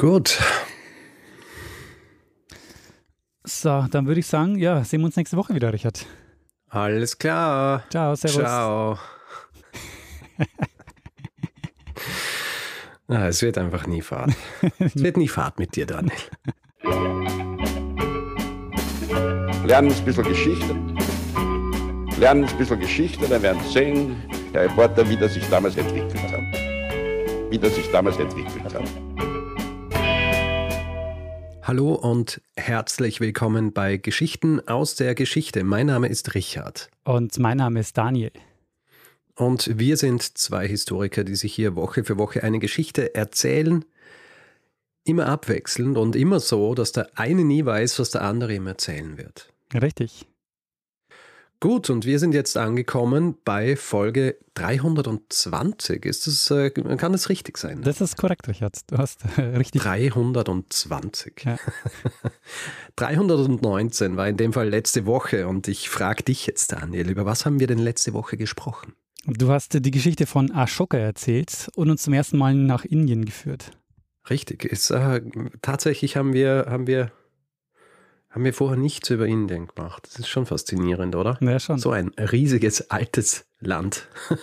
Gut. 0.00 0.38
So, 3.44 3.84
dann 3.90 4.06
würde 4.06 4.20
ich 4.20 4.26
sagen, 4.26 4.56
ja, 4.56 4.82
sehen 4.82 5.02
wir 5.02 5.04
uns 5.04 5.16
nächste 5.16 5.36
Woche 5.36 5.54
wieder, 5.54 5.74
Richard. 5.74 6.06
Alles 6.70 7.18
klar. 7.18 7.84
Ciao, 7.90 8.14
servus. 8.14 8.40
Ciao. 8.40 8.98
ah, 13.08 13.26
es 13.26 13.42
wird 13.42 13.58
einfach 13.58 13.86
nie 13.86 14.00
Fahrt. 14.00 14.30
es 14.78 15.02
wird 15.02 15.18
nie 15.18 15.28
Fahrt 15.28 15.58
mit 15.58 15.76
dir, 15.76 15.84
Daniel. 15.84 16.16
Lernen 19.66 19.92
ein 19.92 20.04
bisschen 20.06 20.24
Geschichte. 20.24 20.74
Lernen 22.18 22.44
ein 22.44 22.56
bisschen 22.56 22.80
Geschichte, 22.80 23.28
dann 23.28 23.42
werden 23.42 23.60
Sie 23.64 23.72
sehen, 23.72 24.16
Herr 24.54 24.62
Reporter, 24.62 25.06
wie 25.10 25.18
das 25.18 25.34
sich 25.34 25.46
damals 25.50 25.76
entwickelt 25.76 26.32
hat. 26.32 26.40
Wie 27.50 27.58
das 27.58 27.74
sich 27.74 27.90
damals 27.90 28.16
entwickelt 28.16 28.72
hat. 28.72 29.09
Hallo 31.70 31.94
und 31.94 32.40
herzlich 32.56 33.20
willkommen 33.20 33.72
bei 33.72 33.96
Geschichten 33.96 34.58
aus 34.66 34.96
der 34.96 35.14
Geschichte. 35.14 35.62
Mein 35.62 35.86
Name 35.86 36.08
ist 36.08 36.34
Richard. 36.34 36.90
Und 37.04 37.38
mein 37.38 37.58
Name 37.58 37.78
ist 37.78 37.96
Daniel. 37.96 38.32
Und 39.36 39.78
wir 39.78 39.96
sind 39.96 40.36
zwei 40.36 40.66
Historiker, 40.66 41.22
die 41.22 41.36
sich 41.36 41.54
hier 41.54 41.76
Woche 41.76 42.02
für 42.02 42.18
Woche 42.18 42.42
eine 42.42 42.58
Geschichte 42.58 43.14
erzählen. 43.14 43.84
Immer 45.04 45.26
abwechselnd 45.26 45.96
und 45.96 46.16
immer 46.16 46.40
so, 46.40 46.74
dass 46.74 46.90
der 46.90 47.08
eine 47.14 47.44
nie 47.44 47.64
weiß, 47.64 48.00
was 48.00 48.10
der 48.10 48.22
andere 48.22 48.52
ihm 48.52 48.66
erzählen 48.66 49.16
wird. 49.16 49.52
Richtig. 49.72 50.26
Gut, 51.62 51.90
und 51.90 52.06
wir 52.06 52.18
sind 52.18 52.32
jetzt 52.32 52.56
angekommen 52.56 53.36
bei 53.44 53.76
Folge 53.76 54.38
320. 54.54 56.06
Ist 56.06 56.26
das, 56.26 56.50
äh, 56.50 56.70
kann 56.70 57.12
das 57.12 57.28
richtig 57.28 57.58
sein? 57.58 57.82
Das 57.82 58.00
ist 58.00 58.16
korrekt, 58.16 58.48
Richard. 58.48 58.78
Du 58.86 58.96
hast 58.96 59.20
äh, 59.36 59.42
richtig. 59.42 59.82
320. 59.82 61.44
Ja. 61.44 61.58
319 62.96 64.16
war 64.16 64.26
in 64.26 64.38
dem 64.38 64.54
Fall 64.54 64.70
letzte 64.70 65.04
Woche 65.04 65.46
und 65.48 65.68
ich 65.68 65.90
frage 65.90 66.22
dich 66.22 66.46
jetzt, 66.46 66.72
Daniel, 66.72 67.10
über 67.10 67.26
was 67.26 67.44
haben 67.44 67.60
wir 67.60 67.66
denn 67.66 67.78
letzte 67.78 68.14
Woche 68.14 68.38
gesprochen? 68.38 68.94
Du 69.26 69.50
hast 69.50 69.74
die 69.84 69.90
Geschichte 69.90 70.24
von 70.24 70.50
Ashoka 70.50 70.96
erzählt 70.96 71.68
und 71.74 71.90
uns 71.90 72.04
zum 72.04 72.14
ersten 72.14 72.38
Mal 72.38 72.54
nach 72.54 72.86
Indien 72.86 73.26
geführt. 73.26 73.72
Richtig. 74.30 74.64
Ist, 74.64 74.90
äh, 74.90 75.20
tatsächlich 75.60 76.16
haben 76.16 76.32
wir, 76.32 76.68
haben 76.70 76.86
wir 76.86 77.12
haben 78.30 78.44
wir 78.44 78.54
vorher 78.54 78.78
nichts 78.78 79.10
über 79.10 79.26
Indien 79.26 79.66
gemacht. 79.66 80.06
Das 80.06 80.18
ist 80.18 80.28
schon 80.28 80.46
faszinierend, 80.46 81.16
oder? 81.16 81.36
Ja, 81.40 81.58
schon. 81.58 81.78
So 81.78 81.90
ein 81.90 82.10
riesiges, 82.10 82.90
altes 82.90 83.46
Land. 83.58 84.08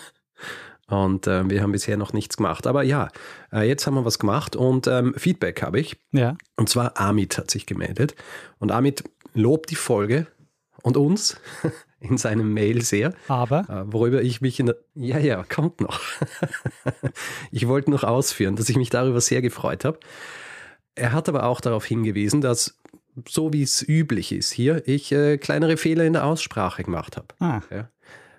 Und 0.89 1.27
äh, 1.27 1.49
wir 1.49 1.61
haben 1.61 1.73
bisher 1.73 1.97
noch 1.97 2.13
nichts 2.13 2.37
gemacht. 2.37 2.65
Aber 2.65 2.83
ja, 2.83 3.09
äh, 3.51 3.67
jetzt 3.67 3.85
haben 3.85 3.95
wir 3.95 4.05
was 4.05 4.19
gemacht 4.19 4.55
und 4.55 4.87
ähm, 4.87 5.13
Feedback 5.17 5.61
habe 5.61 5.81
ich. 5.81 5.97
Ja. 6.13 6.37
Und 6.55 6.69
zwar 6.69 6.97
Amit 6.97 7.37
hat 7.37 7.51
sich 7.51 7.65
gemeldet. 7.65 8.15
Und 8.57 8.71
Amit 8.71 9.03
lobt 9.33 9.69
die 9.69 9.75
Folge 9.75 10.27
und 10.83 10.95
uns 10.95 11.41
in 11.99 12.17
seinem 12.17 12.53
Mail 12.53 12.83
sehr. 12.83 13.13
Aber? 13.27 13.65
Äh, 13.69 13.91
worüber 13.91 14.21
ich 14.21 14.39
mich 14.39 14.61
in 14.61 14.67
der. 14.67 14.77
Ja, 14.95 15.17
ja, 15.17 15.43
kommt 15.43 15.81
noch. 15.81 15.99
ich 17.51 17.67
wollte 17.67 17.91
noch 17.91 18.05
ausführen, 18.05 18.55
dass 18.55 18.69
ich 18.69 18.77
mich 18.77 18.89
darüber 18.89 19.19
sehr 19.19 19.41
gefreut 19.41 19.83
habe. 19.83 19.99
Er 20.95 21.11
hat 21.11 21.27
aber 21.27 21.43
auch 21.43 21.59
darauf 21.59 21.83
hingewiesen, 21.83 22.39
dass 22.39 22.77
so 23.27 23.53
wie 23.53 23.63
es 23.63 23.87
üblich 23.87 24.31
ist 24.31 24.51
hier, 24.51 24.87
ich 24.87 25.11
äh, 25.11 25.37
kleinere 25.37 25.77
Fehler 25.77 26.05
in 26.05 26.13
der 26.13 26.25
Aussprache 26.25 26.83
gemacht 26.83 27.17
habe. 27.17 27.27
Ah. 27.39 27.61
Ja. 27.71 27.89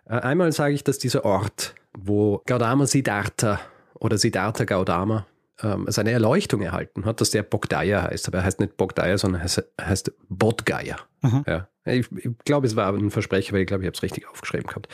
Äh, 0.09 0.21
einmal 0.21 0.53
sage 0.53 0.75
ich, 0.75 0.85
dass 0.85 0.99
dieser 0.99 1.25
Ort, 1.25 1.75
wo 1.97 2.43
Gaudama 2.47 2.87
Siddhartha 2.87 3.61
oder 3.95 4.19
Siddhartha 4.19 4.65
Gaudama 4.65 5.27
ähm, 5.63 5.87
seine 5.89 6.13
Erleuchtung 6.13 6.63
erhalten 6.63 7.05
hat, 7.05 7.21
dass 7.21 7.31
der 7.31 7.43
Bogdaya 7.43 8.03
heißt. 8.05 8.29
Aber 8.29 8.39
er 8.39 8.45
heißt 8.45 8.61
nicht 8.61 8.77
Bogdaya, 8.77 9.19
sondern 9.19 9.43
heißt, 9.43 9.65
heißt 9.81 10.13
Bodgaya. 10.29 10.99
Ja. 11.47 11.69
Ich, 11.85 12.07
ich 12.13 12.31
glaube, 12.45 12.67
es 12.67 12.77
war 12.77 12.93
ein 12.93 13.11
Versprecher, 13.11 13.53
weil 13.53 13.63
ich 13.63 13.67
glaube, 13.67 13.83
ich 13.83 13.87
habe 13.87 13.97
es 13.97 14.03
richtig 14.03 14.29
aufgeschrieben 14.29 14.67
gehabt. 14.67 14.89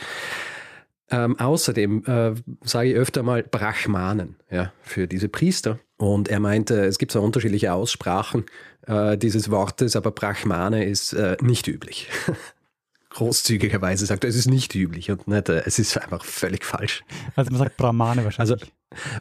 Ähm, 1.11 1.39
außerdem 1.39 2.03
äh, 2.05 2.33
sage 2.63 2.89
ich 2.89 2.95
öfter 2.95 3.21
mal 3.21 3.43
Brahmanen 3.43 4.37
ja, 4.49 4.71
für 4.81 5.07
diese 5.07 5.29
Priester. 5.29 5.79
Und 5.97 6.29
er 6.29 6.39
meinte, 6.39 6.83
es 6.85 6.97
gibt 6.97 7.11
zwar 7.11 7.21
unterschiedliche 7.21 7.73
Aussprachen 7.73 8.45
äh, 8.87 9.17
dieses 9.17 9.51
Wortes, 9.51 9.95
aber 9.95 10.11
Brahmane 10.11 10.85
ist 10.85 11.13
äh, 11.13 11.37
nicht 11.41 11.67
üblich. 11.67 12.09
Großzügigerweise 13.09 14.05
sagt 14.05 14.25
er, 14.25 14.29
es 14.29 14.35
ist 14.35 14.47
nicht 14.47 14.75
üblich 14.75 15.09
und 15.11 15.27
nicht, 15.27 15.47
äh, 15.47 15.63
es 15.65 15.79
ist 15.79 15.97
einfach 15.97 16.25
völlig 16.25 16.65
falsch. 16.65 17.03
Also 17.35 17.51
man 17.51 17.59
sagt 17.59 17.77
Brahmane 17.77 18.25
wahrscheinlich. 18.25 18.61
Also 18.61 18.71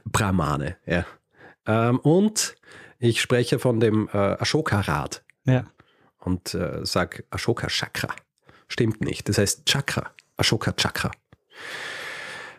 Brahmane, 0.05 0.77
ja. 0.87 1.07
Ähm, 1.67 1.99
und 2.01 2.57
ich 2.99 3.21
spreche 3.21 3.59
von 3.59 3.79
dem 3.79 4.09
äh, 4.13 4.17
Ashoka-Rad 4.17 5.23
ja. 5.45 5.67
und 6.19 6.55
äh, 6.55 6.85
sage 6.85 7.25
Ashoka-Chakra. 7.31 8.09
Stimmt 8.69 9.03
nicht, 9.03 9.29
das 9.29 9.39
heißt 9.39 9.67
Chakra, 9.67 10.11
Ashoka-Chakra. 10.39 11.13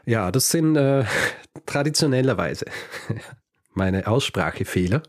Ja, 0.05 0.31
das 0.31 0.49
sind 0.49 0.75
äh, 0.75 1.05
traditionellerweise 1.65 2.65
meine 3.73 4.07
Aussprachefehler, 4.07 5.03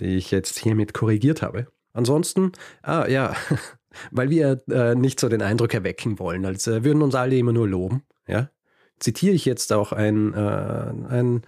die 0.00 0.16
ich 0.16 0.30
jetzt 0.30 0.58
hiermit 0.58 0.94
korrigiert 0.94 1.42
habe. 1.42 1.68
Ansonsten, 1.92 2.52
ah 2.82 3.06
ja, 3.08 3.34
weil 4.10 4.30
wir 4.30 4.60
äh, 4.70 4.94
nicht 4.94 5.18
so 5.18 5.28
den 5.28 5.42
Eindruck 5.42 5.74
erwecken 5.74 6.18
wollen, 6.18 6.44
als 6.44 6.66
äh, 6.66 6.84
würden 6.84 7.02
uns 7.02 7.14
alle 7.14 7.36
immer 7.36 7.52
nur 7.52 7.66
loben, 7.66 8.02
ja, 8.26 8.50
zitiere 8.98 9.34
ich 9.34 9.44
jetzt 9.44 9.72
auch 9.72 9.92
ein, 9.92 10.34
äh, 10.34 10.36
ein, 10.36 11.42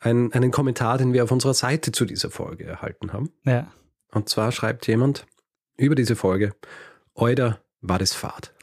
ein, 0.00 0.32
einen 0.32 0.50
Kommentar, 0.50 0.98
den 0.98 1.12
wir 1.12 1.24
auf 1.24 1.30
unserer 1.30 1.54
Seite 1.54 1.92
zu 1.92 2.04
dieser 2.04 2.30
Folge 2.30 2.64
erhalten 2.64 3.12
haben. 3.12 3.30
Ja. 3.44 3.70
Und 4.12 4.28
zwar 4.28 4.50
schreibt 4.50 4.86
jemand 4.86 5.26
über 5.76 5.94
diese 5.94 6.16
Folge, 6.16 6.54
Euder 7.14 7.60
war 7.80 7.98
das 7.98 8.12
Fahrt. 8.12 8.54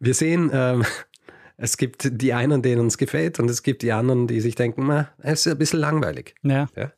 Wir 0.00 0.14
sehen, 0.14 0.50
ähm, 0.52 0.84
es 1.56 1.76
gibt 1.76 2.20
die 2.20 2.32
einen, 2.32 2.62
denen 2.62 2.86
es 2.86 2.98
gefällt, 2.98 3.38
und 3.38 3.50
es 3.50 3.62
gibt 3.62 3.82
die 3.82 3.92
anderen, 3.92 4.26
die 4.26 4.40
sich 4.40 4.54
denken, 4.54 5.06
es 5.18 5.46
ist 5.46 5.52
ein 5.52 5.58
bisschen 5.58 5.80
langweilig. 5.80 6.34
Ja. 6.42 6.68
Ja. 6.76 6.92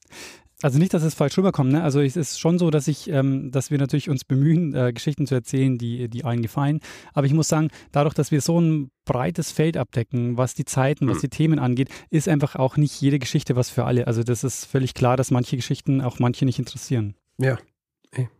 Also 0.62 0.78
nicht, 0.78 0.92
dass 0.92 1.02
es 1.02 1.14
falsch 1.14 1.38
rüberkommt. 1.38 1.72
Ne? 1.72 1.82
Also 1.82 2.00
es 2.00 2.16
ist 2.16 2.38
schon 2.38 2.58
so, 2.58 2.70
dass 2.70 2.86
ich, 2.86 3.08
ähm, 3.08 3.50
dass 3.50 3.70
wir 3.70 3.78
natürlich 3.78 4.10
uns 4.10 4.24
bemühen, 4.24 4.74
äh, 4.74 4.92
Geschichten 4.92 5.26
zu 5.26 5.34
erzählen, 5.34 5.78
die, 5.78 6.08
die 6.08 6.24
allen 6.24 6.42
gefallen. 6.42 6.80
Aber 7.14 7.26
ich 7.26 7.32
muss 7.32 7.48
sagen, 7.48 7.68
dadurch, 7.92 8.14
dass 8.14 8.30
wir 8.30 8.40
so 8.42 8.60
ein 8.60 8.90
breites 9.06 9.52
Feld 9.52 9.78
abdecken, 9.78 10.36
was 10.36 10.54
die 10.54 10.66
Zeiten, 10.66 11.08
was 11.08 11.16
Hm. 11.16 11.20
die 11.22 11.28
Themen 11.30 11.58
angeht, 11.58 11.88
ist 12.10 12.28
einfach 12.28 12.56
auch 12.56 12.76
nicht 12.76 13.00
jede 13.00 13.18
Geschichte 13.18 13.56
was 13.56 13.70
für 13.70 13.84
alle. 13.84 14.06
Also 14.06 14.22
das 14.22 14.44
ist 14.44 14.66
völlig 14.66 14.92
klar, 14.92 15.16
dass 15.16 15.30
manche 15.30 15.56
Geschichten 15.56 16.02
auch 16.02 16.18
manche 16.18 16.44
nicht 16.44 16.58
interessieren. 16.58 17.14
Ja. 17.38 17.58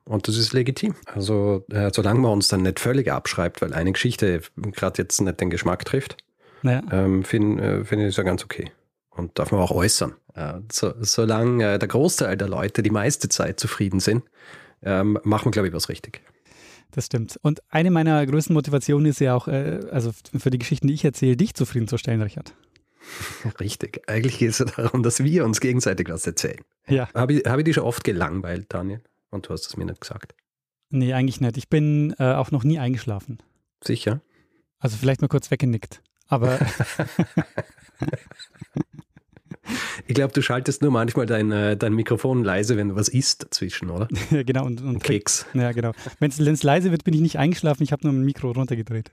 Und 0.05 0.27
das 0.27 0.37
ist 0.37 0.53
legitim. 0.53 0.95
Also, 1.07 1.65
äh, 1.71 1.91
solange 1.95 2.21
man 2.21 2.33
uns 2.33 2.49
dann 2.49 2.63
nicht 2.63 2.81
völlig 2.81 3.11
abschreibt, 3.13 3.63
weil 3.63 3.73
eine 3.73 3.93
Geschichte 3.93 4.43
gerade 4.57 5.01
jetzt 5.03 5.21
nicht 5.21 5.41
den 5.41 5.51
Geschmack 5.51 5.85
trifft, 5.85 6.17
Naja. 6.63 6.83
ähm, 6.91 7.23
finde 7.23 7.63
äh, 7.81 7.85
find 7.85 8.03
ich 8.03 8.09
das 8.09 8.17
ja 8.17 8.25
ganz 8.25 8.45
okay. 8.45 8.71
Und 9.11 9.39
darf 9.39 9.53
man 9.53 9.61
auch 9.61 9.71
äußern. 9.71 10.15
Äh, 10.35 10.55
so, 10.73 10.93
solange 11.01 11.75
äh, 11.75 11.79
der 11.79 11.89
Großteil 11.89 12.37
der 12.37 12.49
Leute 12.49 12.83
die 12.83 12.91
meiste 12.91 13.29
Zeit 13.29 13.61
zufrieden 13.61 14.01
sind, 14.01 14.25
ähm, 14.83 15.19
machen 15.23 15.47
wir, 15.47 15.51
glaube 15.53 15.69
ich, 15.69 15.75
was 15.75 15.89
richtig. 15.89 16.23
Das 16.91 17.07
stimmt. 17.07 17.39
Und 17.43 17.61
eine 17.69 17.93
meiner 17.93 18.27
größten 18.27 18.55
Motivationen 18.55 19.07
ist 19.07 19.21
ja 19.21 19.35
auch, 19.37 19.47
äh, 19.47 19.81
also 19.93 20.11
für 20.37 20.51
die 20.51 20.59
Geschichten, 20.59 20.89
die 20.89 20.95
ich 20.95 21.05
erzähle, 21.05 21.37
dich 21.37 21.55
zufriedenzustellen, 21.55 22.23
Richard. 22.23 22.55
Richtig. 23.61 24.03
Eigentlich 24.09 24.39
geht 24.39 24.51
es 24.51 24.59
ja 24.59 24.65
darum, 24.65 25.03
dass 25.05 25.23
wir 25.23 25.45
uns 25.45 25.61
gegenseitig 25.61 26.09
was 26.09 26.27
erzählen. 26.27 26.61
Ja. 26.89 27.09
Habe 27.15 27.35
ich, 27.35 27.45
hab 27.47 27.59
ich 27.59 27.65
dich 27.65 27.75
schon 27.77 27.85
oft 27.85 28.03
gelangweilt, 28.03 28.67
Daniel? 28.71 29.01
Und 29.31 29.49
du 29.49 29.53
hast 29.53 29.67
es 29.67 29.77
mir 29.77 29.85
nicht 29.85 30.01
gesagt. 30.01 30.35
Nee, 30.91 31.13
eigentlich 31.13 31.41
nicht. 31.41 31.57
Ich 31.57 31.69
bin 31.69 32.15
äh, 32.19 32.33
auch 32.35 32.51
noch 32.51 32.65
nie 32.65 32.79
eingeschlafen. 32.79 33.39
Sicher? 33.83 34.21
Also 34.79 34.97
vielleicht 34.97 35.21
mal 35.23 35.29
kurz 35.29 35.51
weggenickt. 35.51 36.03
Aber 36.27 36.59
Ich 40.07 40.15
glaube, 40.15 40.33
du 40.33 40.43
schaltest 40.43 40.83
nur 40.83 40.91
manchmal 40.91 41.27
dein, 41.27 41.53
äh, 41.53 41.77
dein 41.77 41.93
Mikrofon 41.95 42.43
leise, 42.43 42.77
wenn 42.77 42.89
du 42.89 42.97
was 42.97 43.09
isst 43.09 43.45
dazwischen, 43.45 43.91
oder? 43.91 44.09
ja, 44.31 44.43
genau. 44.43 44.65
Und, 44.65 44.83
und 44.83 45.03
Keks. 45.03 45.47
Ja, 45.55 45.73
genau. 45.73 45.93
Wenn 46.19 46.31
es 46.31 46.63
leise 46.63 46.91
wird, 46.91 47.05
bin 47.05 47.15
ich 47.15 47.21
nicht 47.21 47.39
eingeschlafen. 47.39 47.83
Ich 47.83 47.93
habe 47.93 48.03
nur 48.05 48.13
mein 48.13 48.25
Mikro 48.25 48.51
runtergedreht. 48.51 49.13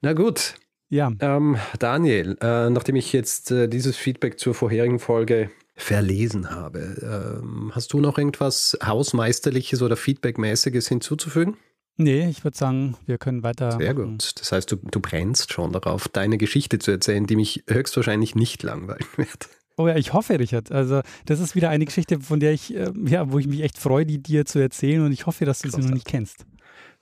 Na 0.00 0.12
gut, 0.12 0.54
Ja, 0.88 1.12
ähm, 1.20 1.56
Daniel, 1.78 2.36
äh, 2.40 2.70
nachdem 2.70 2.96
ich 2.96 3.12
jetzt 3.12 3.50
äh, 3.50 3.68
dieses 3.68 3.96
Feedback 3.96 4.38
zur 4.38 4.54
vorherigen 4.54 4.98
Folge 4.98 5.50
verlesen 5.76 6.50
habe, 6.50 7.40
ähm, 7.42 7.70
hast 7.74 7.92
du 7.92 8.00
noch 8.00 8.18
irgendwas 8.18 8.76
Hausmeisterliches 8.82 9.82
oder 9.82 9.96
Feedbackmäßiges 9.96 10.88
hinzuzufügen? 10.88 11.56
nee, 11.98 12.28
ich 12.28 12.44
würde 12.44 12.56
sagen, 12.56 12.96
wir 13.06 13.18
können 13.18 13.42
weiter. 13.42 13.72
Sehr 13.72 13.94
gut. 13.94 14.32
Das 14.38 14.52
heißt, 14.52 14.70
du, 14.70 14.76
du 14.76 15.00
brennst 15.00 15.52
schon 15.52 15.72
darauf, 15.72 16.08
deine 16.08 16.38
Geschichte 16.38 16.78
zu 16.78 16.90
erzählen, 16.90 17.26
die 17.26 17.36
mich 17.36 17.64
höchstwahrscheinlich 17.68 18.34
nicht 18.34 18.62
langweilen 18.62 19.06
wird. 19.16 19.48
Oh 19.78 19.88
ja, 19.88 19.96
ich 19.96 20.14
hoffe, 20.14 20.38
Richard. 20.38 20.72
Also, 20.72 21.02
das 21.26 21.40
ist 21.40 21.54
wieder 21.54 21.68
eine 21.68 21.84
Geschichte, 21.84 22.20
von 22.20 22.40
der 22.40 22.52
ich, 22.52 22.74
äh, 22.74 22.92
ja, 23.06 23.30
wo 23.30 23.38
ich 23.38 23.46
mich 23.46 23.60
echt 23.60 23.78
freue, 23.78 24.06
die 24.06 24.22
dir 24.22 24.46
zu 24.46 24.58
erzählen 24.58 25.04
und 25.04 25.12
ich 25.12 25.26
hoffe, 25.26 25.44
dass 25.44 25.60
du 25.60 25.70
sie 25.70 25.82
noch 25.82 25.90
nicht 25.90 26.06
kennst. 26.06 26.46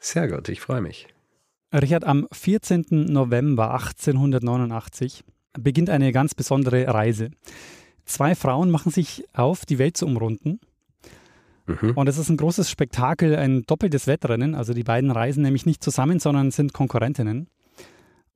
Sehr 0.00 0.28
gut, 0.28 0.48
ich 0.48 0.60
freue 0.60 0.80
mich. 0.80 1.06
Richard, 1.72 2.04
am 2.04 2.26
14. 2.32 2.86
November 2.90 3.72
1889 3.74 5.24
beginnt 5.58 5.90
eine 5.90 6.12
ganz 6.12 6.34
besondere 6.34 6.86
Reise. 6.88 7.30
Zwei 8.04 8.34
Frauen 8.34 8.70
machen 8.70 8.92
sich 8.92 9.24
auf, 9.32 9.64
die 9.64 9.78
Welt 9.78 9.96
zu 9.96 10.06
umrunden. 10.06 10.60
Mhm. 11.66 11.92
Und 11.94 12.08
es 12.08 12.18
ist 12.18 12.28
ein 12.28 12.36
großes 12.36 12.70
Spektakel, 12.70 13.36
ein 13.36 13.62
doppeltes 13.62 14.06
Wettrennen. 14.06 14.54
Also 14.54 14.74
die 14.74 14.84
beiden 14.84 15.10
reisen 15.10 15.42
nämlich 15.42 15.66
nicht 15.66 15.82
zusammen, 15.82 16.18
sondern 16.18 16.50
sind 16.50 16.72
Konkurrentinnen. 16.72 17.48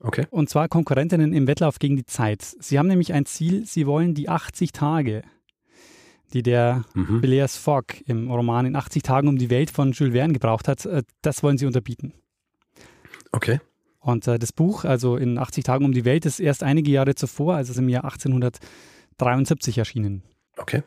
Okay. 0.01 0.27
Und 0.31 0.49
zwar 0.49 0.69
Konkurrentinnen 0.69 1.33
im 1.33 1.47
Wettlauf 1.47 1.79
gegen 1.79 1.97
die 1.97 2.07
Zeit. 2.07 2.43
Sie 2.43 2.79
haben 2.79 2.87
nämlich 2.87 3.13
ein 3.13 3.27
Ziel, 3.27 3.67
sie 3.67 3.87
wollen 3.87 4.15
die 4.15 4.29
80 4.29 4.73
Tage, 4.73 5.23
die 6.33 6.43
der 6.43 6.85
Mhm. 6.95 7.21
Phileas 7.21 7.57
Fogg 7.57 7.95
im 8.07 8.31
Roman 8.31 8.67
in 8.67 8.77
80 8.77 9.03
Tagen 9.03 9.29
um 9.29 9.39
die 9.39 9.51
Welt 9.51 9.71
von 9.71 9.93
Jules 9.93 10.15
Verne 10.15 10.33
gebraucht 10.33 10.69
hat, 10.69 10.87
äh, 10.87 11.03
das 11.23 11.43
wollen 11.43 11.59
sie 11.59 11.67
unterbieten. 11.67 12.13
Okay. 13.33 13.61
Und 13.99 14.27
äh, 14.29 14.39
das 14.39 14.53
Buch, 14.53 14.85
also 14.85 15.17
in 15.17 15.37
80 15.37 15.65
Tagen 15.65 15.85
um 15.85 15.93
die 15.93 16.05
Welt, 16.05 16.25
ist 16.27 16.39
erst 16.39 16.63
einige 16.63 16.91
Jahre 16.91 17.15
zuvor, 17.15 17.57
also 17.57 17.71
es 17.71 17.77
ist 17.77 17.83
im 17.83 17.89
Jahr 17.89 18.05
1873 19.19 19.79
erschienen. 19.79 20.23
Okay. 20.57 20.83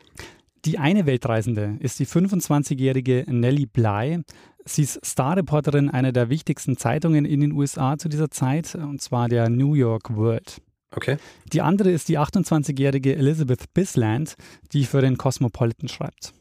Die 0.64 0.78
eine 0.78 1.06
Weltreisende 1.06 1.76
ist 1.80 1.98
die 1.98 2.06
25-jährige 2.06 3.24
Nellie 3.28 3.66
Bly. 3.66 4.22
Sie 4.64 4.82
ist 4.82 5.04
Starreporterin 5.04 5.90
einer 5.90 6.12
der 6.12 6.28
wichtigsten 6.28 6.76
Zeitungen 6.76 7.24
in 7.24 7.40
den 7.40 7.52
USA 7.52 7.98
zu 7.98 8.08
dieser 8.08 8.30
Zeit, 8.30 8.76
und 8.76 9.02
zwar 9.02 9.28
der 9.28 9.48
New 9.48 9.74
York 9.74 10.14
World. 10.14 10.62
Okay. 10.94 11.16
Die 11.52 11.62
andere 11.62 11.90
ist 11.90 12.08
die 12.08 12.18
28-jährige 12.18 13.16
Elizabeth 13.16 13.72
Bisland, 13.74 14.36
die 14.72 14.84
für 14.84 15.00
den 15.00 15.16
Cosmopolitan 15.16 15.88
schreibt. 15.88 16.32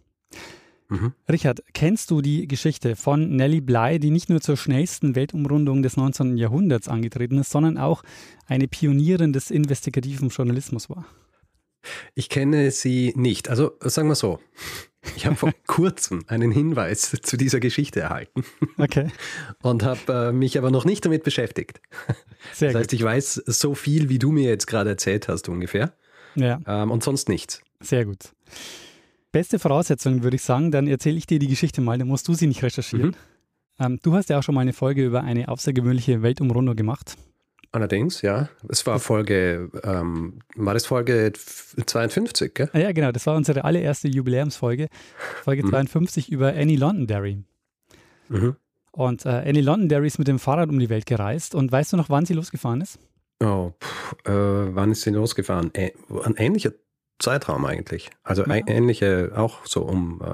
Mhm. 0.90 1.14
Richard, 1.32 1.64
kennst 1.74 2.12
du 2.12 2.22
die 2.22 2.48
Geschichte 2.48 2.98
von 2.98 3.30
Nellie 3.30 3.62
Bly, 3.62 3.98
die 3.98 4.12
nicht 4.12 4.30
nur 4.30 4.42
zur 4.42 4.58
schnellsten 4.58 5.16
Weltumrundung 5.16 5.82
des 5.82 5.96
19. 5.96 6.38
Jahrhunderts 6.38 6.90
angetreten 6.90 7.38
ist, 7.38 7.50
sondern 7.50 7.78
auch 7.78 8.04
eine 8.46 8.68
Pionierin 8.68 9.32
des 9.32 9.52
investigativen 9.52 10.30
Journalismus 10.30 10.90
war? 10.90 11.06
Ich 12.16 12.30
kenne 12.30 12.72
sie 12.72 13.14
nicht. 13.16 13.50
Also 13.50 13.72
sagen 13.82 14.08
wir 14.08 14.16
so. 14.16 14.40
Ich 15.16 15.26
habe 15.26 15.36
vor 15.36 15.52
kurzem 15.68 16.24
einen 16.28 16.52
Hinweis 16.52 17.18
zu 17.24 17.36
dieser 17.38 17.60
Geschichte 17.60 18.02
erhalten 18.02 18.44
Okay, 18.78 19.08
und 19.64 19.84
habe 19.84 20.30
äh, 20.30 20.32
mich 20.32 20.58
aber 20.60 20.70
noch 20.70 20.86
nicht 20.86 21.04
damit 21.06 21.24
beschäftigt. 21.24 21.82
sehr 22.54 22.70
Das 22.72 22.82
heißt, 22.82 22.90
gut. 22.92 23.00
ich 23.00 23.04
weiß 23.04 23.34
so 23.48 23.74
viel, 23.74 24.10
wie 24.10 24.20
du 24.20 24.32
mir 24.32 24.48
jetzt 24.48 24.68
gerade 24.68 24.92
erzählt 24.92 25.28
hast 25.28 25.50
ungefähr 25.50 25.94
Ja, 26.36 26.60
ähm, 26.68 26.92
und 26.92 27.04
sonst 27.04 27.30
nichts. 27.30 27.62
sehr 27.80 28.06
gut. 28.06 28.34
Beste 29.32 29.58
Voraussetzung 29.60 30.24
würde 30.24 30.36
ich 30.36 30.44
sagen, 30.44 30.72
dann 30.72 30.88
erzähle 30.88 31.18
ich 31.18 31.26
dir 31.26 31.40
die 31.40 31.48
Geschichte 31.48 31.82
mal, 31.82 31.98
dann 31.98 32.08
musst 32.08 32.28
du 32.28 32.34
sie 32.36 32.48
nicht 32.48 32.62
recherchieren. 32.62 33.16
Ähm, 33.80 33.98
du 34.04 34.14
hast 34.14 34.30
ja 34.30 34.38
auch 34.38 34.44
schon 34.44 34.54
mal 34.54 34.62
eine 34.62 34.74
Folge 34.74 35.04
über 35.06 35.24
eine 35.24 35.48
außergewöhnliche 35.48 36.22
Weltumrundung 36.22 36.76
gemacht. 36.76 37.16
Allerdings, 37.74 38.22
ja. 38.22 38.50
Es 38.68 38.86
war 38.86 39.00
Folge, 39.00 39.70
ähm, 39.84 40.40
war 40.56 40.74
das 40.74 40.86
Folge 40.86 41.32
52, 41.34 42.54
gell? 42.54 42.70
Ah, 42.74 42.80
ja, 42.80 42.92
genau, 42.92 43.12
das 43.14 43.26
war 43.28 43.36
unsere 43.38 43.64
allererste 43.64 44.10
Jubiläumsfolge, 44.10 44.88
Folge 45.44 45.64
Mhm. 45.64 45.70
52 45.70 46.30
über 46.32 46.50
Annie 46.54 46.76
Londonderry. 46.76 47.44
Mhm. 48.28 48.58
Und 48.92 49.26
äh, 49.26 49.30
Annie 49.30 49.62
Londonderry 49.62 50.08
ist 50.08 50.20
mit 50.20 50.28
dem 50.28 50.38
Fahrrad 50.38 50.68
um 50.70 50.80
die 50.80 50.90
Welt 50.90 51.06
gereist. 51.06 51.56
Und 51.56 51.72
weißt 51.72 51.94
du 51.94 51.98
noch, 51.98 52.10
wann 52.10 52.26
sie 52.26 52.34
losgefahren 52.34 52.82
ist? 52.82 53.00
Oh, 53.42 53.72
pff, 53.82 54.16
äh, 54.26 54.76
wann 54.76 54.92
ist 54.92 55.04
sie 55.04 55.12
losgefahren? 55.12 55.72
Ä 55.74 55.94
ein 56.26 56.36
ähnlicher 56.36 56.72
Zeitraum 57.22 57.66
eigentlich. 57.66 58.10
Also 58.24 58.44
Ja. 58.46 58.56
ähnliche, 58.68 59.32
auch 59.36 59.66
so 59.66 59.82
um 59.84 60.20
äh, 60.22 60.26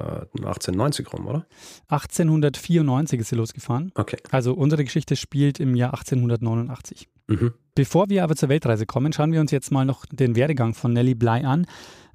1890 0.44 1.12
rum, 1.12 1.26
oder? 1.26 1.46
1894 1.88 3.20
ist 3.20 3.28
sie 3.28 3.36
losgefahren. 3.36 3.92
Okay. 3.94 4.16
Also 4.30 4.54
unsere 4.54 4.84
Geschichte 4.84 5.16
spielt 5.16 5.60
im 5.60 5.74
Jahr 5.74 5.90
1889. 5.94 7.08
Mhm. 7.28 7.52
Bevor 7.74 8.08
wir 8.08 8.24
aber 8.24 8.36
zur 8.36 8.48
Weltreise 8.48 8.86
kommen, 8.86 9.12
schauen 9.12 9.32
wir 9.32 9.40
uns 9.40 9.50
jetzt 9.50 9.70
mal 9.70 9.84
noch 9.84 10.04
den 10.06 10.34
Werdegang 10.34 10.74
von 10.74 10.92
Nellie 10.92 11.14
Bly 11.14 11.44
an, 11.44 11.66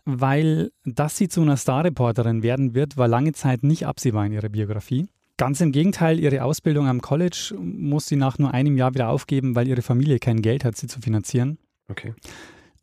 weil 0.06 0.72
dass 0.84 1.18
sie 1.18 1.30
zu 1.30 1.42
einer 1.42 1.56
Starreporterin 1.58 2.44
werden 2.44 2.74
wird, 2.74 2.98
war 2.98 3.08
lange 3.08 3.32
Zeit 3.34 3.64
nicht 3.64 3.86
absehbar 3.86 4.26
in 4.26 4.34
ihrer 4.34 4.50
Biografie. 4.50 5.08
Ganz 5.38 5.62
im 5.62 5.72
Gegenteil, 5.72 6.20
ihre 6.20 6.44
Ausbildung 6.44 6.88
am 6.88 7.02
College 7.02 7.56
muss 7.60 8.08
sie 8.08 8.16
nach 8.18 8.38
nur 8.38 8.54
einem 8.54 8.78
Jahr 8.78 8.94
wieder 8.94 9.10
aufgeben, 9.10 9.56
weil 9.56 9.68
ihre 9.68 9.82
Familie 9.82 10.20
kein 10.20 10.42
Geld 10.42 10.64
hat, 10.64 10.76
sie 10.76 10.88
zu 10.88 11.00
finanzieren. 11.02 11.58
Okay. 11.90 12.14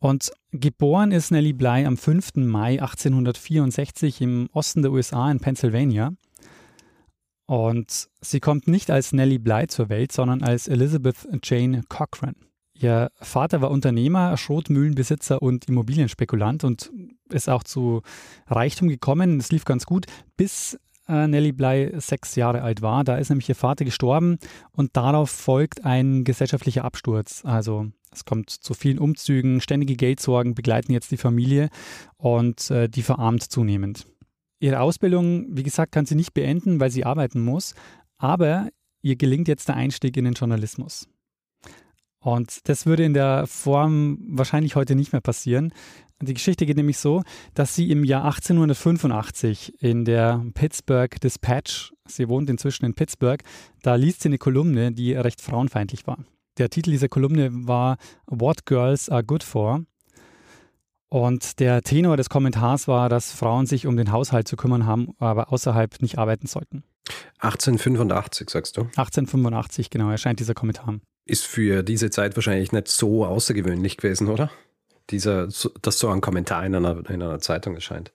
Und 0.00 0.32
geboren 0.50 1.12
ist 1.12 1.31
Nellie 1.31 1.52
Bly 1.52 1.85
am 1.85 1.97
5. 1.97 2.37
Mai 2.37 2.81
1864 2.81 4.23
im 4.23 4.49
Osten 4.52 4.82
der 4.82 4.93
USA 4.93 5.31
in 5.31 5.41
Pennsylvania. 5.41 6.12
Und 7.47 8.08
sie 8.20 8.41
kommt 8.41 8.67
nicht 8.67 8.91
als 8.91 9.12
Nellie 9.12 9.38
Bly 9.38 9.67
zur 9.67 9.88
Welt, 9.91 10.12
sondern 10.12 10.43
als 10.43 10.69
Elizabeth 10.69 11.29
Jane 11.43 11.82
Cochran. 11.88 12.35
Ihr 12.73 13.11
Vater 13.20 13.61
war 13.61 13.70
Unternehmer, 13.70 14.38
Schrotmühlenbesitzer 14.38 15.43
und 15.43 15.67
Immobilienspekulant 15.67 16.64
und 16.64 16.91
ist 17.29 17.50
auch 17.50 17.62
zu 17.62 18.00
Reichtum 18.47 18.88
gekommen. 18.88 19.38
Es 19.38 19.52
lief 19.52 19.67
ganz 19.67 19.85
gut, 19.85 20.06
bis 20.38 20.79
äh, 21.11 21.27
Nellie 21.27 21.53
Bly 21.53 21.93
sechs 22.01 22.37
Jahre 22.37 22.62
alt 22.62 22.83
war. 22.83 23.05
Da 23.05 23.17
ist 23.17 23.29
nämlich 23.29 23.49
ihr 23.49 23.55
Vater 23.55 23.85
gestorben 23.85 24.39
und 24.73 24.97
darauf 24.97 25.31
folgt 25.31 25.85
ein 25.85 26.25
gesellschaftlicher 26.25 26.85
Absturz. 26.85 27.43
Also 27.45 27.89
es 28.12 28.25
kommt 28.25 28.51
zu 28.51 28.75
vielen 28.75 28.99
Umzügen, 28.99 29.61
ständige 29.61 29.97
Geldsorgen 29.97 30.55
begleiten 30.55 30.93
jetzt 30.93 31.11
die 31.11 31.17
Familie 31.17 31.69
und 32.17 32.71
äh, 32.71 32.89
die 32.89 33.03
verarmt 33.03 33.43
zunehmend. 33.43 34.07
Ihre 34.59 34.81
Ausbildung, 34.81 35.47
wie 35.51 35.62
gesagt, 35.62 35.93
kann 35.93 36.07
sie 36.07 36.17
nicht 36.17 36.35
beenden, 36.35 36.81
weil 36.81 36.91
sie 36.91 37.05
arbeiten 37.05 37.41
muss, 37.41 37.75
aber 38.19 38.69
ihr 39.03 39.17
gelingt 39.17 39.49
jetzt 39.49 39.69
der 39.69 39.77
Einstieg 39.77 40.17
in 40.17 40.25
den 40.25 40.35
Journalismus. 40.35 41.09
Und 42.19 42.69
das 42.69 42.85
würde 42.85 43.05
in 43.05 43.15
der 43.15 43.47
Form 43.47 44.19
wahrscheinlich 44.29 44.77
heute 44.77 44.95
nicht 44.95 45.12
mehr 45.12 45.23
passieren. 45.23 45.73
Die 46.22 46.34
Geschichte 46.34 46.67
geht 46.67 46.76
nämlich 46.76 46.99
so, 46.99 47.22
dass 47.55 47.75
sie 47.75 47.90
im 47.90 48.05
Jahr 48.05 48.25
1885 48.25 49.82
in 49.82 50.05
der 50.05 50.44
Pittsburgh 50.52 51.19
Dispatch, 51.19 51.93
sie 52.06 52.28
wohnt 52.28 52.50
inzwischen 52.50 52.84
in 52.84 52.93
Pittsburgh, 52.93 53.43
da 53.82 53.94
liest 53.94 54.20
sie 54.20 54.28
eine 54.28 54.37
Kolumne, 54.37 54.93
die 54.93 55.14
recht 55.14 55.40
frauenfeindlich 55.40 56.06
war. 56.06 56.19
Der 56.58 56.69
Titel 56.69 56.90
dieser 56.90 57.08
Kolumne 57.08 57.49
war 57.67 57.96
What 58.26 58.67
Girls 58.67 59.08
Are 59.08 59.25
Good 59.25 59.43
For. 59.43 59.82
Und 61.08 61.58
der 61.58 61.81
Tenor 61.81 62.19
des 62.19 62.28
Kommentars 62.28 62.87
war, 62.87 63.08
dass 63.08 63.32
Frauen 63.32 63.64
sich 63.64 63.87
um 63.87 63.96
den 63.96 64.12
Haushalt 64.12 64.46
zu 64.46 64.56
kümmern 64.56 64.84
haben, 64.84 65.14
aber 65.19 65.50
außerhalb 65.52 66.02
nicht 66.02 66.19
arbeiten 66.19 66.46
sollten. 66.46 66.84
1885, 67.38 68.50
sagst 68.50 68.76
du? 68.76 68.82
1885, 68.82 69.88
genau, 69.88 70.11
erscheint 70.11 70.38
dieser 70.38 70.55
Kommentar. 70.55 71.00
Ist 71.25 71.46
für 71.46 71.82
diese 71.82 72.11
Zeit 72.11 72.37
wahrscheinlich 72.37 72.73
nicht 72.73 72.88
so 72.88 73.25
außergewöhnlich 73.25 73.96
gewesen, 73.96 74.28
oder? 74.28 74.50
Dieser, 75.11 75.49
dass 75.83 75.99
so 75.99 76.09
ein 76.09 76.21
Kommentar 76.21 76.65
in 76.65 76.75
einer, 76.75 76.99
in 77.11 77.23
einer 77.23 77.41
Zeitung 77.41 77.75
erscheint. 77.75 78.12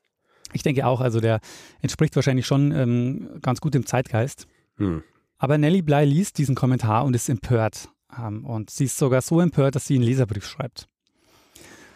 Ich 0.53 0.63
denke 0.63 0.85
auch, 0.85 1.01
also 1.01 1.19
der 1.19 1.39
entspricht 1.81 2.15
wahrscheinlich 2.15 2.45
schon 2.45 2.71
ähm, 2.71 3.39
ganz 3.41 3.59
gut 3.59 3.73
dem 3.73 3.85
Zeitgeist. 3.85 4.47
Hm. 4.77 5.03
Aber 5.37 5.57
Nellie 5.57 5.83
Bly 5.83 6.05
liest 6.05 6.37
diesen 6.37 6.55
Kommentar 6.55 7.03
und 7.03 7.13
ist 7.13 7.29
empört. 7.29 7.89
Ähm, 8.17 8.45
und 8.45 8.69
sie 8.69 8.85
ist 8.85 8.97
sogar 8.97 9.21
so 9.21 9.41
empört, 9.41 9.75
dass 9.75 9.85
sie 9.85 9.95
einen 9.95 10.03
Leserbrief 10.03 10.45
schreibt. 10.45 10.87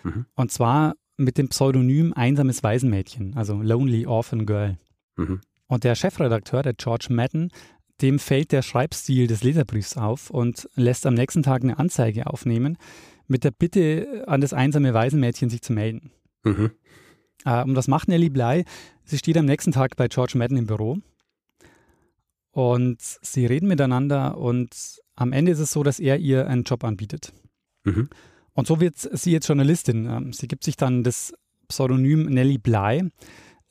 Mhm. 0.03 0.25
Und 0.35 0.51
zwar 0.51 0.95
mit 1.17 1.37
dem 1.37 1.49
Pseudonym 1.49 2.13
Einsames 2.13 2.63
Waisenmädchen, 2.63 3.35
also 3.35 3.61
Lonely 3.61 4.05
Orphan 4.05 4.45
Girl. 4.45 4.77
Mhm. 5.17 5.41
Und 5.67 5.83
der 5.83 5.95
Chefredakteur, 5.95 6.63
der 6.63 6.73
George 6.73 7.07
Madden, 7.09 7.51
dem 8.01 8.17
fällt 8.19 8.51
der 8.51 8.61
Schreibstil 8.61 9.27
des 9.27 9.43
Leserbriefs 9.43 9.97
auf 9.97 10.29
und 10.29 10.69
lässt 10.75 11.05
am 11.05 11.13
nächsten 11.13 11.43
Tag 11.43 11.63
eine 11.63 11.77
Anzeige 11.77 12.27
aufnehmen 12.27 12.77
mit 13.29 13.43
der 13.43 13.51
Bitte 13.51 14.25
an 14.27 14.41
das 14.41 14.53
einsame 14.53 14.93
Waisenmädchen, 14.93 15.49
sich 15.49 15.61
zu 15.61 15.73
melden. 15.73 16.11
Mhm. 16.43 16.71
Äh, 17.45 17.63
und 17.63 17.75
was 17.75 17.87
macht 17.87 18.07
Nellie 18.07 18.29
Bly? 18.29 18.65
Sie 19.03 19.17
steht 19.17 19.37
am 19.37 19.45
nächsten 19.45 19.71
Tag 19.71 19.95
bei 19.95 20.07
George 20.07 20.37
Madden 20.37 20.57
im 20.57 20.67
Büro 20.67 20.97
und 22.51 22.97
sie 22.99 23.45
reden 23.45 23.67
miteinander 23.67 24.37
und 24.37 24.75
am 25.15 25.31
Ende 25.31 25.51
ist 25.51 25.59
es 25.59 25.71
so, 25.71 25.83
dass 25.83 25.99
er 25.99 26.17
ihr 26.17 26.47
einen 26.47 26.63
Job 26.63 26.83
anbietet. 26.83 27.33
Mhm. 27.83 28.09
Und 28.53 28.67
so 28.67 28.79
wird 28.79 28.95
sie 28.97 29.31
jetzt 29.31 29.47
Journalistin. 29.47 30.05
Ähm, 30.05 30.33
Sie 30.33 30.47
gibt 30.47 30.63
sich 30.63 30.75
dann 30.75 31.03
das 31.03 31.33
Pseudonym 31.67 32.25
Nellie 32.25 32.59
Bly. 32.59 33.09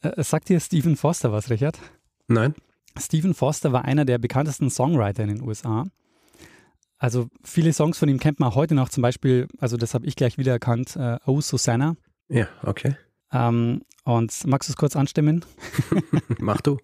Äh, 0.00 0.22
Sagt 0.22 0.48
dir 0.48 0.60
Stephen 0.60 0.96
Foster 0.96 1.32
was, 1.32 1.50
Richard? 1.50 1.78
Nein? 2.26 2.54
Stephen 2.98 3.34
Foster 3.34 3.72
war 3.72 3.84
einer 3.84 4.04
der 4.04 4.18
bekanntesten 4.18 4.70
Songwriter 4.70 5.22
in 5.24 5.28
den 5.28 5.42
USA. 5.42 5.86
Also 6.98 7.28
viele 7.44 7.72
Songs 7.72 7.98
von 7.98 8.08
ihm 8.08 8.18
kennt 8.18 8.40
man 8.40 8.54
heute 8.54 8.74
noch, 8.74 8.88
zum 8.88 9.02
Beispiel, 9.02 9.46
also 9.58 9.76
das 9.76 9.94
habe 9.94 10.06
ich 10.06 10.16
gleich 10.16 10.36
wiedererkannt, 10.36 10.96
äh, 10.96 11.18
Oh 11.26 11.40
Susanna. 11.40 11.96
Ja, 12.28 12.48
okay. 12.62 12.96
Ähm, 13.32 13.82
und 14.04 14.46
magst 14.46 14.68
du 14.68 14.72
es 14.72 14.76
kurz 14.76 14.96
anstimmen? 14.96 15.44
Mach 16.38 16.60
du. 16.60 16.78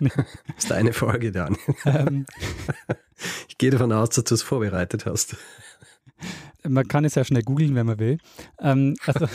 ist 0.56 0.70
deine 0.70 0.92
Folge 0.92 1.32
dann. 1.32 1.56
ähm, 1.84 2.26
Ich 3.48 3.56
gehe 3.58 3.70
davon 3.70 3.92
aus, 3.92 4.10
dass 4.10 4.24
du 4.24 4.34
es 4.34 4.42
vorbereitet 4.42 5.06
hast. 5.06 5.36
man 6.66 6.88
kann 6.88 7.04
es 7.04 7.14
ja 7.14 7.24
schnell 7.24 7.42
googeln, 7.42 7.74
wenn 7.74 7.86
man 7.86 7.98
will. 7.98 8.18
Ähm, 8.58 8.96
also 9.06 9.26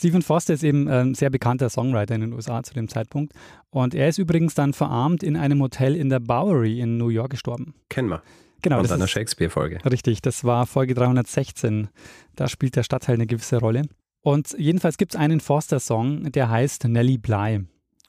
Stephen 0.00 0.22
Foster 0.22 0.54
ist 0.54 0.64
eben 0.64 0.88
ein 0.88 1.14
sehr 1.14 1.28
bekannter 1.28 1.68
Songwriter 1.68 2.14
in 2.14 2.22
den 2.22 2.32
USA 2.32 2.62
zu 2.62 2.72
dem 2.72 2.88
Zeitpunkt. 2.88 3.34
Und 3.68 3.94
er 3.94 4.08
ist 4.08 4.16
übrigens 4.16 4.54
dann 4.54 4.72
verarmt 4.72 5.22
in 5.22 5.36
einem 5.36 5.60
Hotel 5.60 5.94
in 5.94 6.08
der 6.08 6.20
Bowery 6.20 6.80
in 6.80 6.96
New 6.96 7.10
York 7.10 7.28
gestorben. 7.28 7.74
Kennen 7.90 8.08
wir. 8.08 8.22
Genau, 8.62 8.78
Von 8.78 8.88
deiner 8.88 9.04
ist 9.04 9.10
Shakespeare-Folge. 9.10 9.78
richtig. 9.90 10.22
Das 10.22 10.42
war 10.42 10.64
Folge 10.64 10.94
316. 10.94 11.88
Da 12.34 12.48
spielt 12.48 12.76
der 12.76 12.82
Stadtteil 12.82 13.16
eine 13.16 13.26
gewisse 13.26 13.58
Rolle. 13.58 13.82
Und 14.22 14.56
jedenfalls 14.56 14.96
gibt 14.96 15.12
es 15.12 15.20
einen 15.20 15.38
Forster-Song, 15.38 16.32
der 16.32 16.48
heißt 16.48 16.84
Nelly 16.84 17.18
Bly. 17.18 17.66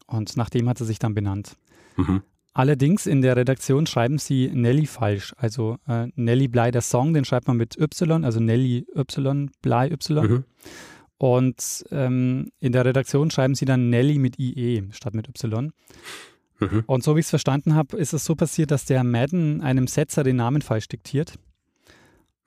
Und 0.07 0.37
nach 0.37 0.49
dem 0.49 0.69
hat 0.69 0.77
sie 0.77 0.85
sich 0.85 0.97
dann 0.97 1.13
benannt. 1.13 1.57
Mhm. 1.97 2.21
Allerdings 2.53 3.05
in 3.05 3.21
der 3.21 3.35
Redaktion 3.35 3.85
schreiben 3.85 4.17
sie 4.17 4.49
Nelly 4.53 4.85
falsch. 4.85 5.33
Also 5.37 5.75
äh, 5.89 6.07
Nelly 6.15 6.47
Bly, 6.47 6.71
der 6.71 6.83
Song, 6.83 7.13
den 7.13 7.25
schreibt 7.25 7.49
man 7.49 7.57
mit 7.57 7.77
Y, 7.77 8.23
also 8.23 8.39
Nelly 8.39 8.85
Y, 8.95 9.51
Bly 9.61 9.91
Y. 9.91 10.25
Mhm. 10.25 10.43
Und 11.21 11.85
ähm, 11.91 12.51
in 12.59 12.71
der 12.71 12.83
Redaktion 12.83 13.29
schreiben 13.29 13.53
sie 13.53 13.65
dann 13.65 13.91
Nelly 13.91 14.17
mit 14.17 14.39
IE 14.39 14.87
statt 14.89 15.13
mit 15.13 15.29
Y. 15.29 15.71
Mhm. 16.59 16.83
Und 16.87 17.03
so 17.03 17.15
wie 17.15 17.19
ich 17.19 17.27
es 17.27 17.29
verstanden 17.29 17.75
habe, 17.75 17.95
ist 17.95 18.13
es 18.13 18.25
so 18.25 18.33
passiert, 18.33 18.71
dass 18.71 18.85
der 18.85 19.03
Madden 19.03 19.61
einem 19.61 19.85
Setzer 19.85 20.23
den 20.23 20.37
Namen 20.37 20.63
falsch 20.63 20.87
diktiert. 20.87 21.35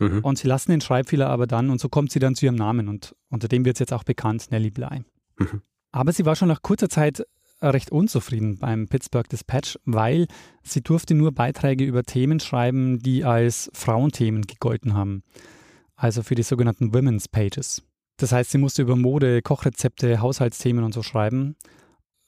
Mhm. 0.00 0.24
Und 0.24 0.38
sie 0.38 0.48
lassen 0.48 0.72
den 0.72 0.80
Schreibfehler 0.80 1.30
aber 1.30 1.46
dann 1.46 1.70
und 1.70 1.80
so 1.80 1.88
kommt 1.88 2.10
sie 2.10 2.18
dann 2.18 2.34
zu 2.34 2.46
ihrem 2.46 2.56
Namen 2.56 2.88
und 2.88 3.14
unter 3.30 3.46
dem 3.46 3.64
wird 3.64 3.76
es 3.76 3.78
jetzt 3.78 3.92
auch 3.92 4.02
bekannt, 4.02 4.50
Nelly 4.50 4.72
Bly. 4.72 5.04
Mhm. 5.38 5.62
Aber 5.92 6.10
sie 6.10 6.26
war 6.26 6.34
schon 6.34 6.48
nach 6.48 6.62
kurzer 6.62 6.88
Zeit 6.88 7.24
recht 7.62 7.92
unzufrieden 7.92 8.58
beim 8.58 8.88
Pittsburgh 8.88 9.28
Dispatch, 9.28 9.78
weil 9.84 10.26
sie 10.64 10.80
durfte 10.80 11.14
nur 11.14 11.30
Beiträge 11.30 11.84
über 11.84 12.02
Themen 12.02 12.40
schreiben, 12.40 12.98
die 12.98 13.22
als 13.22 13.70
Frauenthemen 13.72 14.42
gegolten 14.48 14.94
haben. 14.94 15.22
Also 15.94 16.24
für 16.24 16.34
die 16.34 16.42
sogenannten 16.42 16.92
Women's 16.92 17.28
Pages. 17.28 17.80
Das 18.16 18.32
heißt, 18.32 18.50
sie 18.50 18.58
musste 18.58 18.82
über 18.82 18.96
Mode, 18.96 19.42
Kochrezepte, 19.42 20.20
Haushaltsthemen 20.20 20.84
und 20.84 20.94
so 20.94 21.02
schreiben. 21.02 21.56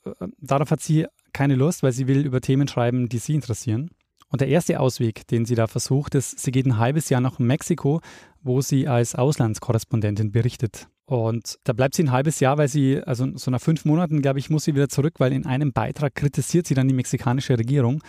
Äh, 0.05 0.13
darauf 0.39 0.71
hat 0.71 0.81
sie 0.81 1.07
keine 1.33 1.55
Lust, 1.55 1.83
weil 1.83 1.93
sie 1.93 2.07
will 2.07 2.25
über 2.25 2.41
Themen 2.41 2.69
schreiben, 2.69 3.09
die 3.09 3.19
sie 3.19 3.35
interessieren. 3.35 3.91
Und 4.29 4.41
der 4.41 4.49
erste 4.49 4.81
Ausweg, 4.81 5.27
den 5.29 5.45
sie 5.45 5.55
da 5.55 5.67
versucht, 5.67 6.15
ist, 6.15 6.39
sie 6.41 6.51
geht 6.51 6.67
ein 6.67 6.79
halbes 6.79 7.09
Jahr 7.11 7.21
nach 7.21 7.39
Mexiko, 7.39 8.01
wo 8.43 8.61
sie 8.61 8.89
als 8.89 9.15
Auslandskorrespondentin 9.15 10.33
berichtet. 10.33 10.89
Und 11.05 11.59
da 11.63 11.73
bleibt 11.73 11.95
sie 11.95 12.03
ein 12.03 12.11
halbes 12.11 12.41
Jahr, 12.41 12.59
weil 12.59 12.69
sie, 12.69 13.01
also 13.01 13.37
so 13.37 13.51
nach 13.53 13.61
fünf 13.61 13.85
Monaten, 13.85 14.23
glaube 14.23 14.41
ich, 14.41 14.51
muss 14.51 14.65
sie 14.65 14.75
wieder 14.75 14.89
zurück, 14.89 15.15
weil 15.19 15.33
in 15.33 15.47
einem 15.47 15.73
Beitrag 15.73 16.17
kritisiert 16.17 16.67
sie 16.67 16.75
dann 16.75 16.89
die 16.89 16.95
mexikanische 16.95 17.57
Regierung. 17.57 18.03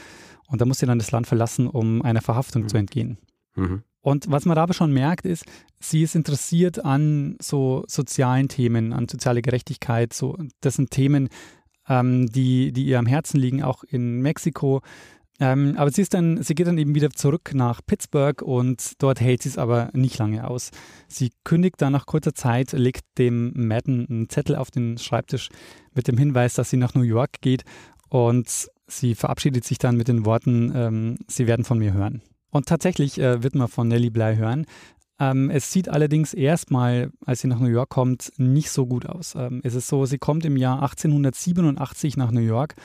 Und 0.47 0.61
da 0.61 0.65
muss 0.65 0.79
sie 0.79 0.87
dann 0.87 0.97
das 0.97 1.11
Land 1.11 1.27
verlassen, 1.27 1.67
um 1.67 2.01
einer 2.01 2.21
Verhaftung 2.21 2.63
mhm. 2.63 2.69
zu 2.69 2.77
entgehen. 2.77 3.17
Mhm. 3.55 3.83
Und 4.07 4.31
was 4.31 4.45
man 4.45 4.57
aber 4.57 4.73
schon 4.73 4.93
merkt, 4.93 5.25
ist, 5.25 5.43
sie 5.81 6.01
ist 6.01 6.15
interessiert 6.15 6.85
an 6.85 7.35
so 7.41 7.83
sozialen 7.89 8.47
Themen, 8.47 8.93
an 8.93 9.09
soziale 9.09 9.41
Gerechtigkeit. 9.41 10.13
So, 10.13 10.37
das 10.61 10.75
sind 10.75 10.91
Themen, 10.91 11.27
ähm, 11.89 12.25
die, 12.27 12.71
die 12.71 12.85
ihr 12.85 12.99
am 12.99 13.05
Herzen 13.05 13.37
liegen, 13.37 13.63
auch 13.63 13.83
in 13.83 14.21
Mexiko. 14.21 14.79
Ähm, 15.41 15.73
aber 15.75 15.91
sie 15.91 16.03
ist 16.03 16.13
dann, 16.13 16.41
sie 16.41 16.55
geht 16.55 16.67
dann 16.67 16.77
eben 16.77 16.95
wieder 16.95 17.09
zurück 17.09 17.51
nach 17.53 17.81
Pittsburgh 17.85 18.41
und 18.41 18.93
dort 18.99 19.19
hält 19.19 19.43
sie 19.43 19.49
es 19.49 19.57
aber 19.57 19.89
nicht 19.91 20.17
lange 20.19 20.47
aus. 20.47 20.71
Sie 21.09 21.33
kündigt 21.43 21.81
dann 21.81 21.91
nach 21.91 22.05
kurzer 22.05 22.33
Zeit, 22.33 22.71
legt 22.71 23.03
dem 23.17 23.51
Madden 23.55 24.07
einen 24.09 24.29
Zettel 24.29 24.55
auf 24.55 24.71
den 24.71 24.97
Schreibtisch 24.97 25.49
mit 25.93 26.07
dem 26.07 26.17
Hinweis, 26.17 26.53
dass 26.53 26.69
sie 26.69 26.77
nach 26.77 26.93
New 26.93 27.01
York 27.01 27.41
geht 27.41 27.65
und 28.07 28.69
sie 28.87 29.15
verabschiedet 29.15 29.65
sich 29.65 29.79
dann 29.79 29.97
mit 29.97 30.07
den 30.07 30.25
Worten, 30.25 30.71
ähm, 30.73 31.17
sie 31.27 31.45
werden 31.45 31.65
von 31.65 31.77
mir 31.77 31.91
hören. 31.91 32.21
Und 32.49 32.67
tatsächlich 32.67 33.19
äh, 33.19 33.43
wird 33.43 33.55
man 33.55 33.67
von 33.67 33.87
Nellie 33.87 34.11
Bly 34.11 34.35
hören. 34.37 34.65
Ähm, 35.19 35.49
es 35.49 35.71
sieht 35.71 35.89
allerdings 35.89 36.33
erstmal, 36.33 37.11
als 37.25 37.41
sie 37.41 37.47
nach 37.47 37.59
New 37.59 37.67
York 37.67 37.89
kommt, 37.89 38.31
nicht 38.37 38.69
so 38.69 38.85
gut 38.85 39.05
aus. 39.05 39.35
Ähm, 39.35 39.61
es 39.63 39.73
ist 39.73 39.87
so, 39.87 40.05
sie 40.05 40.19
kommt 40.19 40.45
im 40.45 40.57
Jahr 40.57 40.81
1887 40.81 42.17
nach 42.17 42.31
New 42.31 42.41
York 42.41 42.75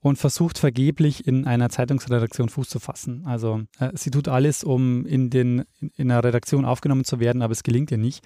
und 0.00 0.16
versucht 0.16 0.58
vergeblich 0.58 1.26
in 1.26 1.46
einer 1.46 1.70
Zeitungsredaktion 1.70 2.48
Fuß 2.48 2.68
zu 2.68 2.80
fassen. 2.80 3.22
Also 3.26 3.62
äh, 3.78 3.90
sie 3.94 4.10
tut 4.10 4.28
alles, 4.28 4.64
um 4.64 5.06
in, 5.06 5.30
den, 5.30 5.64
in 5.96 6.10
einer 6.10 6.22
Redaktion 6.22 6.64
aufgenommen 6.64 7.04
zu 7.04 7.20
werden, 7.20 7.42
aber 7.42 7.52
es 7.52 7.62
gelingt 7.62 7.90
ihr 7.90 7.98
nicht. 7.98 8.24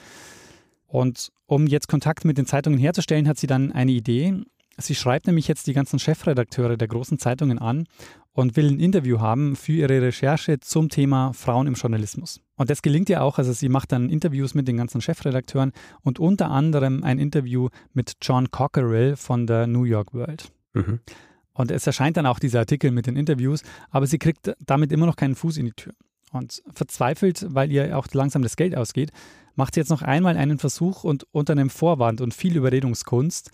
Und 0.87 1.31
um 1.47 1.67
jetzt 1.67 1.89
Kontakt 1.89 2.25
mit 2.25 2.37
den 2.39 2.47
Zeitungen 2.47 2.79
herzustellen, 2.79 3.29
hat 3.29 3.39
sie 3.39 3.47
dann 3.47 3.73
eine 3.73 3.93
Idee. 3.93 4.35
Sie 4.83 4.95
schreibt 4.95 5.27
nämlich 5.27 5.49
jetzt 5.49 5.67
die 5.67 5.73
ganzen 5.73 5.99
Chefredakteure 5.99 6.77
der 6.77 6.89
großen 6.89 7.19
Zeitungen 7.19 7.59
an 7.59 7.87
und 8.33 8.57
will 8.57 8.69
ein 8.69 8.81
Interview 8.81 9.21
haben 9.21 9.57
für 9.57 9.73
ihre 9.73 10.01
Recherche 10.01 10.61
zum 10.61 10.89
Thema 10.89 11.33
Frauen 11.33 11.67
im 11.67 11.75
Journalismus. 11.75 12.41
Und 12.57 12.71
das 12.71 12.83
gelingt 12.83 13.09
ihr 13.09 13.23
auch. 13.23 13.39
Also 13.39 13.53
sie 13.53 13.69
macht 13.69 13.93
dann 13.93 14.09
Interviews 14.09 14.55
mit 14.55 14.69
den 14.69 14.77
ganzen 14.77 15.01
Chefredakteuren 15.01 15.73
und 16.03 16.19
unter 16.19 16.51
anderem 16.51 17.05
ein 17.05 17.19
Interview 17.19 17.69
mit 17.93 18.15
John 18.23 18.51
Cockerill 18.51 19.17
von 19.17 19.47
der 19.47 19.67
New 19.67 19.85
York 19.85 20.15
World. 20.15 20.51
Mhm. 20.73 21.01
Und 21.55 21.71
es 21.71 21.87
erscheint 21.87 22.17
dann 22.17 22.27
auch 22.27 22.39
dieser 22.39 22.61
Artikel 22.61 22.91
mit 22.91 23.07
den 23.07 23.17
Interviews, 23.17 23.63
aber 23.91 24.07
sie 24.07 24.19
kriegt 24.19 24.55
damit 24.65 24.91
immer 24.91 25.07
noch 25.07 25.17
keinen 25.17 25.35
Fuß 25.35 25.59
in 25.59 25.67
die 25.67 25.73
Tür. 25.73 25.93
Und 26.33 26.63
verzweifelt, 26.73 27.47
weil 27.51 27.71
ihr 27.71 27.99
auch 27.99 28.07
langsam 28.13 28.43
das 28.43 28.57
Geld 28.57 28.75
ausgeht, 28.75 29.11
macht 29.55 29.75
sie 29.75 29.81
jetzt 29.81 29.91
noch 29.91 30.01
einmal 30.01 30.39
einen 30.39 30.59
Versuch 30.59 31.05
und 31.05 31.27
unter 31.31 31.53
einem 31.53 31.69
Vorwand 31.69 32.23
und 32.23 32.33
viel 32.33 32.57
Überredungskunst 32.57 33.51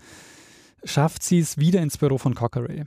schafft 0.85 1.23
sie 1.23 1.38
es 1.38 1.58
wieder 1.58 1.80
ins 1.80 1.99
Büro 1.99 2.18
von 2.18 2.35
Cockerill. 2.35 2.87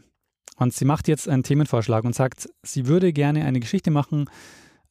Und 0.58 0.74
sie 0.74 0.86
macht 0.86 1.08
jetzt 1.08 1.28
einen 1.28 1.44
Themenvorschlag 1.44 2.04
und 2.04 2.14
sagt, 2.14 2.50
sie 2.64 2.88
würde 2.88 3.14
gerne 3.14 3.46
eine 3.46 3.60
Geschichte 3.60 3.90
machen, 3.90 4.30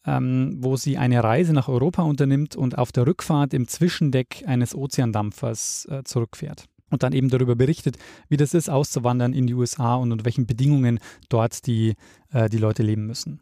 ähm, 0.06 0.56
wo 0.58 0.76
sie 0.76 0.96
eine 0.96 1.22
Reise 1.22 1.52
nach 1.52 1.68
Europa 1.68 2.02
unternimmt 2.02 2.56
und 2.56 2.78
auf 2.78 2.90
der 2.92 3.06
Rückfahrt 3.06 3.54
im 3.54 3.68
Zwischendeck 3.68 4.44
eines 4.46 4.74
Ozeandampfers 4.74 5.86
äh, 5.90 6.02
zurückfährt 6.04 6.64
und 6.90 7.02
dann 7.02 7.12
eben 7.12 7.28
darüber 7.28 7.54
berichtet, 7.54 7.98
wie 8.28 8.36
das 8.36 8.54
ist, 8.54 8.68
auszuwandern 8.68 9.32
in 9.32 9.46
die 9.46 9.54
USA 9.54 9.94
und 9.94 10.12
unter 10.12 10.24
welchen 10.24 10.46
Bedingungen 10.46 10.98
dort 11.28 11.66
die, 11.66 11.94
äh, 12.32 12.48
die 12.48 12.58
Leute 12.58 12.82
leben 12.82 13.06
müssen. 13.06 13.40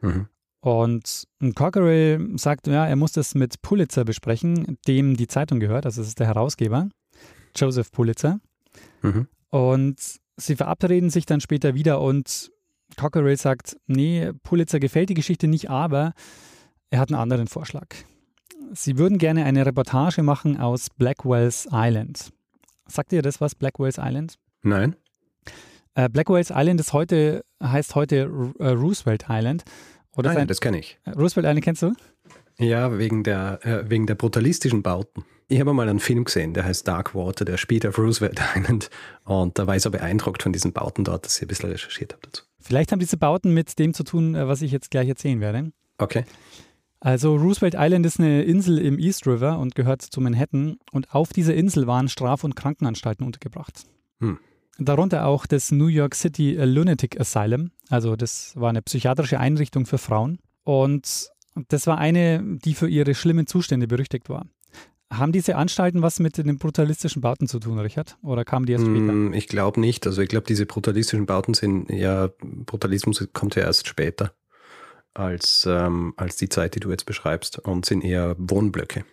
Mhm. 0.00 0.26
Und 0.62 1.24
Cockerill 1.54 2.32
sagt, 2.36 2.66
ja, 2.66 2.86
er 2.86 2.96
muss 2.96 3.12
das 3.12 3.34
mit 3.34 3.62
Pulitzer 3.62 4.04
besprechen, 4.04 4.76
dem 4.86 5.16
die 5.16 5.26
Zeitung 5.26 5.58
gehört, 5.58 5.86
also 5.86 6.02
das 6.02 6.08
ist 6.08 6.18
der 6.18 6.26
Herausgeber, 6.26 6.88
Joseph 7.56 7.90
Pulitzer. 7.92 8.40
Mhm. 9.02 9.26
Und 9.50 9.98
sie 10.36 10.56
verabreden 10.56 11.10
sich 11.10 11.26
dann 11.26 11.40
später 11.40 11.74
wieder 11.74 12.00
und 12.00 12.50
Cockerill 12.96 13.36
sagt, 13.36 13.76
nee, 13.86 14.32
Pulitzer 14.42 14.80
gefällt 14.80 15.10
die 15.10 15.14
Geschichte 15.14 15.48
nicht, 15.48 15.70
aber 15.70 16.12
er 16.90 16.98
hat 16.98 17.10
einen 17.10 17.20
anderen 17.20 17.46
Vorschlag. 17.46 17.86
Sie 18.72 18.98
würden 18.98 19.18
gerne 19.18 19.44
eine 19.44 19.66
Reportage 19.66 20.22
machen 20.22 20.58
aus 20.58 20.88
Blackwell's 20.90 21.68
Island. 21.72 22.30
Sagt 22.86 23.12
ihr 23.12 23.22
das 23.22 23.40
was, 23.40 23.54
Blackwell's 23.54 23.98
Island? 23.98 24.34
Nein. 24.62 24.96
Äh, 25.94 26.08
Blackwell's 26.08 26.50
Island 26.54 26.80
ist 26.80 26.92
heute, 26.92 27.44
heißt 27.62 27.94
heute 27.94 28.30
äh, 28.58 28.68
Roosevelt 28.68 29.26
Island. 29.28 29.64
Oder 30.16 30.34
Nein, 30.34 30.48
das 30.48 30.60
kenne 30.60 30.78
ich. 30.78 30.98
Roosevelt 31.06 31.46
Island 31.46 31.64
kennst 31.64 31.82
du? 31.82 31.92
Ja, 32.58 32.98
wegen 32.98 33.22
der, 33.22 33.64
äh, 33.64 33.88
wegen 33.88 34.06
der 34.06 34.14
brutalistischen 34.16 34.82
Bauten. 34.82 35.24
Ich 35.50 35.58
habe 35.58 35.74
mal 35.74 35.88
einen 35.88 35.98
Film 35.98 36.22
gesehen, 36.22 36.54
der 36.54 36.64
heißt 36.64 36.86
Dark 36.86 37.12
Water, 37.12 37.44
der 37.44 37.56
spielt 37.56 37.84
auf 37.84 37.98
Roosevelt 37.98 38.40
Island. 38.54 38.88
Und 39.24 39.58
da 39.58 39.66
war 39.66 39.74
ich 39.74 39.82
so 39.82 39.90
beeindruckt 39.90 40.44
von 40.44 40.52
diesen 40.52 40.72
Bauten 40.72 41.02
dort, 41.02 41.24
dass 41.26 41.38
ich 41.38 41.42
ein 41.42 41.48
bisschen 41.48 41.70
recherchiert 41.70 42.12
habe 42.12 42.22
dazu. 42.22 42.44
Vielleicht 42.60 42.92
haben 42.92 43.00
diese 43.00 43.16
Bauten 43.16 43.52
mit 43.52 43.76
dem 43.80 43.92
zu 43.92 44.04
tun, 44.04 44.36
äh, 44.36 44.46
was 44.46 44.62
ich 44.62 44.70
jetzt 44.70 44.92
gleich 44.92 45.08
erzählen 45.08 45.40
werde. 45.40 45.72
Okay. 45.98 46.24
Also 47.00 47.34
Roosevelt 47.34 47.74
Island 47.76 48.06
ist 48.06 48.20
eine 48.20 48.44
Insel 48.44 48.78
im 48.78 49.00
East 49.00 49.26
River 49.26 49.58
und 49.58 49.74
gehört 49.74 50.02
zu 50.02 50.20
Manhattan. 50.20 50.78
Und 50.92 51.12
auf 51.12 51.32
dieser 51.32 51.54
Insel 51.56 51.88
waren 51.88 52.08
Straf- 52.08 52.44
und 52.44 52.54
Krankenanstalten 52.54 53.26
untergebracht. 53.26 53.82
Hm. 54.20 54.38
Darunter 54.78 55.26
auch 55.26 55.46
das 55.46 55.72
New 55.72 55.88
York 55.88 56.14
City 56.14 56.52
Lunatic 56.52 57.20
Asylum. 57.20 57.72
Also 57.88 58.14
das 58.14 58.52
war 58.54 58.68
eine 58.68 58.82
psychiatrische 58.82 59.40
Einrichtung 59.40 59.84
für 59.84 59.98
Frauen. 59.98 60.38
Und 60.62 61.28
das 61.66 61.88
war 61.88 61.98
eine, 61.98 62.40
die 62.64 62.74
für 62.74 62.88
ihre 62.88 63.16
schlimmen 63.16 63.48
Zustände 63.48 63.88
berüchtigt 63.88 64.28
war. 64.28 64.46
Haben 65.12 65.32
diese 65.32 65.56
Anstalten 65.56 66.02
was 66.02 66.20
mit 66.20 66.38
den 66.38 66.58
brutalistischen 66.58 67.20
Bauten 67.20 67.48
zu 67.48 67.58
tun, 67.58 67.78
Richard? 67.80 68.16
Oder 68.22 68.44
kamen 68.44 68.66
die 68.66 68.72
erst 68.72 68.86
später? 68.86 69.08
Hm, 69.08 69.32
ich 69.32 69.48
glaube 69.48 69.80
nicht. 69.80 70.06
Also 70.06 70.22
ich 70.22 70.28
glaube, 70.28 70.46
diese 70.46 70.66
brutalistischen 70.66 71.26
Bauten 71.26 71.54
sind 71.54 71.90
ja, 71.90 72.28
Brutalismus 72.40 73.26
kommt 73.32 73.56
ja 73.56 73.62
erst 73.62 73.88
später 73.88 74.32
als, 75.14 75.66
ähm, 75.68 76.14
als 76.16 76.36
die 76.36 76.48
Zeit, 76.48 76.76
die 76.76 76.80
du 76.80 76.90
jetzt 76.90 77.06
beschreibst 77.06 77.58
und 77.58 77.84
sind 77.86 78.04
eher 78.04 78.36
Wohnblöcke. 78.38 79.04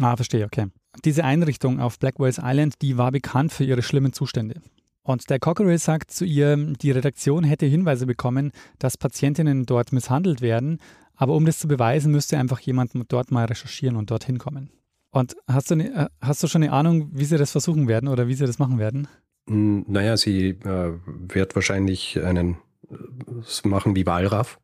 Ah, 0.00 0.16
verstehe, 0.16 0.44
okay. 0.44 0.66
Diese 1.04 1.24
Einrichtung 1.24 1.80
auf 1.80 1.98
Blackwell's 1.98 2.40
Island, 2.42 2.74
die 2.82 2.98
war 2.98 3.12
bekannt 3.12 3.52
für 3.52 3.64
ihre 3.64 3.82
schlimmen 3.82 4.12
Zustände. 4.12 4.60
Und 5.02 5.28
der 5.28 5.38
Cockerill 5.38 5.78
sagt 5.78 6.10
zu 6.10 6.24
ihr, 6.24 6.56
die 6.56 6.90
Redaktion 6.90 7.44
hätte 7.44 7.66
Hinweise 7.66 8.06
bekommen, 8.06 8.52
dass 8.78 8.96
Patientinnen 8.96 9.66
dort 9.66 9.92
misshandelt 9.92 10.40
werden, 10.40 10.78
aber 11.14 11.34
um 11.34 11.44
das 11.44 11.58
zu 11.58 11.68
beweisen, 11.68 12.10
müsste 12.10 12.38
einfach 12.38 12.58
jemand 12.60 12.92
dort 13.08 13.30
mal 13.30 13.44
recherchieren 13.44 13.96
und 13.96 14.10
dorthin 14.10 14.38
kommen. 14.38 14.70
Und 15.14 15.36
hast 15.46 15.70
du, 15.70 15.76
ne, 15.76 16.10
hast 16.20 16.42
du 16.42 16.48
schon 16.48 16.64
eine 16.64 16.72
Ahnung, 16.72 17.08
wie 17.12 17.24
sie 17.24 17.38
das 17.38 17.52
versuchen 17.52 17.86
werden 17.86 18.08
oder 18.08 18.26
wie 18.26 18.34
sie 18.34 18.46
das 18.46 18.58
machen 18.58 18.80
werden? 18.80 19.06
Hm, 19.48 19.84
naja, 19.86 20.16
sie 20.16 20.48
äh, 20.48 20.92
wird 21.04 21.54
wahrscheinlich 21.54 22.20
einen 22.20 22.56
äh, 22.90 23.68
machen 23.68 23.94
wie 23.94 24.06
Walraff 24.06 24.58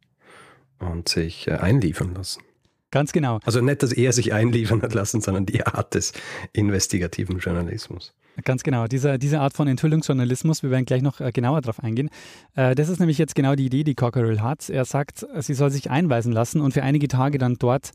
und 0.80 1.08
sich 1.08 1.46
äh, 1.46 1.52
einliefern 1.52 2.14
lassen. 2.14 2.42
Ganz 2.90 3.12
genau. 3.12 3.38
Also 3.44 3.60
nicht, 3.60 3.84
dass 3.84 3.92
er 3.92 4.12
sich 4.12 4.32
einliefern 4.32 4.82
hat 4.82 4.92
lassen, 4.92 5.20
sondern 5.20 5.46
die 5.46 5.64
Art 5.64 5.94
des 5.94 6.12
investigativen 6.52 7.38
Journalismus. 7.38 8.12
Ganz 8.44 8.64
genau, 8.64 8.88
diese, 8.88 9.20
diese 9.20 9.38
Art 9.38 9.54
von 9.54 9.68
Enthüllungsjournalismus, 9.68 10.64
wir 10.64 10.72
werden 10.72 10.84
gleich 10.84 11.02
noch 11.02 11.20
äh, 11.20 11.30
genauer 11.30 11.60
darauf 11.60 11.78
eingehen. 11.78 12.10
Äh, 12.56 12.74
das 12.74 12.88
ist 12.88 12.98
nämlich 12.98 13.18
jetzt 13.18 13.36
genau 13.36 13.54
die 13.54 13.66
Idee, 13.66 13.84
die 13.84 13.94
Cockerill 13.94 14.40
hat. 14.40 14.68
Er 14.68 14.84
sagt, 14.84 15.24
sie 15.38 15.54
soll 15.54 15.70
sich 15.70 15.92
einweisen 15.92 16.32
lassen 16.32 16.60
und 16.60 16.74
für 16.74 16.82
einige 16.82 17.06
Tage 17.06 17.38
dann 17.38 17.54
dort 17.54 17.92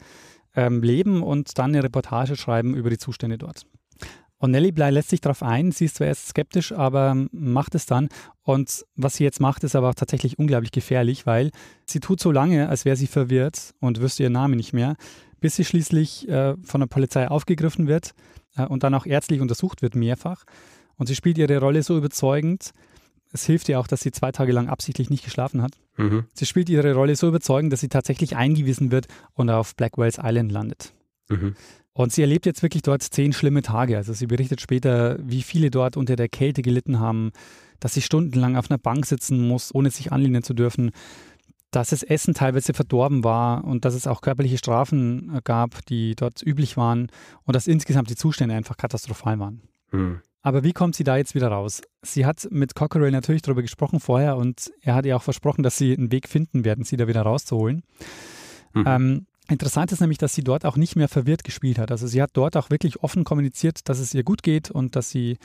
ähm, 0.55 0.81
leben 0.81 1.23
und 1.23 1.57
dann 1.57 1.71
eine 1.71 1.83
Reportage 1.83 2.35
schreiben 2.35 2.75
über 2.75 2.89
die 2.89 2.97
Zustände 2.97 3.37
dort. 3.37 3.65
Und 4.37 4.51
Nelly 4.51 4.71
Bly 4.71 4.89
lässt 4.89 5.09
sich 5.09 5.21
darauf 5.21 5.41
ein. 5.41 5.71
Sie 5.71 5.85
ist 5.85 5.95
zwar 5.95 6.07
erst 6.07 6.27
skeptisch, 6.27 6.71
aber 6.71 7.15
macht 7.31 7.73
es 7.73 7.85
dann. 7.85 8.09
Und 8.43 8.85
was 8.95 9.15
sie 9.15 9.23
jetzt 9.23 9.39
macht, 9.39 9.63
ist 9.63 9.75
aber 9.75 9.89
auch 9.89 9.95
tatsächlich 9.95 10.37
unglaublich 10.37 10.71
gefährlich, 10.71 11.25
weil 11.25 11.51
sie 11.85 11.99
tut 11.99 12.19
so 12.19 12.31
lange, 12.31 12.69
als 12.69 12.85
wäre 12.85 12.97
sie 12.97 13.07
verwirrt 13.07 13.73
und 13.79 14.01
wüsste 14.01 14.23
ihren 14.23 14.33
Namen 14.33 14.57
nicht 14.57 14.73
mehr, 14.73 14.97
bis 15.39 15.55
sie 15.55 15.65
schließlich 15.65 16.27
äh, 16.27 16.55
von 16.63 16.81
der 16.81 16.87
Polizei 16.87 17.27
aufgegriffen 17.27 17.87
wird 17.87 18.13
äh, 18.57 18.65
und 18.65 18.83
dann 18.83 18.93
auch 18.93 19.05
ärztlich 19.05 19.41
untersucht 19.41 19.81
wird, 19.81 19.95
mehrfach. 19.95 20.43
Und 20.97 21.07
sie 21.07 21.15
spielt 21.15 21.37
ihre 21.37 21.59
Rolle 21.59 21.81
so 21.81 21.97
überzeugend. 21.97 22.71
Es 23.35 23.45
hilft 23.45 23.67
ihr 23.67 23.81
auch, 23.81 23.87
dass 23.87 23.99
sie 23.99 24.11
zwei 24.11 24.31
Tage 24.31 24.53
lang 24.53 24.69
absichtlich 24.69 25.09
nicht 25.09 25.25
geschlafen 25.25 25.61
hat. 25.61 25.73
Mhm. 25.97 26.23
Sie 26.33 26.45
spielt 26.45 26.69
ihre 26.69 26.93
Rolle 26.93 27.17
so 27.17 27.27
überzeugend, 27.27 27.73
dass 27.73 27.81
sie 27.81 27.89
tatsächlich 27.89 28.37
eingewiesen 28.37 28.91
wird 28.91 29.07
und 29.33 29.49
auf 29.49 29.75
Blackwells 29.75 30.17
Island 30.23 30.53
landet. 30.53 30.93
Mhm. 31.27 31.55
Und 31.91 32.13
sie 32.13 32.21
erlebt 32.21 32.45
jetzt 32.45 32.63
wirklich 32.63 32.81
dort 32.81 33.03
zehn 33.03 33.33
schlimme 33.33 33.61
Tage. 33.61 33.97
Also 33.97 34.13
sie 34.13 34.27
berichtet 34.27 34.61
später, 34.61 35.19
wie 35.21 35.41
viele 35.41 35.69
dort 35.69 35.97
unter 35.97 36.15
der 36.15 36.29
Kälte 36.29 36.61
gelitten 36.61 37.01
haben, 37.01 37.33
dass 37.81 37.93
sie 37.93 38.01
stundenlang 38.01 38.55
auf 38.55 38.71
einer 38.71 38.77
Bank 38.77 39.05
sitzen 39.05 39.45
muss, 39.45 39.75
ohne 39.75 39.89
sich 39.89 40.13
anlehnen 40.13 40.41
zu 40.41 40.53
dürfen, 40.53 40.91
dass 41.71 41.89
das 41.89 42.03
Essen 42.03 42.33
teilweise 42.33 42.73
verdorben 42.73 43.25
war 43.25 43.65
und 43.65 43.83
dass 43.83 43.95
es 43.95 44.07
auch 44.07 44.21
körperliche 44.21 44.57
Strafen 44.57 45.41
gab, 45.43 45.85
die 45.87 46.15
dort 46.15 46.41
üblich 46.41 46.77
waren 46.77 47.09
und 47.43 47.53
dass 47.53 47.67
insgesamt 47.67 48.09
die 48.09 48.15
Zustände 48.15 48.55
einfach 48.55 48.77
katastrophal 48.77 49.39
waren. 49.39 49.61
Mhm. 49.91 50.21
Aber 50.45 50.63
wie 50.63 50.73
kommt 50.73 50.95
sie 50.95 51.03
da 51.03 51.17
jetzt 51.17 51.33
wieder 51.33 51.47
raus? 51.47 51.81
Sie 52.03 52.23
hat 52.25 52.47
mit 52.51 52.75
Cockerell 52.75 53.09
natürlich 53.09 53.41
darüber 53.41 53.63
gesprochen 53.63 53.99
vorher 53.99 54.37
und 54.37 54.71
er 54.81 54.93
hat 54.93 55.05
ihr 55.07 55.15
auch 55.17 55.23
versprochen, 55.23 55.63
dass 55.63 55.75
sie 55.77 55.97
einen 55.97 56.11
Weg 56.11 56.29
finden 56.29 56.63
werden, 56.63 56.83
sie 56.83 56.97
da 56.97 57.07
wieder 57.07 57.23
rauszuholen. 57.23 57.81
Mhm. 58.73 58.83
Ähm, 58.85 59.25
Interessant 59.47 59.91
ist 59.91 60.01
nämlich, 60.01 60.17
dass 60.17 60.33
sie 60.33 60.43
dort 60.43 60.65
auch 60.65 60.75
nicht 60.75 60.95
mehr 60.95 61.07
verwirrt 61.07 61.43
gespielt 61.43 61.77
hat. 61.77 61.91
Also 61.91 62.07
sie 62.07 62.19
hat 62.19 62.31
dort 62.33 62.57
auch 62.57 62.71
wirklich 62.71 63.03
offen 63.03 63.23
kommuniziert, 63.23 63.87
dass 63.89 63.99
es 63.99 64.11
ihr 64.15 64.23
gut 64.23 64.41
geht 64.41 64.71
und 64.71 64.95
dass 64.95 65.11
sie 65.11 65.37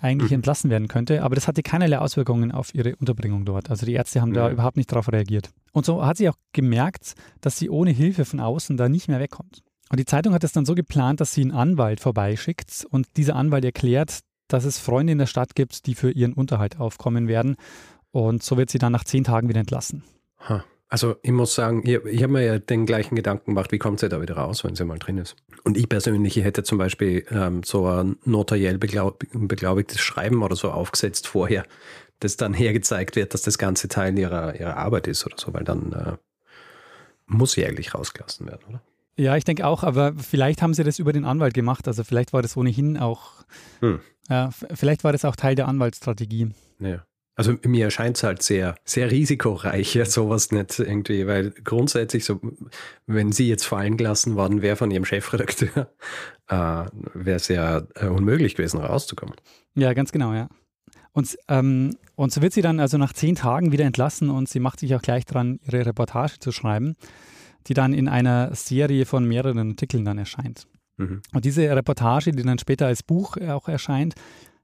eigentlich 0.00 0.32
Mhm. 0.32 0.36
entlassen 0.38 0.68
werden 0.68 0.88
könnte. 0.88 1.22
Aber 1.22 1.36
das 1.36 1.46
hatte 1.46 1.62
keinerlei 1.62 1.98
Auswirkungen 1.98 2.50
auf 2.50 2.74
ihre 2.74 2.96
Unterbringung 2.96 3.44
dort. 3.44 3.70
Also 3.70 3.86
die 3.86 3.92
Ärzte 3.92 4.20
haben 4.20 4.32
da 4.32 4.46
Ja. 4.48 4.52
überhaupt 4.52 4.76
nicht 4.76 4.90
darauf 4.90 5.12
reagiert. 5.12 5.50
Und 5.72 5.86
so 5.86 6.04
hat 6.04 6.16
sie 6.16 6.28
auch 6.28 6.34
gemerkt, 6.52 7.14
dass 7.40 7.56
sie 7.56 7.70
ohne 7.70 7.92
Hilfe 7.92 8.24
von 8.24 8.40
außen 8.40 8.76
da 8.76 8.88
nicht 8.88 9.06
mehr 9.06 9.20
wegkommt. 9.20 9.62
Und 9.90 10.00
die 10.00 10.06
Zeitung 10.06 10.34
hat 10.34 10.42
es 10.42 10.50
dann 10.50 10.66
so 10.66 10.74
geplant, 10.74 11.20
dass 11.20 11.32
sie 11.32 11.42
einen 11.42 11.52
Anwalt 11.52 12.00
vorbeischickt 12.00 12.84
und 12.90 13.06
dieser 13.16 13.36
Anwalt 13.36 13.64
erklärt, 13.64 14.18
dass 14.48 14.64
es 14.64 14.78
Freunde 14.78 15.12
in 15.12 15.18
der 15.18 15.26
Stadt 15.26 15.54
gibt, 15.54 15.86
die 15.86 15.94
für 15.94 16.10
ihren 16.10 16.32
Unterhalt 16.32 16.78
aufkommen 16.78 17.28
werden. 17.28 17.56
Und 18.10 18.42
so 18.42 18.56
wird 18.56 18.70
sie 18.70 18.78
dann 18.78 18.92
nach 18.92 19.04
zehn 19.04 19.24
Tagen 19.24 19.48
wieder 19.48 19.60
entlassen. 19.60 20.02
Ha. 20.48 20.64
Also 20.88 21.16
ich 21.22 21.32
muss 21.32 21.54
sagen, 21.54 21.82
ich, 21.84 22.04
ich 22.04 22.22
habe 22.22 22.34
mir 22.34 22.44
ja 22.44 22.58
den 22.60 22.86
gleichen 22.86 23.16
Gedanken 23.16 23.52
gemacht, 23.52 23.72
wie 23.72 23.78
kommt 23.78 23.98
sie 23.98 24.08
da 24.08 24.22
wieder 24.22 24.36
raus, 24.36 24.62
wenn 24.62 24.76
sie 24.76 24.84
mal 24.84 24.98
drin 24.98 25.18
ist. 25.18 25.34
Und 25.64 25.76
ich 25.76 25.88
persönlich 25.88 26.36
ich 26.36 26.44
hätte 26.44 26.62
zum 26.62 26.78
Beispiel 26.78 27.26
ähm, 27.30 27.62
so 27.64 27.86
ein 27.86 28.16
notariell 28.24 28.78
beglaub, 28.78 29.24
beglaubigtes 29.32 30.00
Schreiben 30.00 30.42
oder 30.42 30.54
so 30.54 30.70
aufgesetzt 30.70 31.26
vorher, 31.26 31.64
das 32.20 32.36
dann 32.36 32.54
hergezeigt 32.54 33.16
wird, 33.16 33.34
dass 33.34 33.42
das 33.42 33.58
ganze 33.58 33.88
Teil 33.88 34.16
ihrer, 34.16 34.58
ihrer 34.58 34.76
Arbeit 34.76 35.08
ist 35.08 35.26
oder 35.26 35.36
so, 35.38 35.52
weil 35.52 35.64
dann 35.64 35.92
äh, 35.92 36.16
muss 37.26 37.52
sie 37.52 37.66
eigentlich 37.66 37.92
rausgelassen 37.92 38.46
werden, 38.46 38.62
oder? 38.68 38.82
Ja, 39.18 39.36
ich 39.36 39.44
denke 39.44 39.66
auch, 39.66 39.82
aber 39.82 40.12
vielleicht 40.14 40.60
haben 40.60 40.74
sie 40.74 40.84
das 40.84 40.98
über 40.98 41.12
den 41.12 41.24
Anwalt 41.24 41.54
gemacht. 41.54 41.88
Also 41.88 42.04
vielleicht 42.04 42.32
war 42.34 42.42
das 42.42 42.56
ohnehin 42.56 42.98
auch, 42.98 43.44
Hm. 43.80 44.00
Ja, 44.28 44.50
vielleicht 44.50 45.04
war 45.04 45.12
das 45.12 45.24
auch 45.24 45.36
Teil 45.36 45.54
der 45.54 45.68
Anwaltsstrategie. 45.68 46.50
Ja. 46.78 47.04
Also 47.38 47.54
mir 47.66 47.84
erscheint 47.84 48.16
es 48.16 48.22
halt 48.22 48.42
sehr, 48.42 48.76
sehr 48.86 49.10
risikoreich, 49.10 49.94
ja, 49.94 50.06
sowas 50.06 50.52
nicht 50.52 50.78
irgendwie, 50.78 51.26
weil 51.26 51.50
grundsätzlich 51.50 52.24
so, 52.24 52.40
wenn 53.06 53.30
sie 53.30 53.46
jetzt 53.46 53.66
fallen 53.66 53.98
gelassen 53.98 54.36
worden 54.36 54.62
wäre 54.62 54.76
von 54.76 54.90
ihrem 54.90 55.04
Chefredakteur, 55.04 55.92
äh, 56.48 56.54
wäre 57.12 57.36
es 57.36 57.48
ja 57.48 57.82
äh, 57.94 58.06
unmöglich 58.06 58.54
gewesen, 58.54 58.80
rauszukommen. 58.80 59.34
Ja, 59.74 59.92
ganz 59.92 60.12
genau, 60.12 60.32
ja. 60.32 60.48
Und, 61.12 61.36
ähm, 61.48 61.96
und 62.14 62.32
so 62.32 62.40
wird 62.40 62.54
sie 62.54 62.62
dann 62.62 62.80
also 62.80 62.96
nach 62.96 63.12
zehn 63.12 63.34
Tagen 63.34 63.70
wieder 63.70 63.84
entlassen 63.84 64.30
und 64.30 64.48
sie 64.48 64.60
macht 64.60 64.80
sich 64.80 64.94
auch 64.94 65.02
gleich 65.02 65.26
dran, 65.26 65.60
ihre 65.62 65.84
Reportage 65.84 66.38
zu 66.38 66.52
schreiben, 66.52 66.96
die 67.66 67.74
dann 67.74 67.92
in 67.92 68.08
einer 68.08 68.54
Serie 68.54 69.04
von 69.04 69.26
mehreren 69.26 69.70
Artikeln 69.70 70.06
dann 70.06 70.16
erscheint. 70.16 70.66
Mhm. 70.96 71.22
Und 71.32 71.44
diese 71.44 71.68
Reportage, 71.74 72.32
die 72.32 72.42
dann 72.42 72.58
später 72.58 72.86
als 72.86 73.02
Buch 73.02 73.36
auch 73.36 73.68
erscheint, 73.68 74.14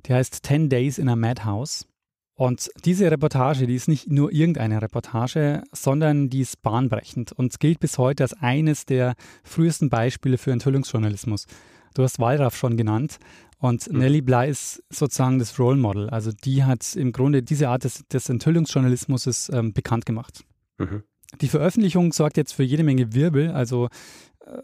die 0.07 0.14
heißt 0.14 0.45
10 0.45 0.68
Days 0.68 0.99
in 0.99 1.09
a 1.09 1.16
Madhouse. 1.16 1.87
Und 2.35 2.71
diese 2.85 3.11
Reportage, 3.11 3.66
die 3.66 3.75
ist 3.75 3.88
nicht 3.88 4.11
nur 4.11 4.33
irgendeine 4.33 4.81
Reportage, 4.81 5.62
sondern 5.71 6.31
die 6.31 6.40
ist 6.40 6.62
bahnbrechend 6.62 7.33
und 7.33 7.61
gilt 7.61 7.79
bis 7.79 7.99
heute 7.99 8.25
als 8.25 8.33
eines 8.33 8.87
der 8.87 9.14
frühesten 9.45 9.90
Beispiele 9.90 10.38
für 10.38 10.51
Enthüllungsjournalismus. 10.51 11.47
Du 11.95 12.03
hast 12.03 12.18
Wallraff 12.18 12.57
schon 12.57 12.77
genannt 12.77 13.18
und 13.59 13.90
Mhm. 13.92 13.99
Nelly 13.99 14.23
Bly 14.23 14.51
ist 14.51 14.83
sozusagen 14.90 15.38
das 15.38 15.59
Role 15.59 15.77
Model. 15.77 16.11
Also 16.11 16.33
die 16.33 16.64
hat 16.64 16.97
im 16.97 17.12
Grunde 17.12 17.42
diese 17.42 17.68
Art 17.68 17.85
des, 17.85 18.05
des 18.09 18.29
Enthüllungsjournalismus 18.29 19.51
ähm, 19.51 19.73
bekannt 19.73 20.07
gemacht. 20.07 20.42
Mhm. 20.79 21.03
Die 21.40 21.49
Veröffentlichung 21.49 22.12
sorgt 22.12 22.37
jetzt 22.37 22.53
für 22.53 22.62
jede 22.62 22.83
Menge 22.83 23.14
Wirbel. 23.14 23.51
Also 23.53 23.87
äh, 23.87 23.88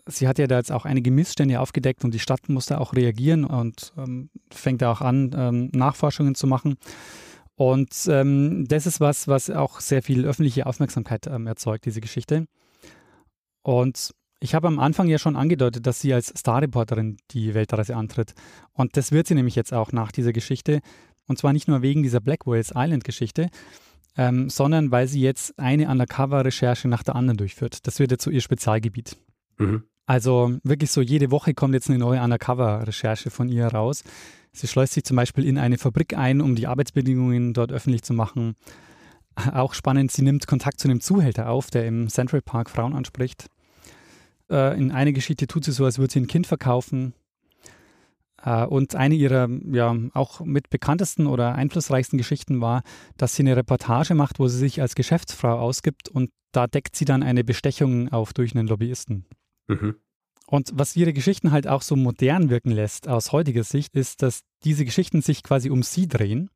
sie 0.06 0.28
hat 0.28 0.38
ja 0.38 0.46
da 0.46 0.58
jetzt 0.58 0.72
auch 0.72 0.84
einige 0.84 1.10
Missstände 1.10 1.60
aufgedeckt 1.60 2.04
und 2.04 2.12
die 2.12 2.18
Stadt 2.18 2.48
musste 2.48 2.80
auch 2.80 2.94
reagieren 2.94 3.44
und 3.44 3.92
ähm, 3.96 4.30
fängt 4.52 4.82
da 4.82 4.92
auch 4.92 5.00
an, 5.00 5.30
ähm, 5.36 5.70
Nachforschungen 5.72 6.34
zu 6.34 6.46
machen. 6.46 6.76
Und 7.54 7.90
ähm, 8.08 8.66
das 8.68 8.86
ist 8.86 9.00
was, 9.00 9.26
was 9.26 9.50
auch 9.50 9.80
sehr 9.80 10.02
viel 10.02 10.24
öffentliche 10.24 10.66
Aufmerksamkeit 10.66 11.26
ähm, 11.26 11.46
erzeugt, 11.46 11.86
diese 11.86 12.00
Geschichte. 12.00 12.46
Und 13.62 14.14
ich 14.40 14.54
habe 14.54 14.68
am 14.68 14.78
Anfang 14.78 15.08
ja 15.08 15.18
schon 15.18 15.34
angedeutet, 15.34 15.86
dass 15.86 16.00
sie 16.00 16.14
als 16.14 16.32
Starreporterin 16.38 17.16
die 17.32 17.54
Weltreise 17.54 17.96
antritt. 17.96 18.34
Und 18.72 18.96
das 18.96 19.10
wird 19.10 19.26
sie 19.26 19.34
nämlich 19.34 19.56
jetzt 19.56 19.72
auch 19.72 19.90
nach 19.90 20.12
dieser 20.12 20.32
Geschichte. 20.32 20.80
Und 21.26 21.38
zwar 21.38 21.52
nicht 21.52 21.66
nur 21.66 21.82
wegen 21.82 22.04
dieser 22.04 22.20
Blackwells 22.20 22.72
Island-Geschichte, 22.74 23.48
ähm, 24.16 24.48
sondern 24.48 24.90
weil 24.92 25.08
sie 25.08 25.20
jetzt 25.20 25.58
eine 25.58 25.88
Undercover-Recherche 25.88 26.88
nach 26.88 27.02
der 27.02 27.16
anderen 27.16 27.36
durchführt. 27.36 27.86
Das 27.86 27.98
wird 27.98 28.12
jetzt 28.12 28.24
so 28.24 28.30
ihr 28.30 28.40
Spezialgebiet. 28.40 29.16
Mhm. 29.58 29.84
Also 30.06 30.52
wirklich 30.62 30.90
so 30.90 31.02
jede 31.02 31.30
Woche 31.30 31.52
kommt 31.52 31.74
jetzt 31.74 31.90
eine 31.90 31.98
neue 31.98 32.22
Undercover-Recherche 32.22 33.30
von 33.30 33.48
ihr 33.48 33.66
raus. 33.66 34.02
Sie 34.52 34.66
schleust 34.66 34.94
sich 34.94 35.04
zum 35.04 35.16
Beispiel 35.16 35.44
in 35.44 35.58
eine 35.58 35.76
Fabrik 35.76 36.16
ein, 36.16 36.40
um 36.40 36.56
die 36.56 36.66
Arbeitsbedingungen 36.66 37.52
dort 37.52 37.70
öffentlich 37.70 38.02
zu 38.02 38.14
machen. 38.14 38.54
Auch 39.52 39.74
spannend, 39.74 40.10
sie 40.10 40.22
nimmt 40.22 40.46
Kontakt 40.46 40.80
zu 40.80 40.88
einem 40.88 41.00
Zuhälter 41.00 41.50
auf, 41.50 41.70
der 41.70 41.86
im 41.86 42.08
Central 42.08 42.40
Park 42.40 42.70
Frauen 42.70 42.94
anspricht. 42.94 43.48
Äh, 44.50 44.78
in 44.78 44.90
einer 44.90 45.12
Geschichte 45.12 45.46
tut 45.46 45.64
sie 45.64 45.72
so, 45.72 45.84
als 45.84 45.98
würde 45.98 46.12
sie 46.12 46.20
ein 46.20 46.26
Kind 46.26 46.46
verkaufen. 46.46 47.12
Äh, 48.42 48.64
und 48.64 48.94
eine 48.94 49.14
ihrer 49.14 49.48
ja 49.70 49.94
auch 50.14 50.40
mit 50.40 50.70
bekanntesten 50.70 51.26
oder 51.26 51.54
einflussreichsten 51.54 52.16
Geschichten 52.16 52.60
war, 52.60 52.82
dass 53.16 53.34
sie 53.34 53.42
eine 53.42 53.56
Reportage 53.56 54.14
macht, 54.14 54.38
wo 54.38 54.48
sie 54.48 54.58
sich 54.58 54.80
als 54.80 54.94
Geschäftsfrau 54.94 55.58
ausgibt 55.58 56.08
und 56.08 56.30
da 56.52 56.66
deckt 56.66 56.96
sie 56.96 57.04
dann 57.04 57.22
eine 57.22 57.44
Bestechung 57.44 58.08
auf 58.08 58.32
durch 58.32 58.56
einen 58.56 58.66
Lobbyisten. 58.66 59.26
Mhm. 59.68 59.96
Und 60.46 60.70
was 60.74 60.96
ihre 60.96 61.12
Geschichten 61.12 61.52
halt 61.52 61.68
auch 61.68 61.82
so 61.82 61.94
modern 61.94 62.48
wirken 62.48 62.70
lässt 62.70 63.06
aus 63.06 63.32
heutiger 63.32 63.64
Sicht, 63.64 63.94
ist, 63.94 64.22
dass 64.22 64.40
diese 64.64 64.84
Geschichten 64.84 65.20
sich 65.20 65.42
quasi 65.42 65.70
um 65.70 65.82
sie 65.82 66.08
drehen 66.08 66.50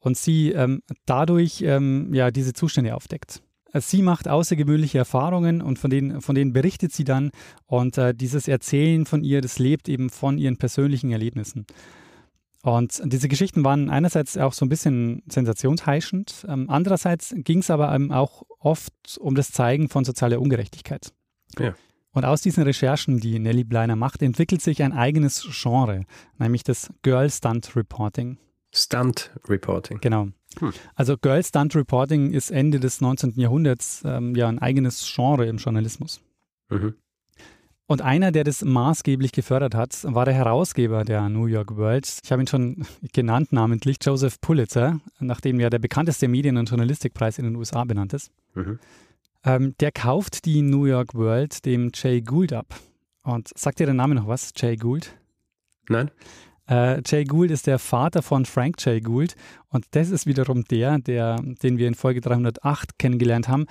und 0.00 0.16
sie 0.16 0.50
ähm, 0.50 0.82
dadurch 1.06 1.62
ähm, 1.62 2.12
ja 2.12 2.30
diese 2.30 2.52
Zustände 2.52 2.94
aufdeckt. 2.94 3.40
Äh, 3.72 3.80
Sie 3.80 4.02
macht 4.02 4.28
außergewöhnliche 4.28 4.98
Erfahrungen 4.98 5.60
und 5.60 5.78
von 5.78 5.90
denen, 5.90 6.20
von 6.22 6.34
denen 6.34 6.52
berichtet 6.52 6.92
sie 6.92 7.04
dann. 7.04 7.30
Und 7.66 7.98
äh, 7.98 8.14
dieses 8.14 8.48
Erzählen 8.48 9.04
von 9.04 9.22
ihr, 9.22 9.40
das 9.40 9.58
lebt 9.58 9.88
eben 9.88 10.10
von 10.10 10.38
ihren 10.38 10.56
persönlichen 10.56 11.10
Erlebnissen. 11.10 11.66
Und 12.62 13.02
diese 13.04 13.28
Geschichten 13.28 13.62
waren 13.62 13.90
einerseits 13.90 14.38
auch 14.38 14.54
so 14.54 14.64
ein 14.64 14.70
bisschen 14.70 15.22
sensationsheischend, 15.28 16.46
ähm, 16.48 16.70
andererseits 16.70 17.34
ging 17.36 17.58
es 17.58 17.68
aber 17.68 17.94
ähm, 17.94 18.10
auch 18.10 18.42
oft 18.58 19.18
um 19.20 19.34
das 19.34 19.52
Zeigen 19.52 19.90
von 19.90 20.04
sozialer 20.04 20.40
Ungerechtigkeit. 20.40 21.12
Ja. 21.58 21.74
Und 22.14 22.24
aus 22.24 22.40
diesen 22.40 22.62
Recherchen, 22.62 23.18
die 23.18 23.38
Nelly 23.38 23.64
Bleiner 23.64 23.96
macht, 23.96 24.22
entwickelt 24.22 24.62
sich 24.62 24.82
ein 24.82 24.92
eigenes 24.92 25.46
Genre, 25.50 26.04
nämlich 26.38 26.62
das 26.62 26.90
Girl 27.02 27.28
Stunt 27.28 27.74
Reporting. 27.76 28.38
Stunt 28.72 29.32
Reporting. 29.48 29.98
Genau. 30.00 30.28
Hm. 30.60 30.72
Also 30.94 31.16
Girl 31.18 31.42
Stunt 31.42 31.74
Reporting 31.74 32.30
ist 32.30 32.50
Ende 32.50 32.78
des 32.78 33.00
19. 33.00 33.34
Jahrhunderts 33.36 34.02
ähm, 34.04 34.36
ja 34.36 34.48
ein 34.48 34.60
eigenes 34.60 35.12
Genre 35.12 35.46
im 35.46 35.56
Journalismus. 35.56 36.20
Mhm. 36.70 36.94
Und 37.86 38.00
einer, 38.00 38.32
der 38.32 38.44
das 38.44 38.64
maßgeblich 38.64 39.32
gefördert 39.32 39.74
hat, 39.74 40.04
war 40.04 40.24
der 40.24 40.34
Herausgeber 40.34 41.04
der 41.04 41.28
New 41.28 41.46
York 41.46 41.76
World. 41.76 42.20
Ich 42.22 42.32
habe 42.32 42.42
ihn 42.42 42.46
schon 42.46 42.86
genannt, 43.12 43.52
namentlich 43.52 43.98
Joseph 44.00 44.40
Pulitzer, 44.40 45.00
nachdem 45.18 45.60
ja 45.60 45.68
der 45.68 45.80
bekannteste 45.80 46.28
Medien- 46.28 46.56
und 46.56 46.70
Journalistikpreis 46.70 47.38
in 47.38 47.44
den 47.44 47.56
USA 47.56 47.84
benannt 47.84 48.14
ist. 48.14 48.30
Mhm. 48.54 48.78
Ähm, 49.44 49.74
der 49.80 49.92
kauft 49.92 50.44
die 50.46 50.62
New 50.62 50.86
York 50.86 51.14
World 51.14 51.64
dem 51.64 51.90
Jay 51.94 52.20
Gould 52.20 52.52
ab. 52.52 52.74
Und 53.22 53.50
sagt 53.56 53.78
dir 53.78 53.86
der 53.86 53.94
Name 53.94 54.14
noch 54.14 54.26
was? 54.26 54.52
Jay 54.56 54.76
Gould? 54.76 55.16
Nein? 55.88 56.10
Äh, 56.68 57.02
Jay 57.04 57.24
Gould 57.24 57.50
ist 57.50 57.66
der 57.66 57.78
Vater 57.78 58.22
von 58.22 58.46
Frank 58.46 58.76
Jay 58.78 59.00
Gould 59.00 59.36
und 59.68 59.84
das 59.90 60.10
ist 60.10 60.26
wiederum 60.26 60.64
der, 60.64 60.98
der, 60.98 61.36
den 61.62 61.76
wir 61.76 61.88
in 61.88 61.94
Folge 61.94 62.22
308 62.22 62.98
kennengelernt 62.98 63.48
haben 63.48 63.66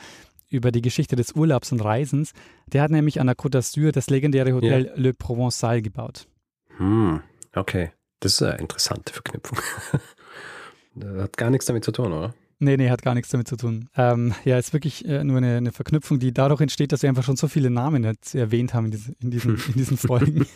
über 0.49 0.71
die 0.71 0.81
Geschichte 0.81 1.15
des 1.15 1.33
Urlaubs 1.33 1.71
und 1.71 1.83
Reisens. 1.83 2.33
Der 2.67 2.83
hat 2.83 2.91
nämlich 2.91 3.19
an 3.19 3.25
der 3.25 3.35
Côte 3.35 3.57
d'Azur 3.57 3.91
das 3.91 4.11
legendäre 4.11 4.53
Hotel 4.53 4.91
Le 4.95 5.09
Provençal 5.09 5.81
gebaut. 5.81 6.27
Hm. 6.77 7.21
Okay. 7.55 7.91
Das 8.19 8.33
ist 8.33 8.43
eine 8.43 8.59
interessante 8.59 9.11
Verknüpfung. 9.11 9.57
das 10.95 11.23
hat 11.23 11.37
gar 11.37 11.49
nichts 11.49 11.65
damit 11.65 11.83
zu 11.83 11.91
tun, 11.91 12.13
oder? 12.13 12.35
Nee, 12.63 12.77
nee, 12.77 12.89
hat 12.89 13.01
gar 13.01 13.13
nichts 13.13 13.29
damit 13.29 13.47
zu 13.47 13.57
tun. 13.57 13.89
Ähm, 13.95 14.33
ja, 14.45 14.57
ist 14.57 14.73
wirklich 14.73 15.05
äh, 15.05 15.23
nur 15.23 15.37
eine, 15.37 15.57
eine, 15.57 15.71
Verknüpfung, 15.71 16.19
die 16.19 16.33
dadurch 16.33 16.61
entsteht, 16.61 16.91
dass 16.91 17.01
wir 17.01 17.09
einfach 17.09 17.23
schon 17.23 17.35
so 17.35 17.47
viele 17.47 17.69
Namen 17.69 18.03
jetzt 18.03 18.35
erwähnt 18.35 18.73
haben 18.73 18.85
in, 18.85 18.91
diese, 18.91 19.15
in, 19.19 19.31
diesen, 19.31 19.55
in 19.67 19.73
diesen 19.73 19.97
Folgen. 19.97 20.45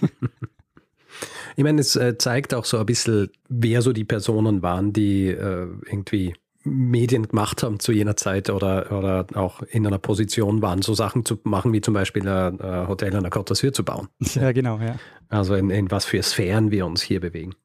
Ich 1.55 1.63
meine, 1.63 1.81
es 1.81 1.95
äh, 1.95 2.15
zeigt 2.19 2.53
auch 2.53 2.65
so 2.65 2.77
ein 2.77 2.85
bisschen, 2.85 3.29
wer 3.49 3.81
so 3.81 3.91
die 3.91 4.03
Personen 4.03 4.61
waren, 4.61 4.93
die 4.93 5.29
äh, 5.29 5.67
irgendwie 5.87 6.35
Medien 6.63 7.27
gemacht 7.27 7.63
haben 7.63 7.79
zu 7.79 7.91
jener 7.91 8.15
Zeit 8.15 8.51
oder, 8.51 8.91
oder 8.91 9.25
auch 9.33 9.63
in 9.63 9.87
einer 9.87 9.97
Position 9.97 10.61
waren, 10.61 10.83
so 10.83 10.93
Sachen 10.93 11.25
zu 11.25 11.39
machen, 11.43 11.73
wie 11.73 11.81
zum 11.81 11.95
Beispiel 11.95 12.27
ein, 12.27 12.59
ein 12.59 12.87
Hotel 12.87 13.15
an 13.15 13.23
der 13.23 13.31
Côte 13.31 13.53
d'Azur 13.53 13.73
zu 13.73 13.83
bauen. 13.83 14.09
Ja, 14.19 14.51
genau, 14.51 14.77
ja. 14.79 14.99
Also 15.29 15.55
in, 15.55 15.71
in 15.71 15.89
was 15.89 16.05
für 16.05 16.21
Sphären 16.21 16.69
wir 16.69 16.85
uns 16.85 17.01
hier 17.01 17.19
bewegen. 17.19 17.55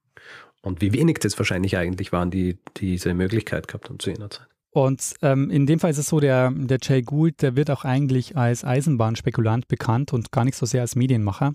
Und 0.62 0.80
wie 0.80 0.92
wenig 0.92 1.18
das 1.18 1.36
wahrscheinlich 1.38 1.76
eigentlich 1.76 2.12
waren, 2.12 2.30
die, 2.30 2.58
die 2.76 2.92
diese 2.92 3.14
Möglichkeit 3.14 3.68
gehabt 3.68 3.88
haben 3.88 3.98
zu 3.98 4.10
jener 4.10 4.30
Zeit. 4.30 4.46
Und 4.70 5.14
ähm, 5.20 5.50
in 5.50 5.66
dem 5.66 5.80
Fall 5.80 5.90
ist 5.90 5.98
es 5.98 6.08
so, 6.08 6.18
der, 6.18 6.50
der 6.50 6.78
Jay 6.80 7.02
Gould, 7.02 7.42
der 7.42 7.56
wird 7.56 7.70
auch 7.70 7.84
eigentlich 7.84 8.36
als 8.36 8.64
Eisenbahnspekulant 8.64 9.68
bekannt 9.68 10.14
und 10.14 10.32
gar 10.32 10.44
nicht 10.44 10.56
so 10.56 10.64
sehr 10.64 10.80
als 10.80 10.96
Medienmacher. 10.96 11.52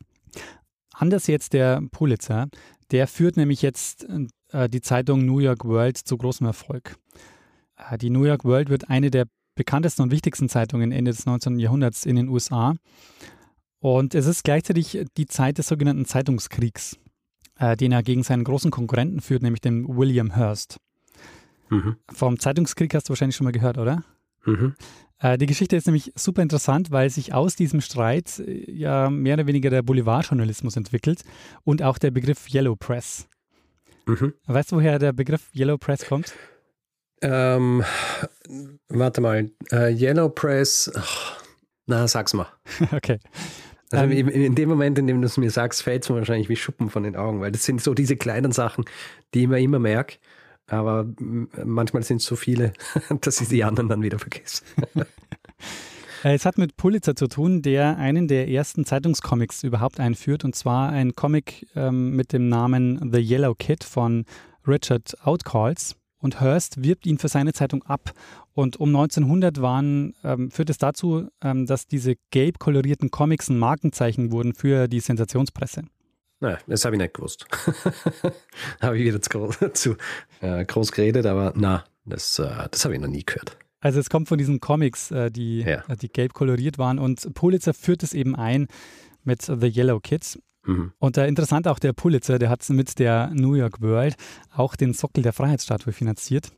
Anders 0.94 1.26
jetzt 1.26 1.54
der 1.54 1.82
Pulitzer, 1.92 2.48
der 2.92 3.08
führt 3.08 3.38
nämlich 3.38 3.62
jetzt 3.64 4.08
äh, 4.52 4.70
die 4.70 4.82
Zeitung 4.82 5.26
New 5.26 5.40
York 5.40 5.66
World 5.66 5.98
zu 5.98 6.16
großem 6.18 6.46
Erfolg. 6.46 6.98
Äh, 7.90 7.98
die 7.98 8.12
New 8.12 8.24
York 8.24 8.46
World 8.46 8.70
wird 8.70 8.90
eine 8.90 9.10
der 9.10 9.26
bekanntesten 9.56 10.04
und 10.04 10.12
wichtigsten 10.12 10.48
Zeitungen 10.48 10.92
Ende 10.92 11.12
des 11.12 11.26
19. 11.26 11.60
Jahrhunderts 11.60 12.06
in 12.06 12.16
den 12.16 12.30
USA. 12.30 12.76
Und 13.80 14.16
es 14.16 14.26
ist 14.26 14.44
gleichzeitig 14.44 15.06
die 15.18 15.26
Zeit 15.26 15.58
des 15.58 15.68
sogenannten 15.68 16.06
Zeitungskriegs, 16.06 16.98
äh, 17.60 17.76
den 17.78 17.92
er 17.92 18.04
gegen 18.04 18.24
seinen 18.24 18.44
großen 18.44 18.72
Konkurrenten 18.72 19.22
führt, 19.22 19.44
nämlich 19.44 19.62
den 19.62 19.88
William 19.98 20.36
Hearst. 20.36 20.78
Mhm. 21.70 21.98
Vom 22.14 22.40
Zeitungskrieg 22.40 22.94
hast 22.94 23.10
du 23.10 23.12
wahrscheinlich 23.12 23.36
schon 23.36 23.46
mal 23.46 23.52
gehört, 23.52 23.78
oder? 23.78 24.04
Mhm. 24.46 24.76
Äh, 25.20 25.38
die 25.38 25.46
Geschichte 25.46 25.76
ist 25.76 25.88
nämlich 25.88 26.14
super 26.16 26.42
interessant, 26.42 26.92
weil 26.92 27.10
sich 27.10 27.34
aus 27.34 27.56
diesem 27.56 27.82
Streit 27.82 28.40
äh, 28.40 28.72
ja 28.72 29.10
mehr 29.10 29.34
oder 29.34 29.48
weniger 29.48 29.70
der 29.70 29.82
Boulevardjournalismus 29.82 30.78
entwickelt 30.78 31.24
und 31.64 31.82
auch 31.82 31.98
der 31.98 32.12
Begriff 32.12 32.54
Yellow 32.54 32.76
Press. 32.76 33.28
Mhm. 34.06 34.34
Weißt 34.46 34.72
du, 34.72 34.78
woher 34.78 35.00
der 35.00 35.14
Begriff 35.14 35.50
Yellow 35.54 35.78
Press 35.78 36.06
kommt? 36.06 36.34
Ähm, 37.22 37.84
warte 38.90 39.22
mal, 39.22 39.50
uh, 39.74 39.88
Yellow 39.88 40.30
Press, 40.30 40.92
oh, 40.96 41.42
na, 41.88 42.08
sag's 42.08 42.34
mal. 42.34 42.48
okay. 42.92 43.20
Also 43.92 44.06
um, 44.06 44.12
in, 44.12 44.56
dem 44.56 44.70
Moment, 44.70 45.00
in 45.00 45.08
dem 45.08 45.22
du 45.22 45.28
es 45.28 45.38
mir 45.38 45.50
sagst, 45.50 45.84
fällt 45.84 46.04
es 46.04 46.10
mir 46.10 46.18
wahrscheinlich 46.18 46.50
wie 46.50 46.56
Schuppen 46.56 46.90
von 46.90 47.04
den 47.04 47.16
Augen, 47.16 47.40
weil 47.40 47.52
das 47.52 47.64
sind 47.64 47.82
so 47.82 47.94
diese 47.94 48.18
kleinen 48.18 48.52
Sachen, 48.52 48.86
die 49.34 49.44
ich 49.44 49.48
mir 49.48 49.60
immer 49.60 49.80
merke. 49.80 50.18
Aber 50.68 51.08
manchmal 51.64 52.04
sind 52.04 52.18
es 52.18 52.26
so 52.26 52.36
viele, 52.36 52.74
dass 53.22 53.40
ich 53.40 53.48
die 53.48 53.64
anderen 53.64 53.90
dann 53.90 54.02
wieder 54.02 54.20
vergesse. 54.20 54.64
Äh, 56.24 56.34
es 56.34 56.46
hat 56.46 56.58
mit 56.58 56.78
Pulitzer 56.78 57.16
zu 57.16 57.28
tun, 57.28 57.62
der 57.62 57.98
einen 57.98 58.28
der 58.28 58.50
ersten 58.50 58.86
Zeitungscomics 58.86 59.64
überhaupt 59.64 60.00
einführt, 60.00 60.44
und 60.46 60.56
zwar 60.56 60.90
ein 60.90 61.14
Comic 61.16 61.68
ähm, 61.76 62.16
mit 62.16 62.34
dem 62.34 62.50
Namen 62.50 63.12
The 63.14 63.20
Yellow 63.20 63.54
Kid 63.54 63.84
von 63.84 64.26
Richard 64.68 65.16
Outcalls. 65.24 65.96
Und 66.20 66.42
Hearst 66.42 66.84
wirbt 66.84 67.06
ihn 67.06 67.18
für 67.18 67.28
seine 67.28 67.54
Zeitung 67.54 67.84
ab. 67.84 68.12
Und 68.54 68.78
um 68.78 68.90
1900 68.90 69.62
waren, 69.62 70.16
ähm, 70.24 70.50
führt 70.52 70.70
es 70.70 70.78
dazu, 70.78 71.30
ähm, 71.42 71.66
dass 71.66 71.88
diese 71.88 72.16
gelb 72.32 72.60
kolorierten 72.60 73.12
Comics 73.12 73.50
ein 73.50 73.60
Markenzeichen 73.60 74.32
wurden 74.32 74.54
für 74.54 74.88
die 74.88 75.00
Sensationspresse. 75.00 75.84
Nein, 76.40 76.58
das 76.68 76.86
habe 76.86 76.96
ich 76.96 77.02
nicht 77.02 77.14
gewusst. 77.14 77.46
habe 78.82 78.98
ich 78.98 79.06
wieder 79.06 79.22
zu, 79.22 79.30
groß, 79.30 79.58
zu 79.74 79.96
äh, 80.42 80.66
groß 80.66 80.92
geredet, 80.92 81.26
aber 81.26 81.54
na, 81.56 81.84
das, 82.06 82.40
äh, 82.40 82.68
das 82.70 82.86
habe 82.86 82.96
ich 82.96 83.02
noch 83.02 83.08
nie 83.08 83.24
gehört. 83.24 83.58
Also 83.80 84.00
es 84.00 84.10
kommt 84.10 84.28
von 84.28 84.38
diesen 84.38 84.60
Comics, 84.60 85.12
äh, 85.12 85.32
die, 85.32 85.62
ja. 85.62 85.84
Äh, 85.88 85.98
die 85.98 86.10
gelb 86.10 86.34
koloriert 86.34 86.78
waren 86.78 87.00
und 87.00 87.34
Pulitzer 87.34 87.74
führt 87.74 88.04
es 88.04 88.14
eben 88.14 88.36
ein 88.36 88.68
mit 89.24 89.44
The 89.44 89.68
Yellow 89.68 90.00
Kids. 90.00 90.40
Mhm. 90.68 90.92
Und 91.00 91.18
äh, 91.18 91.28
interessant 91.28 91.68
auch 91.68 91.80
der 91.80 91.94
Pulitzer, 91.94 92.38
der 92.38 92.50
hat 92.50 92.70
mit 92.70 93.00
der 93.00 93.32
New 93.34 93.56
York 93.56 93.82
World 93.82 94.16
auch 94.54 94.76
den 94.76 94.94
Sockel 94.94 95.24
der 95.24 95.34
Freiheitsstatue 95.34 95.94
finanziert. 95.94 96.52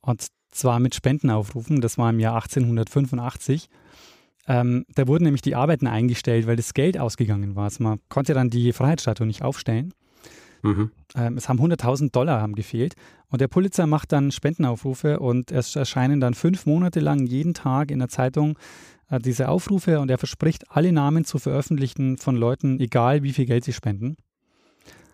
Und 0.00 0.26
zwar 0.50 0.78
mit 0.78 0.94
Spendenaufrufen, 0.94 1.80
das 1.80 1.98
war 1.98 2.10
im 2.10 2.20
Jahr 2.20 2.34
1885. 2.34 3.68
Ähm, 4.46 4.84
da 4.94 5.08
wurden 5.08 5.24
nämlich 5.24 5.42
die 5.42 5.54
Arbeiten 5.54 5.86
eingestellt, 5.86 6.46
weil 6.46 6.56
das 6.56 6.74
Geld 6.74 6.98
ausgegangen 6.98 7.56
war. 7.56 7.64
Also 7.64 7.82
man 7.82 7.98
konnte 8.10 8.34
dann 8.34 8.50
die 8.50 8.72
Freiheitsstatue 8.72 9.26
nicht 9.26 9.42
aufstellen. 9.42 9.94
Mhm. 10.62 10.90
Ähm, 11.14 11.36
es 11.36 11.48
haben 11.48 11.60
100.000 11.60 12.12
Dollar 12.12 12.40
haben 12.40 12.54
gefehlt. 12.54 12.94
Und 13.28 13.40
der 13.40 13.48
Pulitzer 13.48 13.86
macht 13.86 14.12
dann 14.12 14.30
Spendenaufrufe 14.30 15.18
und 15.18 15.50
es 15.50 15.76
erscheinen 15.76 16.20
dann 16.20 16.34
fünf 16.34 16.66
Monate 16.66 17.00
lang 17.00 17.26
jeden 17.26 17.54
Tag 17.54 17.90
in 17.90 17.98
der 17.98 18.08
Zeitung 18.08 18.58
diese 19.10 19.48
Aufrufe 19.48 20.00
und 20.00 20.10
er 20.10 20.18
verspricht, 20.18 20.64
alle 20.70 20.92
Namen 20.92 21.24
zu 21.24 21.38
veröffentlichen 21.38 22.18
von 22.18 22.36
Leuten, 22.36 22.80
egal 22.80 23.22
wie 23.22 23.32
viel 23.32 23.46
Geld 23.46 23.64
sie 23.64 23.72
spenden. 23.72 24.16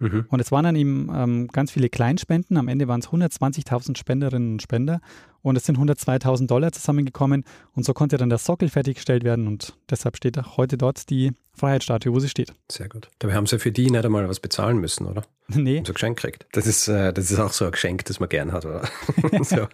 Mhm. 0.00 0.24
Und 0.29 0.40
es 0.40 0.50
waren 0.50 0.64
dann 0.64 0.76
eben 0.76 1.11
ähm, 1.14 1.48
ganz 1.48 1.70
viele 1.70 1.88
Kleinspenden. 1.88 2.57
Am 2.57 2.68
Ende 2.68 2.88
waren 2.88 3.00
es 3.00 3.09
120.000 3.09 3.96
Spenderinnen 3.96 4.53
und 4.53 4.62
Spender 4.62 5.00
und 5.42 5.57
es 5.57 5.66
sind 5.66 5.79
102.000 5.79 6.46
Dollar 6.46 6.72
zusammengekommen. 6.72 7.44
Und 7.74 7.85
so 7.85 7.92
konnte 7.92 8.16
dann 8.16 8.31
der 8.31 8.38
Sockel 8.38 8.68
fertiggestellt 8.68 9.24
werden 9.24 9.46
und 9.46 9.74
deshalb 9.88 10.16
steht 10.16 10.38
auch 10.38 10.57
heute 10.57 10.79
dort 10.79 11.11
die 11.11 11.33
Freiheitsstatue, 11.55 12.12
wo 12.12 12.18
sie 12.18 12.29
steht. 12.29 12.55
Sehr 12.70 12.88
gut. 12.88 13.09
Dabei 13.18 13.35
haben 13.35 13.46
sie 13.46 13.59
für 13.59 13.72
die 13.72 13.90
nicht 13.90 14.05
einmal 14.05 14.29
was 14.29 14.40
bezahlen 14.40 14.79
müssen, 14.79 15.07
oder? 15.07 15.22
Nee. 15.53 15.79
Und 15.79 15.87
so 15.87 15.92
ein 15.92 15.94
Geschenk 15.94 16.18
kriegt. 16.18 16.46
Das 16.53 16.66
ist, 16.66 16.88
äh, 16.88 17.12
das 17.12 17.31
ist 17.31 17.38
auch 17.38 17.53
so 17.53 17.64
ein 17.64 17.72
Geschenk, 17.72 18.05
das 18.05 18.20
man 18.20 18.29
gern 18.29 18.53
hat, 18.53 18.64
oder? 18.64 18.88
so. 19.42 19.66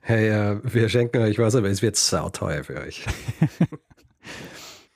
Hey, 0.00 0.28
äh, 0.28 0.60
wir 0.62 0.88
schenken 0.88 1.22
euch 1.22 1.38
was, 1.38 1.54
aber 1.54 1.68
es 1.68 1.82
wird 1.82 1.96
sauteuer 1.96 2.64
für 2.64 2.80
euch. 2.80 3.04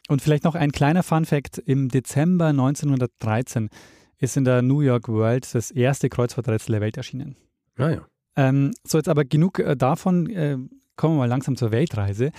Und 0.08 0.20
vielleicht 0.22 0.44
noch 0.44 0.54
ein 0.54 0.72
kleiner 0.72 1.02
Fun-Fact: 1.02 1.58
Im 1.58 1.88
Dezember 1.88 2.46
1913 2.46 3.70
ist 4.18 4.36
in 4.36 4.44
der 4.44 4.62
New 4.62 4.80
York 4.80 5.08
World 5.08 5.52
das 5.54 5.70
erste 5.70 6.08
Kreuzfahrträtsel 6.08 6.72
der 6.72 6.80
Welt 6.80 6.96
erschienen. 6.96 7.36
Ah 7.76 7.90
ja. 7.90 8.06
Ähm, 8.36 8.72
so, 8.84 8.98
jetzt 8.98 9.08
aber 9.08 9.24
genug 9.24 9.58
äh, 9.58 9.76
davon. 9.76 10.28
Äh, 10.30 10.58
kommen 10.96 11.14
wir 11.14 11.20
mal 11.20 11.28
langsam 11.28 11.56
zur 11.56 11.72
Weltreise. 11.72 12.30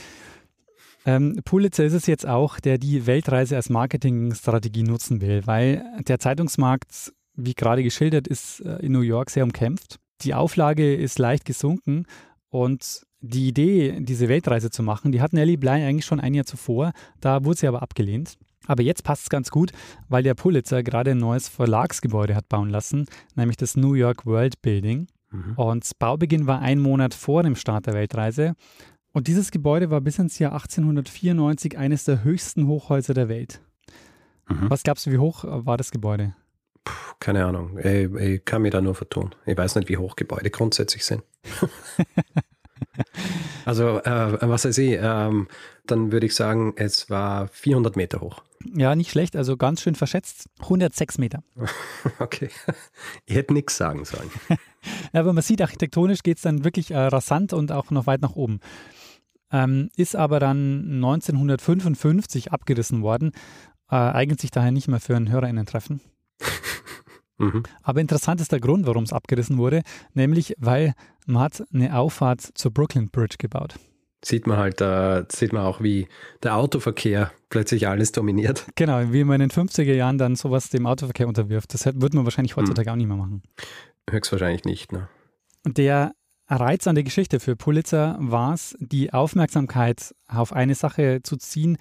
Ähm, 1.06 1.39
Pulitzer 1.43 1.84
ist 1.84 1.93
es 1.93 2.08
jetzt 2.08 2.26
auch, 2.26 2.60
der 2.60 2.78
die 2.78 3.06
Weltreise 3.06 3.56
als 3.56 3.69
Marketingstrategie 3.69 4.84
nutzen 4.84 5.22
will, 5.22 5.46
weil 5.46 5.84
der 6.08 6.19
Zeitungsmarkt, 6.19 7.12
wie 7.36 7.54
gerade 7.54 7.84
geschildert, 7.84 8.28
ist 8.28 8.62
äh, 8.62 8.78
in 8.78 8.93
New 8.93 9.02
York 9.02 9.30
sehr 9.30 9.43
umkämpft. 9.43 10.00
Die 10.24 10.34
Auflage 10.34 10.96
ist 10.96 11.20
leicht 11.20 11.46
gesunken 11.46 12.06
und 12.50 13.06
die 13.20 13.48
Idee, 13.48 14.00
diese 14.02 14.28
Weltreise 14.28 14.70
zu 14.70 14.84
machen, 14.84 15.12
die 15.12 15.22
hat 15.22 15.34
Nellie 15.34 15.58
Bly 15.58 15.70
eigentlich 15.70 16.06
schon 16.06 16.20
ein 16.20 16.34
Jahr 16.34 16.46
zuvor. 16.46 16.92
Da 17.22 17.46
wurde 17.46 17.60
sie 17.60 17.68
aber 17.68 17.82
abgelehnt. 17.82 18.38
Aber 18.68 18.84
jetzt 18.84 19.04
passt 19.04 19.24
es 19.24 19.30
ganz 19.30 19.50
gut, 19.50 19.72
weil 20.08 20.24
der 20.24 20.36
Pulitzer 20.36 20.84
gerade 20.84 21.12
ein 21.12 21.18
neues 21.18 21.50
Verlagsgebäude 21.50 22.36
hat 22.36 22.48
bauen 22.50 22.70
lassen, 22.70 23.06
nämlich 23.36 23.58
das 23.58 23.76
New 23.76 23.94
York 23.94 24.26
World 24.26 24.62
Building. 24.62 25.08
Mhm. 25.32 25.54
Und 25.56 25.90
Baubeginn 26.00 26.48
war 26.48 26.60
ein 26.60 26.80
Monat 26.80 27.14
vor 27.14 27.44
dem 27.44 27.56
Start 27.56 27.88
der 27.88 27.94
Weltreise. 27.94 28.56
Und 29.12 29.28
dieses 29.28 29.52
Gebäude 29.52 29.90
war 29.90 30.02
bis 30.02 30.20
ins 30.20 30.40
Jahr 30.40 30.54
1894 30.54 31.78
eines 31.78 32.06
der 32.06 32.24
höchsten 32.24 32.68
Hochhäuser 32.68 33.14
der 33.14 33.30
Welt. 33.30 33.62
Mhm. 34.50 34.70
Was 34.70 34.84
glaubst 34.84 35.06
du, 35.06 35.12
wie 35.12 35.18
hoch 35.18 35.44
war 35.46 35.78
das 35.78 35.92
Gebäude? 35.92 36.36
Puh, 36.84 37.13
keine 37.19 37.46
Ahnung. 37.46 37.80
Ich, 37.80 38.12
ich, 38.13 38.46
kann 38.46 38.62
mir 38.62 38.72
da 38.72 38.82
nur 38.82 38.96
vertun. 38.96 39.34
Ich 39.46 39.58
weiß 39.58 39.76
nicht, 39.76 39.89
wie 39.89 39.98
hoch 39.98 40.15
Gebäude 40.15 40.50
grundsätzlich 40.50 41.06
sind. 41.06 41.24
also, 43.65 44.00
äh, 44.00 44.38
was 44.41 44.65
weiß 44.65 44.78
ich, 44.80 44.98
ähm, 45.02 45.48
dann 45.86 46.12
würde 46.12 46.26
ich 46.26 46.36
sagen, 46.36 46.74
es 46.76 47.10
war 47.10 47.48
400 47.48 47.96
Meter 47.96 48.22
hoch. 48.22 48.43
Ja, 48.76 48.96
nicht 48.96 49.12
schlecht, 49.12 49.36
also 49.36 49.58
ganz 49.58 49.82
schön 49.82 49.96
verschätzt. 49.96 50.50
106 50.60 51.17
Meter. 51.17 51.43
Okay. 52.19 52.50
Ich 53.26 53.36
hätte 53.36 53.54
nichts 53.54 53.78
sagen 53.78 54.04
sollen. 54.04 54.30
Aber 55.13 55.32
man 55.32 55.41
sieht, 55.41 55.62
architektonisch 55.62 56.22
geht 56.22 56.38
es 56.38 56.43
dann 56.43 56.65
wirklich 56.65 56.91
äh, 56.91 56.98
rasant 56.98 57.54
und 57.54 57.72
auch 57.72 57.91
noch 57.91 58.08
weit 58.08 58.22
nach 58.22 58.36
oben. 58.36 58.60
Ähm, 59.52 59.89
ist 59.96 60.15
aber 60.15 60.39
dann 60.39 60.96
1955 60.96 62.52
abgerissen 62.52 63.04
worden. 63.04 63.32
Äh, 63.89 63.96
eignet 63.96 64.41
sich 64.41 64.52
daher 64.52 64.72
nicht 64.72 64.88
mehr 64.88 65.00
für 65.00 65.15
ein 65.15 65.32
HörerInnen-Treffen. 65.32 66.02
Mhm. 67.38 67.63
Aber 67.82 68.02
interessant 68.02 68.41
ist 68.41 68.52
der 68.52 68.60
Grund, 68.60 68.86
warum 68.86 69.04
es 69.04 69.13
abgerissen 69.13 69.58
wurde, 69.58 69.82
nämlich 70.13 70.56
weil 70.58 70.93
man 71.26 71.43
hat 71.43 71.63
eine 71.74 71.98
Auffahrt 71.98 72.41
zur 72.41 72.72
Brooklyn 72.72 73.10
Bridge 73.10 73.36
gebaut 73.38 73.76
sieht 74.26 74.48
man 74.48 74.58
halt, 74.58 74.82
äh, 74.82 75.26
sieht 75.30 75.54
man 75.54 75.63
auch, 75.63 75.82
wie 75.82 76.08
der 76.41 76.56
Autoverkehr 76.56 77.32
plötzlich 77.50 77.88
alles 77.88 78.12
dominiert. 78.12 78.65
Genau, 78.76 79.12
wie 79.12 79.24
man 79.24 79.41
in 79.41 79.50
den 79.50 79.52
50er 79.52 79.93
Jahren 79.93 80.17
dann 80.17 80.36
sowas 80.36 80.69
dem 80.69 80.86
Autoverkehr 80.86 81.28
unterwirft. 81.28 81.74
Das 81.74 81.86
würde 81.86 82.15
man 82.15 82.26
wahrscheinlich 82.26 82.56
heutzutage 82.56 82.88
hm. 82.88 82.93
auch 82.93 82.98
nicht 82.98 83.08
mehr 83.08 83.17
machen. 83.17 83.43
Höchstwahrscheinlich 84.10 84.65
nicht, 84.65 84.91
ne? 84.91 85.10
Und 85.65 85.78
der 85.78 86.13
Reiz 86.48 86.88
an 86.88 86.96
der 86.96 87.04
Geschichte 87.04 87.39
für 87.39 87.56
Pulitzer 87.56 88.17
war 88.19 88.54
es, 88.54 88.76
die 88.80 89.13
Aufmerksamkeit 89.13 90.13
auf 90.28 90.52
eine 90.52 90.76
Sache 90.76 91.22
zu 91.24 91.38
ziehen, 91.38 91.78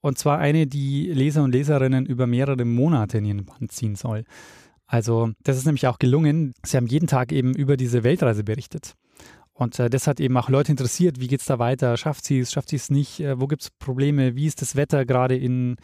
und 0.00 0.16
zwar 0.16 0.38
eine, 0.38 0.66
die 0.66 1.12
Leser 1.12 1.42
und 1.42 1.52
Leserinnen 1.52 2.06
über 2.06 2.26
mehrere 2.26 2.64
Monate 2.64 3.18
in 3.18 3.24
ihren 3.24 3.44
Band 3.44 3.72
ziehen 3.72 3.96
soll. 3.96 4.24
Also 4.88 5.30
das 5.44 5.56
ist 5.56 5.66
nämlich 5.66 5.86
auch 5.86 5.98
gelungen. 5.98 6.54
Sie 6.64 6.76
haben 6.76 6.86
jeden 6.86 7.06
Tag 7.06 7.30
eben 7.30 7.54
über 7.54 7.76
diese 7.76 8.02
Weltreise 8.02 8.42
berichtet. 8.42 8.96
Und 9.52 9.78
äh, 9.80 9.90
das 9.90 10.06
hat 10.06 10.20
eben 10.20 10.36
auch 10.36 10.48
Leute 10.48 10.70
interessiert, 10.70 11.20
wie 11.20 11.26
geht 11.26 11.40
es 11.40 11.46
da 11.46 11.58
weiter, 11.58 11.96
schafft 11.96 12.24
sie 12.24 12.38
es, 12.38 12.52
schafft 12.52 12.68
sie 12.68 12.76
es 12.76 12.90
nicht, 12.90 13.18
äh, 13.18 13.40
wo 13.40 13.48
gibt 13.48 13.62
es 13.62 13.70
Probleme, 13.70 14.36
wie 14.36 14.46
ist 14.46 14.62
das 14.62 14.76
Wetter 14.76 15.04
gerade 15.04 15.36
in 15.36 15.76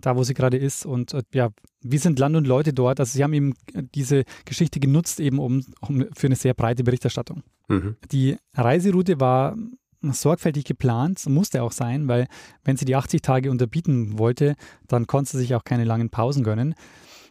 da, 0.00 0.16
wo 0.16 0.24
sie 0.24 0.32
gerade 0.32 0.56
ist 0.56 0.86
und 0.86 1.12
äh, 1.12 1.22
ja, 1.34 1.50
wie 1.82 1.98
sind 1.98 2.18
Land 2.18 2.34
und 2.34 2.46
Leute 2.46 2.72
dort. 2.72 2.98
Also 2.98 3.12
sie 3.12 3.22
haben 3.22 3.34
eben 3.34 3.54
diese 3.94 4.24
Geschichte 4.46 4.80
genutzt, 4.80 5.20
eben 5.20 5.38
um, 5.38 5.64
um 5.80 6.06
für 6.16 6.28
eine 6.28 6.36
sehr 6.36 6.54
breite 6.54 6.82
Berichterstattung. 6.82 7.42
Mhm. 7.68 7.96
Die 8.10 8.36
Reiseroute 8.54 9.20
war 9.20 9.54
sorgfältig 10.02 10.64
geplant, 10.64 11.28
musste 11.28 11.62
auch 11.62 11.72
sein, 11.72 12.08
weil 12.08 12.26
wenn 12.64 12.78
sie 12.78 12.86
die 12.86 12.96
80 12.96 13.20
Tage 13.20 13.50
unterbieten 13.50 14.18
wollte, 14.18 14.56
dann 14.88 15.06
konnte 15.06 15.32
sie 15.32 15.38
sich 15.38 15.54
auch 15.54 15.64
keine 15.64 15.84
langen 15.84 16.08
Pausen 16.08 16.42
gönnen. 16.42 16.74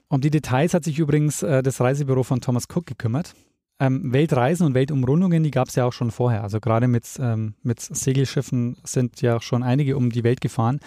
Um 0.09 0.21
die 0.21 0.31
Details 0.31 0.73
hat 0.73 0.83
sich 0.83 0.97
übrigens 0.97 1.43
äh, 1.43 1.61
das 1.61 1.79
Reisebüro 1.79 2.23
von 2.23 2.41
Thomas 2.41 2.65
Cook 2.67 2.87
gekümmert. 2.87 3.33
Ähm, 3.79 4.11
Weltreisen 4.11 4.65
und 4.65 4.73
Weltumrundungen, 4.73 5.43
die 5.43 5.51
gab 5.51 5.69
es 5.69 5.75
ja 5.75 5.85
auch 5.85 5.93
schon 5.93 6.11
vorher. 6.11 6.43
Also 6.43 6.59
gerade 6.59 6.87
mit, 6.87 7.05
ähm, 7.19 7.53
mit 7.61 7.79
Segelschiffen 7.79 8.77
sind 8.83 9.21
ja 9.21 9.39
schon 9.39 9.63
einige 9.63 9.95
um 9.95 10.09
die 10.09 10.23
Welt 10.23 10.41
gefahren. 10.41 10.79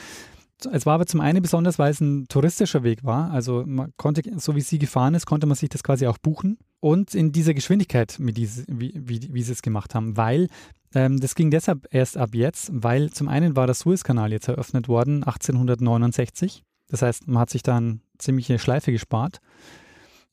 Es 0.71 0.87
war 0.87 0.95
aber 0.95 1.07
zum 1.07 1.21
einen 1.21 1.41
besonders, 1.41 1.79
weil 1.79 1.91
es 1.91 2.01
ein 2.01 2.27
touristischer 2.29 2.83
Weg 2.83 3.05
war. 3.05 3.31
Also 3.31 3.65
man 3.67 3.93
konnte, 3.97 4.23
so 4.39 4.55
wie 4.55 4.61
sie 4.61 4.79
gefahren 4.79 5.15
ist, 5.15 5.27
konnte 5.27 5.47
man 5.47 5.57
sich 5.57 5.69
das 5.69 5.83
quasi 5.83 6.07
auch 6.07 6.19
buchen. 6.19 6.59
Und 6.81 7.15
in 7.15 7.33
dieser 7.33 7.55
Geschwindigkeit, 7.55 8.17
mit 8.19 8.37
diese, 8.37 8.65
wie, 8.69 8.93
wie, 8.95 9.29
wie 9.33 9.43
sie 9.43 9.53
es 9.53 9.63
gemacht 9.63 9.95
haben, 9.95 10.17
weil 10.17 10.49
ähm, 10.95 11.19
das 11.21 11.35
ging 11.35 11.51
deshalb 11.51 11.87
erst 11.91 12.17
ab 12.17 12.31
jetzt, 12.35 12.71
weil 12.73 13.11
zum 13.11 13.29
einen 13.29 13.57
war 13.57 13.67
der 13.67 13.75
Suezkanal 13.75 14.33
jetzt 14.33 14.49
eröffnet 14.49 14.89
worden, 14.89 15.23
1869. 15.23 16.65
Das 16.89 17.03
heißt, 17.03 17.27
man 17.29 17.39
hat 17.39 17.51
sich 17.51 17.63
da 18.23 18.29
eine 18.29 18.39
ziemliche 18.39 18.59
Schleife 18.59 18.93
gespart. 18.93 19.41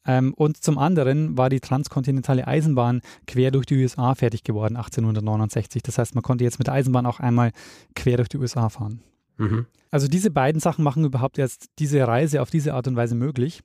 Ähm, 0.05 0.33
und 0.33 0.63
zum 0.63 0.77
anderen 0.77 1.37
war 1.37 1.49
die 1.49 1.59
transkontinentale 1.59 2.47
Eisenbahn 2.47 3.01
quer 3.27 3.51
durch 3.51 3.65
die 3.65 3.75
USA 3.77 4.15
fertig 4.15 4.43
geworden, 4.43 4.75
1869. 4.75 5.83
Das 5.83 5.97
heißt, 5.97 6.15
man 6.15 6.23
konnte 6.23 6.43
jetzt 6.43 6.59
mit 6.59 6.67
der 6.67 6.73
Eisenbahn 6.73 7.05
auch 7.05 7.19
einmal 7.19 7.51
quer 7.95 8.17
durch 8.17 8.29
die 8.29 8.37
USA 8.37 8.69
fahren. 8.69 9.01
Mhm. 9.37 9.65
Also 9.91 10.07
diese 10.07 10.31
beiden 10.31 10.61
Sachen 10.61 10.83
machen 10.83 11.03
überhaupt 11.03 11.37
jetzt 11.37 11.69
diese 11.79 12.07
Reise 12.07 12.41
auf 12.41 12.49
diese 12.49 12.73
Art 12.73 12.87
und 12.87 12.95
Weise 12.95 13.15
möglich. 13.15 13.61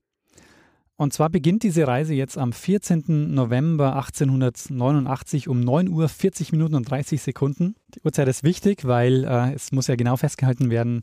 Und 0.96 1.12
zwar 1.12 1.28
beginnt 1.28 1.64
diese 1.64 1.86
Reise 1.88 2.14
jetzt 2.14 2.38
am 2.38 2.52
14. 2.52 3.34
November 3.34 3.96
1889 3.96 5.48
um 5.48 5.60
9 5.60 5.88
Uhr 5.88 6.08
40 6.08 6.52
Minuten 6.52 6.76
und 6.76 6.88
30 6.88 7.20
Sekunden. 7.20 7.74
Die 7.94 8.00
Uhrzeit 8.04 8.28
ist 8.28 8.44
wichtig, 8.44 8.84
weil 8.84 9.24
äh, 9.24 9.54
es 9.54 9.72
muss 9.72 9.88
ja 9.88 9.96
genau 9.96 10.16
festgehalten 10.16 10.70
werden, 10.70 11.02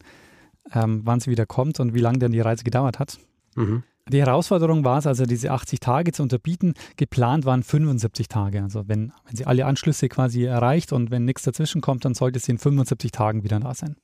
ähm, 0.74 1.02
wann 1.04 1.20
sie 1.20 1.32
wieder 1.32 1.46
kommt 1.46 1.80
und 1.80 1.94
wie 1.94 2.00
lange 2.00 2.20
denn 2.20 2.32
die 2.32 2.42
Reise 2.42 2.64
gedauert 2.64 3.00
hat. 3.00 3.18
Mhm. 3.56 3.84
Die 4.10 4.20
Herausforderung 4.20 4.84
war 4.84 4.98
es 4.98 5.08
also, 5.08 5.26
diese 5.26 5.52
80 5.52 5.80
Tage 5.80 6.12
zu 6.12 6.24
unterbieten. 6.24 6.74
Geplant 6.98 7.46
waren 7.46 7.64
75 7.64 8.28
Tage. 8.28 8.62
Also 8.62 8.88
wenn, 8.88 9.14
wenn 9.26 9.36
sie 9.36 9.46
alle 9.46 9.66
Anschlüsse 9.66 10.10
quasi 10.10 10.44
erreicht 10.44 10.92
und 10.92 11.12
wenn 11.12 11.24
nichts 11.24 11.44
dazwischen 11.44 11.82
kommt, 11.82 12.04
dann 12.04 12.14
sollte 12.14 12.40
sie 12.40 12.52
in 12.52 12.58
75 12.58 13.12
Tagen 13.12 13.44
wieder 13.44 13.60
da 13.60 13.74
sein. 13.74 13.96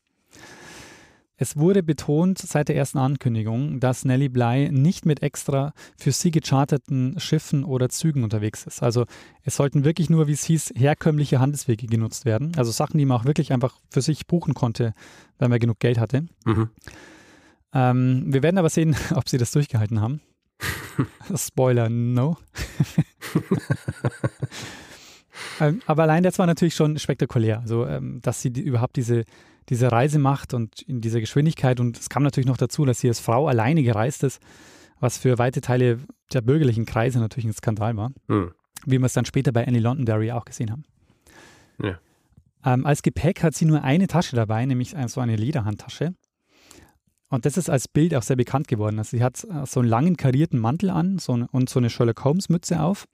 Es 1.37 1.55
wurde 1.55 1.83
betont 1.83 2.39
seit 2.39 2.67
der 2.67 2.75
ersten 2.75 2.97
Ankündigung, 2.97 3.79
dass 3.79 4.05
Nelly 4.05 4.27
Bly 4.27 4.71
nicht 4.71 5.05
mit 5.05 5.21
extra 5.21 5.73
für 5.95 6.11
sie 6.11 6.31
gecharterten 6.31 7.19
Schiffen 7.19 7.63
oder 7.63 7.89
Zügen 7.89 8.23
unterwegs 8.23 8.65
ist. 8.65 8.81
Also 8.81 9.05
es 9.43 9.55
sollten 9.55 9.85
wirklich 9.85 10.09
nur, 10.09 10.27
wie 10.27 10.31
es 10.31 10.43
hieß, 10.43 10.73
herkömmliche 10.75 11.39
Handelswege 11.39 11.85
genutzt 11.85 12.25
werden. 12.25 12.53
Also 12.57 12.71
Sachen, 12.71 12.97
die 12.97 13.05
man 13.05 13.19
auch 13.19 13.25
wirklich 13.25 13.53
einfach 13.53 13.79
für 13.89 14.01
sich 14.01 14.25
buchen 14.25 14.55
konnte, 14.55 14.93
wenn 15.37 15.51
man 15.51 15.59
genug 15.59 15.79
Geld 15.79 15.99
hatte. 15.99 16.25
Mhm. 16.43 16.69
Ähm, 17.71 18.23
wir 18.27 18.41
werden 18.41 18.57
aber 18.57 18.69
sehen, 18.69 18.95
ob 19.13 19.29
sie 19.29 19.37
das 19.37 19.51
durchgehalten 19.51 20.01
haben. 20.01 20.21
Spoiler, 21.35 21.89
no. 21.89 22.37
ähm, 25.59 25.81
aber 25.85 26.03
allein 26.03 26.23
das 26.23 26.39
war 26.39 26.47
natürlich 26.47 26.73
schon 26.73 26.97
spektakulär. 26.97 27.59
Also, 27.59 27.85
ähm, 27.85 28.21
dass 28.23 28.41
sie 28.41 28.51
die, 28.51 28.61
überhaupt 28.61 28.95
diese, 28.95 29.23
diese 29.69 29.91
Reise 29.91 30.19
macht 30.19 30.53
und 30.53 30.81
in 30.81 31.01
dieser 31.01 31.19
Geschwindigkeit. 31.19 31.79
Und 31.79 31.97
es 31.97 32.09
kam 32.09 32.23
natürlich 32.23 32.47
noch 32.47 32.57
dazu, 32.57 32.85
dass 32.85 32.99
sie 32.99 33.07
als 33.07 33.19
Frau 33.19 33.47
alleine 33.47 33.83
gereist 33.83 34.23
ist, 34.23 34.41
was 34.99 35.17
für 35.17 35.37
weite 35.37 35.61
Teile 35.61 35.99
der 36.33 36.41
bürgerlichen 36.41 36.85
Kreise 36.85 37.19
natürlich 37.19 37.45
ein 37.45 37.53
Skandal 37.53 37.95
war. 37.97 38.11
Hm. 38.27 38.51
Wie 38.85 38.99
wir 38.99 39.05
es 39.05 39.13
dann 39.13 39.25
später 39.25 39.51
bei 39.51 39.67
Annie 39.67 39.81
Londonderry 39.81 40.31
auch 40.31 40.45
gesehen 40.45 40.71
haben. 40.71 40.83
Ja. 41.81 41.99
Ähm, 42.65 42.85
als 42.85 43.01
Gepäck 43.01 43.43
hat 43.43 43.55
sie 43.55 43.65
nur 43.65 43.83
eine 43.83 44.07
Tasche 44.07 44.35
dabei, 44.35 44.65
nämlich 44.65 44.95
so 45.07 45.21
eine 45.21 45.35
Lederhandtasche. 45.35 46.13
Und 47.29 47.45
das 47.45 47.57
ist 47.57 47.69
als 47.69 47.87
Bild 47.87 48.15
auch 48.15 48.23
sehr 48.23 48.35
bekannt 48.35 48.67
geworden. 48.67 48.97
Also 48.99 49.17
sie 49.17 49.23
hat 49.23 49.43
äh, 49.43 49.65
so 49.65 49.81
einen 49.81 49.89
langen 49.89 50.17
karierten 50.17 50.59
Mantel 50.59 50.89
an 50.89 51.19
so 51.19 51.33
eine, 51.33 51.47
und 51.51 51.69
so 51.69 51.79
eine 51.79 51.89
Sherlock 51.89 52.23
Holmes 52.23 52.49
Mütze 52.49 52.81
auf 52.81 53.05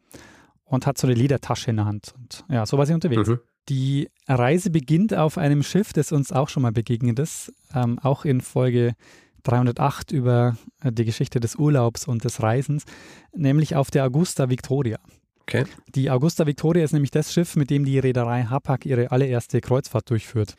und 0.66 0.86
hat 0.86 0.98
so 0.98 1.08
eine 1.08 1.16
Ledertasche 1.16 1.72
in 1.72 1.78
der 1.78 1.86
Hand. 1.86 2.14
Und 2.18 2.46
ja, 2.50 2.66
so 2.66 2.78
war 2.78 2.86
sie 2.86 2.94
unterwegs. 2.94 3.28
Mhm. 3.28 3.40
Die 3.70 4.10
Reise 4.28 4.70
beginnt 4.70 5.14
auf 5.14 5.38
einem 5.38 5.64
Schiff, 5.64 5.94
das 5.94 6.12
uns 6.12 6.32
auch 6.32 6.50
schon 6.50 6.64
mal 6.64 6.72
begegnet 6.72 7.20
ist, 7.20 7.54
ähm, 7.74 7.98
auch 8.00 8.26
in 8.26 8.42
Folge 8.42 8.96
308 9.44 10.12
über 10.12 10.58
äh, 10.82 10.92
die 10.92 11.06
Geschichte 11.06 11.40
des 11.40 11.56
Urlaubs 11.56 12.08
und 12.08 12.24
des 12.24 12.42
Reisens, 12.42 12.86
nämlich 13.34 13.76
auf 13.76 13.92
der 13.92 14.06
Augusta 14.06 14.50
Victoria. 14.50 15.00
Okay. 15.42 15.66
Die 15.94 16.10
Augusta 16.10 16.46
Victoria 16.46 16.84
ist 16.84 16.94
nämlich 16.94 17.12
das 17.12 17.34
Schiff, 17.34 17.56
mit 17.56 17.70
dem 17.70 17.86
die 17.86 18.00
Reederei 18.00 18.44
Hapag 18.46 18.86
ihre 18.86 19.12
allererste 19.12 19.60
Kreuzfahrt 19.62 20.10
durchführt. 20.10 20.56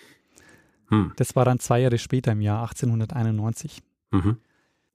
Hm. 0.88 1.12
Das 1.17 1.35
war 1.37 1.45
dann 1.45 1.59
zwei 1.59 1.81
Jahre 1.81 1.99
später 1.99 2.33
im 2.33 2.43
Jahr 2.43 2.61
1891. 2.62 3.83
Mhm. 4.11 4.37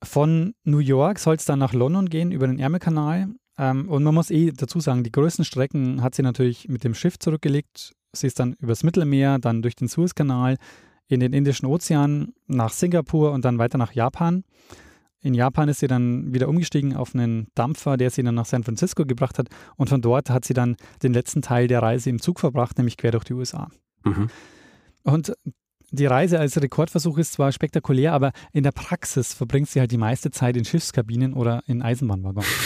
Von 0.03 0.53
New 0.63 0.79
York 0.79 1.19
soll 1.19 1.35
es 1.35 1.45
dann 1.45 1.59
nach 1.59 1.73
London 1.73 2.09
gehen 2.09 2.31
über 2.31 2.47
den 2.47 2.59
Ärmelkanal. 2.59 3.27
Ähm, 3.57 3.89
und 3.89 4.03
man 4.03 4.13
muss 4.13 4.31
eh 4.31 4.51
dazu 4.51 4.79
sagen, 4.79 5.03
die 5.03 5.11
größten 5.11 5.43
Strecken 5.43 6.01
hat 6.01 6.15
sie 6.15 6.21
natürlich 6.21 6.69
mit 6.69 6.83
dem 6.83 6.93
Schiff 6.93 7.19
zurückgelegt. 7.19 7.93
Sie 8.11 8.27
ist 8.27 8.39
dann 8.39 8.53
übers 8.59 8.83
Mittelmeer, 8.83 9.39
dann 9.39 9.61
durch 9.61 9.75
den 9.75 9.87
Suezkanal 9.87 10.57
in 11.07 11.19
den 11.19 11.33
Indischen 11.33 11.65
Ozean 11.65 12.33
nach 12.47 12.71
Singapur 12.71 13.31
und 13.31 13.45
dann 13.45 13.57
weiter 13.57 13.77
nach 13.77 13.93
Japan. 13.93 14.43
In 15.21 15.33
Japan 15.33 15.67
ist 15.67 15.79
sie 15.79 15.87
dann 15.87 16.33
wieder 16.33 16.47
umgestiegen 16.47 16.95
auf 16.95 17.13
einen 17.13 17.47
Dampfer, 17.55 17.97
der 17.97 18.09
sie 18.09 18.23
dann 18.23 18.35
nach 18.35 18.45
San 18.45 18.63
Francisco 18.63 19.05
gebracht 19.05 19.37
hat. 19.37 19.49
Und 19.75 19.89
von 19.89 20.01
dort 20.01 20.29
hat 20.29 20.45
sie 20.45 20.53
dann 20.53 20.77
den 21.03 21.13
letzten 21.13 21.41
Teil 21.41 21.67
der 21.67 21.81
Reise 21.81 22.09
im 22.09 22.21
Zug 22.21 22.39
verbracht, 22.39 22.77
nämlich 22.77 22.95
quer 22.95 23.11
durch 23.11 23.25
die 23.25 23.33
USA. 23.33 23.69
Mhm. 24.05 24.29
Und 25.03 25.33
die 25.91 26.05
Reise 26.05 26.39
als 26.39 26.61
Rekordversuch 26.61 27.17
ist 27.17 27.33
zwar 27.33 27.51
spektakulär, 27.51 28.13
aber 28.13 28.31
in 28.53 28.63
der 28.63 28.71
Praxis 28.71 29.33
verbringt 29.33 29.69
sie 29.69 29.79
halt 29.79 29.91
die 29.91 29.97
meiste 29.97 30.31
Zeit 30.31 30.55
in 30.55 30.65
Schiffskabinen 30.65 31.33
oder 31.33 31.63
in 31.65 31.81
Eisenbahnwaggons. 31.81 32.47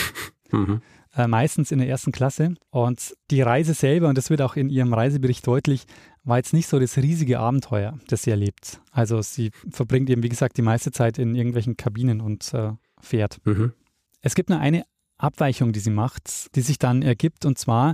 Mhm. 0.52 0.84
Äh, 1.15 1.28
meistens 1.28 1.71
in 1.71 1.78
der 1.78 1.88
ersten 1.88 2.12
Klasse. 2.12 2.56
Und 2.71 3.15
die 3.30 3.41
Reise 3.41 3.76
selber, 3.76 4.10
und 4.10 4.17
das 4.17 4.32
wird 4.32 4.41
auch 4.41 4.56
in 4.56 4.69
ihrem 4.69 4.93
Reisebericht 4.93 5.45
deutlich, 5.45 5.86
war 6.23 6.38
jetzt 6.38 6.54
nicht 6.54 6.67
so 6.67 6.80
das 6.80 6.97
riesige 6.97 7.39
Abenteuer, 7.39 7.99
das 8.08 8.23
sie 8.23 8.32
erlebt. 8.32 8.82
Also 8.91 9.21
sie 9.21 9.52
verbringt 9.69 10.10
eben, 10.10 10.23
wie 10.23 10.30
gesagt, 10.30 10.58
die 10.58 10.63
meiste 10.63 10.91
Zeit 10.91 11.19
in 11.19 11.36
irgendwelchen 11.36 11.78
Kabinen 11.78 12.19
und 12.19 12.52
äh, 12.56 12.71
fährt. 12.99 13.38
Mhm. 13.45 13.73
Es 14.21 14.34
gibt 14.34 14.49
nur 14.49 14.60
eine 14.60 14.86
Abweichung, 15.17 15.71
die 15.71 15.82
sie 15.82 15.91
macht, 15.91 16.56
die 16.56 16.62
sich 16.62 16.80
dann 16.80 17.04
ergibt, 17.04 17.45
und 17.45 17.60
zwar 17.60 17.93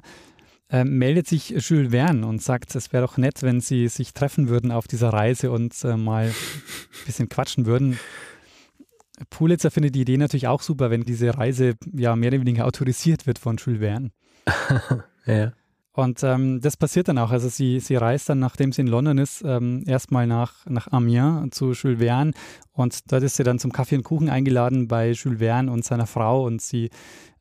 äh, 0.70 0.86
meldet 0.86 1.28
sich 1.28 1.50
Jules 1.50 1.92
Verne 1.92 2.26
und 2.26 2.42
sagt, 2.42 2.74
es 2.76 2.94
wäre 2.94 3.06
doch 3.06 3.18
nett, 3.18 3.42
wenn 3.42 3.60
sie 3.60 3.88
sich 3.90 4.14
treffen 4.14 4.48
würden 4.48 4.72
auf 4.72 4.88
dieser 4.88 5.10
Reise 5.10 5.52
und 5.52 5.76
äh, 5.84 5.98
mal 5.98 6.28
ein 6.28 7.06
bisschen 7.06 7.28
quatschen 7.28 7.66
würden. 7.66 8.00
Pulitzer 9.30 9.72
findet 9.72 9.96
die 9.96 10.02
Idee 10.02 10.18
natürlich 10.18 10.48
auch 10.48 10.62
super, 10.62 10.90
wenn 10.90 11.04
diese 11.04 11.38
Reise 11.38 11.76
ja 11.94 12.16
mehr 12.16 12.30
oder 12.30 12.42
weniger 12.42 12.66
autorisiert 12.66 13.28
wird 13.28 13.40
von 13.40 13.58
Jules 13.58 13.80
Verne. 13.80 14.12
ja. 15.26 15.54
Und 15.94 16.24
ähm, 16.24 16.62
das 16.62 16.78
passiert 16.78 17.10
dann 17.10 17.18
auch. 17.18 17.32
Also 17.32 17.50
sie, 17.50 17.80
sie 17.80 17.96
reist 17.96 18.30
dann, 18.30 18.40
nachdem 18.40 18.72
sie 18.72 18.82
in 18.82 18.88
London 18.88 19.18
ist, 19.18 19.44
ähm, 19.46 19.84
erstmal 19.86 20.28
nach, 20.28 20.66
nach 20.66 20.92
Amiens 20.92 21.56
zu 21.56 21.74
Jules 21.74 22.00
Verne 22.00 22.32
und 22.72 23.12
dort 23.12 23.24
ist 23.24 23.36
sie 23.36 23.44
dann 23.44 23.60
zum 23.60 23.74
Kaffee 23.74 23.98
und 23.98 24.04
Kuchen 24.04 24.30
eingeladen 24.30 24.88
bei 24.88 25.12
Jules 25.12 25.40
Verne 25.40 25.72
und 25.72 25.84
seiner 25.84 26.08
Frau 26.08 26.46
und 26.46 26.62
sie 26.62 26.90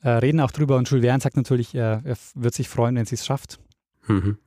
äh, 0.02 0.08
reden 0.08 0.40
auch 0.40 0.50
drüber 0.50 0.76
und 0.76 0.90
Jules 0.90 1.04
Verne 1.04 1.20
sagt 1.20 1.36
natürlich, 1.36 1.74
er, 1.74 2.02
er 2.04 2.16
wird 2.34 2.54
sich 2.54 2.68
freuen, 2.68 2.96
wenn 2.96 3.06
sie 3.06 3.14
es 3.14 3.26
schafft. 3.26 3.60
Mhm. 4.08 4.38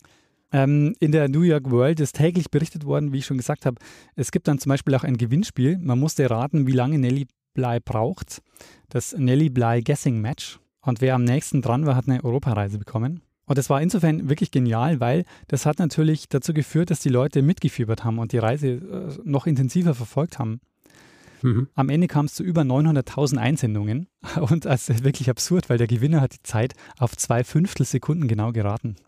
Ähm, 0.51 0.95
in 0.99 1.11
der 1.11 1.29
New 1.29 1.41
York 1.41 1.69
World 1.71 1.99
ist 1.99 2.15
täglich 2.15 2.51
berichtet 2.51 2.85
worden, 2.85 3.13
wie 3.13 3.19
ich 3.19 3.25
schon 3.25 3.37
gesagt 3.37 3.65
habe. 3.65 3.77
Es 4.15 4.31
gibt 4.31 4.47
dann 4.47 4.59
zum 4.59 4.69
Beispiel 4.69 4.95
auch 4.95 5.03
ein 5.03 5.17
Gewinnspiel. 5.17 5.77
Man 5.77 5.99
musste 5.99 6.29
raten, 6.29 6.67
wie 6.67 6.73
lange 6.73 6.99
Nelly 6.99 7.27
Bly 7.53 7.79
braucht. 7.83 8.41
Das 8.89 9.15
Nelly 9.17 9.49
Bly 9.49 9.81
Guessing 9.81 10.19
Match. 10.19 10.59
Und 10.81 11.01
wer 11.01 11.15
am 11.15 11.23
nächsten 11.23 11.61
dran 11.61 11.85
war, 11.85 11.95
hat 11.95 12.07
eine 12.07 12.23
Europareise 12.23 12.79
bekommen. 12.79 13.21
Und 13.45 13.57
das 13.57 13.69
war 13.69 13.81
insofern 13.81 14.29
wirklich 14.29 14.51
genial, 14.51 14.99
weil 14.99 15.25
das 15.47 15.65
hat 15.65 15.79
natürlich 15.79 16.29
dazu 16.29 16.53
geführt, 16.53 16.89
dass 16.89 16.99
die 16.99 17.09
Leute 17.09 17.41
mitgefiebert 17.41 18.03
haben 18.03 18.19
und 18.19 18.31
die 18.31 18.37
Reise 18.37 18.67
äh, 18.69 19.19
noch 19.23 19.45
intensiver 19.45 19.93
verfolgt 19.93 20.39
haben. 20.39 20.61
Mhm. 21.41 21.67
Am 21.75 21.89
Ende 21.89 22.07
kam 22.07 22.25
es 22.25 22.33
zu 22.33 22.43
über 22.43 22.61
900.000 22.61 23.37
Einsendungen 23.37 24.07
und 24.39 24.65
das 24.65 24.89
ist 24.89 25.03
wirklich 25.03 25.29
absurd, 25.29 25.69
weil 25.69 25.77
der 25.77 25.87
Gewinner 25.87 26.21
hat 26.21 26.33
die 26.33 26.43
Zeit 26.43 26.73
auf 26.97 27.15
zwei 27.17 27.43
Fünftelsekunden 27.43 28.27
genau 28.27 28.51
geraten. 28.51 28.95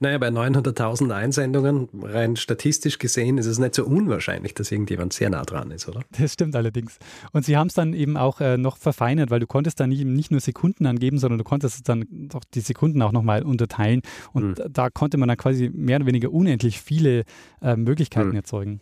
Naja, 0.00 0.18
bei 0.18 0.28
900.000 0.28 1.10
Einsendungen, 1.10 1.88
rein 2.02 2.36
statistisch 2.36 2.98
gesehen, 2.98 3.38
ist 3.38 3.46
es 3.46 3.58
nicht 3.58 3.74
so 3.74 3.84
unwahrscheinlich, 3.84 4.54
dass 4.54 4.70
irgendjemand 4.70 5.12
sehr 5.12 5.30
nah 5.30 5.42
dran 5.42 5.70
ist, 5.70 5.88
oder? 5.88 6.02
Das 6.16 6.34
stimmt 6.34 6.54
allerdings. 6.54 6.98
Und 7.32 7.44
sie 7.44 7.56
haben 7.56 7.66
es 7.66 7.74
dann 7.74 7.94
eben 7.94 8.16
auch 8.16 8.40
äh, 8.40 8.56
noch 8.56 8.76
verfeinert, 8.76 9.30
weil 9.30 9.40
du 9.40 9.46
konntest 9.46 9.80
dann 9.80 9.88
nicht, 9.88 10.04
nicht 10.04 10.30
nur 10.30 10.40
Sekunden 10.40 10.86
angeben, 10.86 11.18
sondern 11.18 11.38
du 11.38 11.44
konntest 11.44 11.88
dann 11.88 12.28
auch 12.32 12.44
die 12.54 12.60
Sekunden 12.60 13.02
auch 13.02 13.12
nochmal 13.12 13.42
unterteilen. 13.42 14.02
Und 14.32 14.58
mhm. 14.58 14.64
da 14.70 14.90
konnte 14.90 15.18
man 15.18 15.28
dann 15.28 15.38
quasi 15.38 15.70
mehr 15.72 15.96
oder 15.96 16.06
weniger 16.06 16.30
unendlich 16.30 16.80
viele 16.80 17.24
äh, 17.60 17.76
Möglichkeiten 17.76 18.30
mhm. 18.30 18.36
erzeugen. 18.36 18.80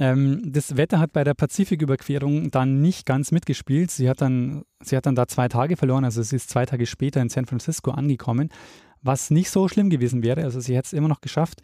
Ähm, 0.00 0.40
das 0.46 0.78
Wetter 0.78 0.98
hat 0.98 1.12
bei 1.12 1.24
der 1.24 1.34
Pazifiküberquerung 1.34 2.50
dann 2.50 2.80
nicht 2.80 3.04
ganz 3.04 3.32
mitgespielt. 3.32 3.90
Sie 3.90 4.08
hat, 4.08 4.22
dann, 4.22 4.64
sie 4.82 4.96
hat 4.96 5.04
dann 5.04 5.14
da 5.14 5.28
zwei 5.28 5.46
Tage 5.46 5.76
verloren, 5.76 6.04
also 6.04 6.22
sie 6.22 6.36
ist 6.36 6.48
zwei 6.48 6.64
Tage 6.64 6.86
später 6.86 7.20
in 7.20 7.28
San 7.28 7.44
Francisco 7.44 7.90
angekommen, 7.90 8.48
was 9.02 9.30
nicht 9.30 9.50
so 9.50 9.68
schlimm 9.68 9.90
gewesen 9.90 10.22
wäre. 10.22 10.42
Also 10.42 10.58
sie 10.58 10.74
hätte 10.74 10.86
es 10.86 10.92
immer 10.94 11.08
noch 11.08 11.20
geschafft, 11.20 11.60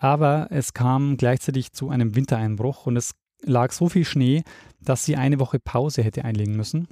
aber 0.00 0.48
es 0.50 0.74
kam 0.74 1.16
gleichzeitig 1.16 1.72
zu 1.72 1.88
einem 1.88 2.16
Wintereinbruch 2.16 2.86
und 2.86 2.96
es 2.96 3.12
lag 3.44 3.70
so 3.70 3.88
viel 3.88 4.04
Schnee, 4.04 4.42
dass 4.80 5.04
sie 5.04 5.14
eine 5.14 5.38
Woche 5.38 5.60
Pause 5.60 6.02
hätte 6.02 6.24
einlegen 6.24 6.56
müssen. 6.56 6.88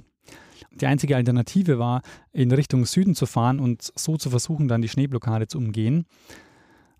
Die 0.71 0.85
einzige 0.85 1.17
Alternative 1.17 1.79
war, 1.79 2.01
in 2.31 2.49
Richtung 2.51 2.85
Süden 2.85 3.13
zu 3.13 3.25
fahren 3.25 3.59
und 3.59 3.91
so 3.95 4.15
zu 4.15 4.29
versuchen, 4.29 4.69
dann 4.69 4.81
die 4.81 4.89
Schneeblockade 4.89 5.47
zu 5.47 5.57
umgehen. 5.57 6.05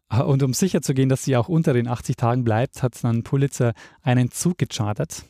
Äh, 0.10 0.22
und 0.22 0.44
um 0.44 0.54
sicher 0.54 0.82
zu 0.82 0.94
gehen, 0.94 1.10
dass 1.10 1.24
sie 1.24 1.36
auch 1.38 1.50
unter 1.50 1.74
den 1.74 1.88
80 1.88 2.16
Tagen 2.16 2.44
bleibt, 2.44 2.84
hat 2.84 3.04
dann 3.04 3.24
Pulitzer 3.24 3.74
einen 4.02 4.32
Zug 4.32 4.58
gechartert. 4.58 5.26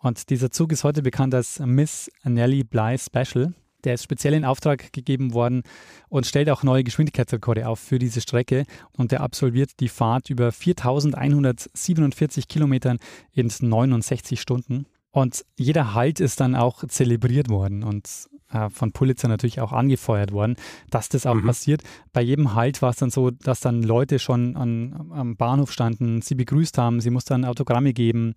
Und 0.00 0.30
dieser 0.30 0.50
Zug 0.50 0.72
ist 0.72 0.84
heute 0.84 1.02
bekannt 1.02 1.34
als 1.34 1.58
Miss 1.58 2.10
Nellie 2.22 2.64
Bly 2.64 2.96
Special. 2.98 3.52
Der 3.84 3.94
ist 3.94 4.02
speziell 4.02 4.34
in 4.34 4.44
Auftrag 4.44 4.92
gegeben 4.92 5.34
worden 5.34 5.62
und 6.08 6.26
stellt 6.26 6.50
auch 6.50 6.64
neue 6.64 6.82
Geschwindigkeitsrekorde 6.84 7.68
auf 7.68 7.78
für 7.78 7.98
diese 7.98 8.20
Strecke. 8.20 8.64
Und 8.92 9.12
der 9.12 9.20
absolviert 9.20 9.80
die 9.80 9.88
Fahrt 9.88 10.30
über 10.30 10.50
4147 10.52 12.48
Kilometern 12.48 12.98
in 13.32 13.52
69 13.60 14.40
Stunden. 14.40 14.86
Und 15.10 15.44
jeder 15.56 15.94
Halt 15.94 16.20
ist 16.20 16.40
dann 16.40 16.54
auch 16.54 16.84
zelebriert 16.86 17.48
worden. 17.48 17.82
Und 17.84 18.28
äh, 18.52 18.70
von 18.70 18.92
Pulitzer 18.92 19.28
natürlich 19.28 19.60
auch 19.60 19.72
angefeuert 19.72 20.32
worden, 20.32 20.56
dass 20.90 21.08
das 21.08 21.26
auch 21.26 21.34
mhm. 21.34 21.46
passiert. 21.46 21.82
Bei 22.12 22.22
jedem 22.22 22.54
Halt 22.54 22.82
war 22.82 22.90
es 22.90 22.96
dann 22.96 23.10
so, 23.10 23.30
dass 23.30 23.60
dann 23.60 23.82
Leute 23.82 24.18
schon 24.18 24.56
an, 24.56 25.10
am 25.10 25.36
Bahnhof 25.36 25.72
standen, 25.72 26.22
sie 26.22 26.34
begrüßt 26.34 26.78
haben, 26.78 27.00
sie 27.00 27.10
muss 27.10 27.24
dann 27.24 27.44
Autogramme 27.44 27.92
geben, 27.92 28.34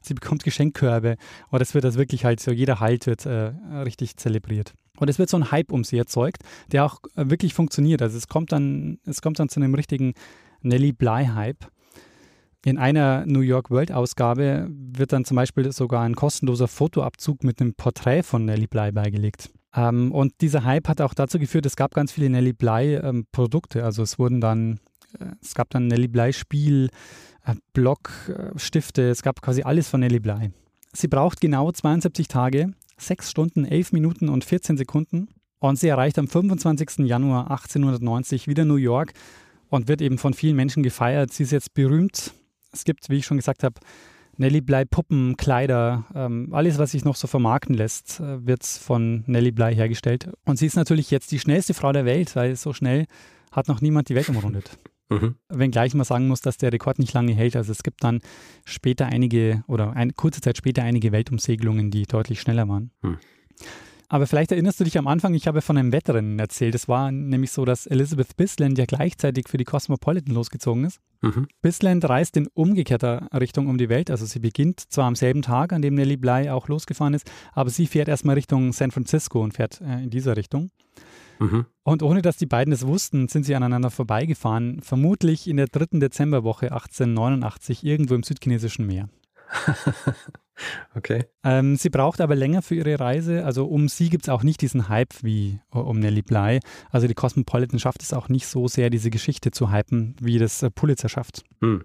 sie 0.00 0.14
bekommt 0.14 0.44
Geschenkkörbe. 0.44 1.16
Und 1.50 1.60
das 1.60 1.74
wird 1.74 1.84
das 1.84 1.96
wirklich 1.96 2.24
halt 2.24 2.40
so, 2.40 2.50
jeder 2.50 2.80
Halt 2.80 3.06
wird 3.06 3.26
äh, 3.26 3.52
richtig 3.84 4.16
zelebriert. 4.16 4.74
Und 4.98 5.08
es 5.08 5.18
wird 5.18 5.30
so 5.30 5.36
ein 5.36 5.50
Hype 5.50 5.72
um 5.72 5.84
sie 5.84 5.98
erzeugt, 5.98 6.42
der 6.70 6.84
auch 6.84 7.00
äh, 7.16 7.28
wirklich 7.30 7.54
funktioniert. 7.54 8.02
Also 8.02 8.16
es 8.16 8.28
kommt 8.28 8.52
dann, 8.52 8.98
es 9.04 9.22
kommt 9.22 9.38
dann 9.38 9.48
zu 9.48 9.60
einem 9.60 9.74
richtigen 9.74 10.14
Nelly 10.62 10.92
Bly-Hype. 10.92 11.66
In 12.64 12.78
einer 12.78 13.26
New 13.26 13.40
York 13.40 13.70
World-Ausgabe 13.70 14.68
wird 14.70 15.12
dann 15.12 15.24
zum 15.24 15.34
Beispiel 15.34 15.72
sogar 15.72 16.02
ein 16.02 16.14
kostenloser 16.14 16.68
Fotoabzug 16.68 17.42
mit 17.42 17.60
einem 17.60 17.74
Porträt 17.74 18.22
von 18.22 18.44
Nellie 18.44 18.68
Bly 18.68 18.92
beigelegt. 18.92 19.50
Ähm, 19.74 20.12
und 20.12 20.34
dieser 20.40 20.62
Hype 20.64 20.88
hat 20.88 21.00
auch 21.00 21.14
dazu 21.14 21.40
geführt, 21.40 21.66
es 21.66 21.74
gab 21.74 21.92
ganz 21.92 22.12
viele 22.12 22.30
Nellie 22.30 22.54
Bly-Produkte. 22.54 23.80
Ähm, 23.80 23.84
also 23.84 24.04
es 24.04 24.16
wurden 24.16 24.40
dann, 24.40 24.78
äh, 25.18 25.26
es 25.42 25.54
gab 25.54 25.70
dann 25.70 25.88
Nellie 25.88 26.08
Bly-Spiel, 26.08 26.90
äh, 27.44 27.54
Block, 27.72 28.12
äh, 28.28 28.56
Stifte, 28.56 29.10
es 29.10 29.22
gab 29.22 29.42
quasi 29.42 29.62
alles 29.62 29.88
von 29.88 29.98
Nellie 29.98 30.20
Bly. 30.20 30.52
Sie 30.92 31.08
braucht 31.08 31.40
genau 31.40 31.72
72 31.72 32.28
Tage, 32.28 32.74
6 32.96 33.28
Stunden, 33.28 33.64
11 33.64 33.92
Minuten 33.92 34.28
und 34.28 34.44
14 34.44 34.76
Sekunden. 34.76 35.28
Und 35.58 35.80
sie 35.80 35.88
erreicht 35.88 36.16
am 36.18 36.28
25. 36.28 37.06
Januar 37.06 37.50
1890 37.50 38.46
wieder 38.46 38.64
New 38.64 38.76
York 38.76 39.14
und 39.68 39.88
wird 39.88 40.00
eben 40.00 40.18
von 40.18 40.34
vielen 40.34 40.54
Menschen 40.54 40.84
gefeiert. 40.84 41.32
Sie 41.32 41.42
ist 41.42 41.50
jetzt 41.50 41.74
berühmt 41.74 42.34
es 42.72 42.84
gibt, 42.84 43.08
wie 43.08 43.16
ich 43.16 43.26
schon 43.26 43.36
gesagt 43.36 43.62
habe, 43.62 43.80
Nelly 44.36 44.60
Bly 44.60 44.84
Puppen, 44.86 45.36
Kleider, 45.36 46.06
ähm, 46.14 46.48
alles, 46.52 46.78
was 46.78 46.92
sich 46.92 47.04
noch 47.04 47.16
so 47.16 47.26
vermarkten 47.26 47.74
lässt, 47.74 48.20
äh, 48.20 48.46
wird 48.46 48.64
von 48.64 49.24
Nelly 49.26 49.52
Bly 49.52 49.74
hergestellt. 49.74 50.30
Und 50.44 50.58
sie 50.58 50.66
ist 50.66 50.76
natürlich 50.76 51.10
jetzt 51.10 51.32
die 51.32 51.38
schnellste 51.38 51.74
Frau 51.74 51.92
der 51.92 52.04
Welt, 52.04 52.34
weil 52.34 52.56
so 52.56 52.72
schnell 52.72 53.06
hat 53.50 53.68
noch 53.68 53.80
niemand 53.80 54.08
die 54.08 54.14
Welt 54.14 54.28
umrundet. 54.28 54.78
Mhm. 55.10 55.34
Wenngleich 55.50 55.92
man 55.92 56.06
sagen 56.06 56.26
muss, 56.26 56.40
dass 56.40 56.56
der 56.56 56.72
Rekord 56.72 56.98
nicht 56.98 57.12
lange 57.12 57.34
hält. 57.34 57.54
Also 57.54 57.70
es 57.70 57.82
gibt 57.82 58.02
dann 58.02 58.20
später 58.64 59.04
einige 59.04 59.62
oder 59.66 59.92
eine, 59.92 60.14
kurze 60.14 60.40
Zeit 60.40 60.56
später 60.56 60.84
einige 60.84 61.12
Weltumsegelungen, 61.12 61.90
die 61.90 62.04
deutlich 62.04 62.40
schneller 62.40 62.66
waren. 62.66 62.92
Mhm. 63.02 63.18
Aber 64.12 64.26
vielleicht 64.26 64.52
erinnerst 64.52 64.78
du 64.78 64.84
dich 64.84 64.98
am 64.98 65.06
Anfang, 65.06 65.32
ich 65.32 65.46
habe 65.46 65.62
von 65.62 65.78
einem 65.78 65.90
Wettrennen 65.90 66.38
erzählt. 66.38 66.74
Es 66.74 66.86
war 66.86 67.10
nämlich 67.10 67.50
so, 67.50 67.64
dass 67.64 67.86
Elizabeth 67.86 68.36
Bisland 68.36 68.76
ja 68.76 68.84
gleichzeitig 68.84 69.48
für 69.48 69.56
die 69.56 69.64
Cosmopolitan 69.64 70.34
losgezogen 70.34 70.84
ist. 70.84 71.00
Mhm. 71.22 71.48
Bisland 71.62 72.06
reist 72.06 72.36
in 72.36 72.46
umgekehrter 72.48 73.26
Richtung 73.32 73.68
um 73.68 73.78
die 73.78 73.88
Welt. 73.88 74.10
Also 74.10 74.26
sie 74.26 74.40
beginnt 74.40 74.80
zwar 74.80 75.06
am 75.06 75.14
selben 75.14 75.40
Tag, 75.40 75.72
an 75.72 75.80
dem 75.80 75.94
Nellie 75.94 76.18
Bly 76.18 76.50
auch 76.50 76.68
losgefahren 76.68 77.14
ist, 77.14 77.32
aber 77.54 77.70
sie 77.70 77.86
fährt 77.86 78.08
erstmal 78.08 78.34
Richtung 78.34 78.74
San 78.74 78.90
Francisco 78.90 79.42
und 79.42 79.54
fährt 79.54 79.80
äh, 79.80 80.02
in 80.02 80.10
dieser 80.10 80.36
Richtung. 80.36 80.70
Mhm. 81.38 81.64
Und 81.82 82.02
ohne 82.02 82.20
dass 82.20 82.36
die 82.36 82.44
beiden 82.44 82.74
es 82.74 82.86
wussten, 82.86 83.28
sind 83.28 83.44
sie 83.46 83.54
aneinander 83.54 83.90
vorbeigefahren, 83.90 84.82
vermutlich 84.82 85.48
in 85.48 85.56
der 85.56 85.68
dritten 85.68 86.00
Dezemberwoche 86.00 86.70
1889 86.70 87.82
irgendwo 87.82 88.14
im 88.14 88.24
südchinesischen 88.24 88.86
Meer. 88.86 89.08
Okay. 90.94 91.24
Ähm, 91.44 91.76
sie 91.76 91.90
braucht 91.90 92.20
aber 92.20 92.34
länger 92.34 92.62
für 92.62 92.74
ihre 92.74 93.00
Reise. 93.00 93.44
Also 93.44 93.66
um 93.66 93.88
sie 93.88 94.08
gibt 94.08 94.24
es 94.24 94.28
auch 94.28 94.42
nicht 94.42 94.60
diesen 94.60 94.88
Hype 94.88 95.14
wie 95.22 95.60
um 95.70 95.98
Nellie 95.98 96.22
Bly. 96.22 96.60
Also 96.90 97.06
die 97.06 97.14
Cosmopolitan 97.14 97.78
schafft 97.78 98.02
es 98.02 98.12
auch 98.12 98.28
nicht 98.28 98.46
so 98.46 98.68
sehr, 98.68 98.90
diese 98.90 99.10
Geschichte 99.10 99.50
zu 99.50 99.72
hypen, 99.72 100.16
wie 100.20 100.38
das 100.38 100.62
äh, 100.62 100.70
Pulitzer 100.70 101.08
schafft. 101.08 101.42
Hm. 101.60 101.84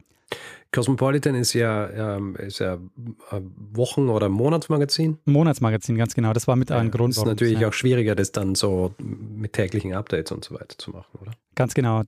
Cosmopolitan 0.73 1.35
ist 1.35 1.53
ja, 1.53 2.17
ähm, 2.17 2.35
ist 2.35 2.59
ja 2.59 2.73
äh, 2.73 3.41
Wochen- 3.71 4.09
oder 4.09 4.27
Monatsmagazin. 4.27 5.17
Monatsmagazin, 5.23 5.97
ganz 5.97 6.13
genau. 6.13 6.33
Das 6.33 6.47
war 6.47 6.57
mit 6.57 6.69
ja, 6.69 6.77
ein 6.77 6.91
Grund. 6.91 7.13
Es 7.13 7.19
ist 7.19 7.25
natürlich 7.25 7.59
ja. 7.59 7.69
auch 7.69 7.73
schwieriger, 7.73 8.15
das 8.15 8.33
dann 8.33 8.53
so 8.55 8.93
mit 8.99 9.53
täglichen 9.53 9.93
Updates 9.93 10.31
und 10.33 10.43
so 10.43 10.55
weiter 10.55 10.77
zu 10.77 10.91
machen, 10.91 11.17
oder? 11.21 11.31
Ganz 11.55 11.73
genau. 11.73 12.03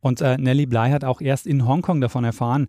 Und 0.00 0.20
äh, 0.20 0.36
Nellie 0.38 0.66
Bly 0.66 0.90
hat 0.90 1.02
auch 1.02 1.20
erst 1.20 1.46
in 1.46 1.66
Hongkong 1.66 2.00
davon 2.00 2.24
erfahren, 2.24 2.68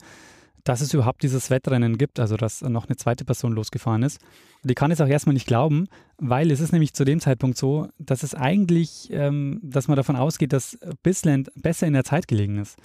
dass 0.65 0.82
es 0.82 0.93
überhaupt 0.93 1.23
dieses 1.23 1.49
Wettrennen 1.51 1.97
gibt, 1.97 2.19
also 2.19 2.36
dass 2.36 2.62
noch 2.62 2.88
eine 2.88 2.97
zweite 2.97 3.23
Person 3.23 3.54
losgefahren 3.54 4.04
ist. 4.04 4.19
Und 4.63 4.71
ich 4.71 4.75
kann 4.75 4.91
es 4.91 4.99
auch 4.99 5.08
erstmal 5.08 5.36
nicht 5.36 5.47
glauben, 5.47 5.88
weil 6.17 6.51
es 6.51 6.60
ist 6.60 6.73
nämlich 6.73 6.93
zu 6.93 7.06
dem 7.06 7.21
Zeitpunkt 7.21 7.58
so, 7.58 7.88
dass 7.99 8.23
es 8.23 8.34
eigentlich, 8.34 9.10
ähm, 9.12 9.60
dass 9.62 9.88
man 9.88 9.95
davon 9.95 10.15
ausgeht, 10.15 10.51
dass 10.51 10.78
Bisland 11.04 11.51
besser 11.56 11.86
in 11.86 11.93
der 11.93 12.04
Zeit 12.04 12.28
gelegen 12.28 12.58
ist. 12.58 12.78